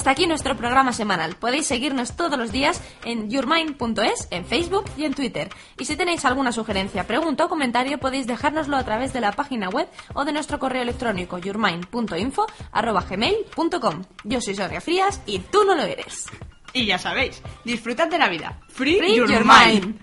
Hasta 0.05 0.13
aquí 0.13 0.27
nuestro 0.27 0.55
programa 0.55 0.93
semanal. 0.93 1.35
Podéis 1.37 1.67
seguirnos 1.67 2.15
todos 2.15 2.39
los 2.39 2.53
días 2.53 2.83
en 3.07 3.31
yourmind.es, 3.31 4.29
en 4.31 4.45
Facebook 4.45 4.85
y 4.99 5.07
en 5.07 5.15
Twitter. 5.15 5.49
Y 5.79 5.87
si 5.87 5.97
tenéis 5.97 6.27
alguna 6.27 6.53
sugerencia, 6.53 7.07
pregunta 7.07 7.47
o 7.47 7.49
comentario, 7.49 7.97
podéis 7.97 8.27
dejárnoslo 8.27 8.77
a 8.77 8.85
través 8.85 9.15
de 9.15 9.23
la 9.23 9.33
página 9.33 9.71
web 9.71 9.89
o 10.13 10.27
de 10.27 10.35
nuestro 10.35 10.59
correo 10.59 10.83
electrónico 10.83 11.39
yourmind.info.gmail.com. 11.39 14.03
Yo 14.25 14.43
soy 14.43 14.55
Sonia 14.55 14.83
Frías 14.83 15.23
y 15.25 15.39
tú 15.39 15.65
no 15.65 15.75
lo 15.75 15.85
eres. 15.85 16.27
Y 16.75 16.85
ya 16.85 16.99
sabéis, 16.99 17.41
disfrutad 17.65 18.09
de 18.09 18.19
la 18.19 18.29
vida. 18.29 18.61
Free, 18.69 18.99
Free 18.99 19.17
your, 19.17 19.31
your 19.31 19.47
mind. 19.47 19.87
mind. 19.87 20.01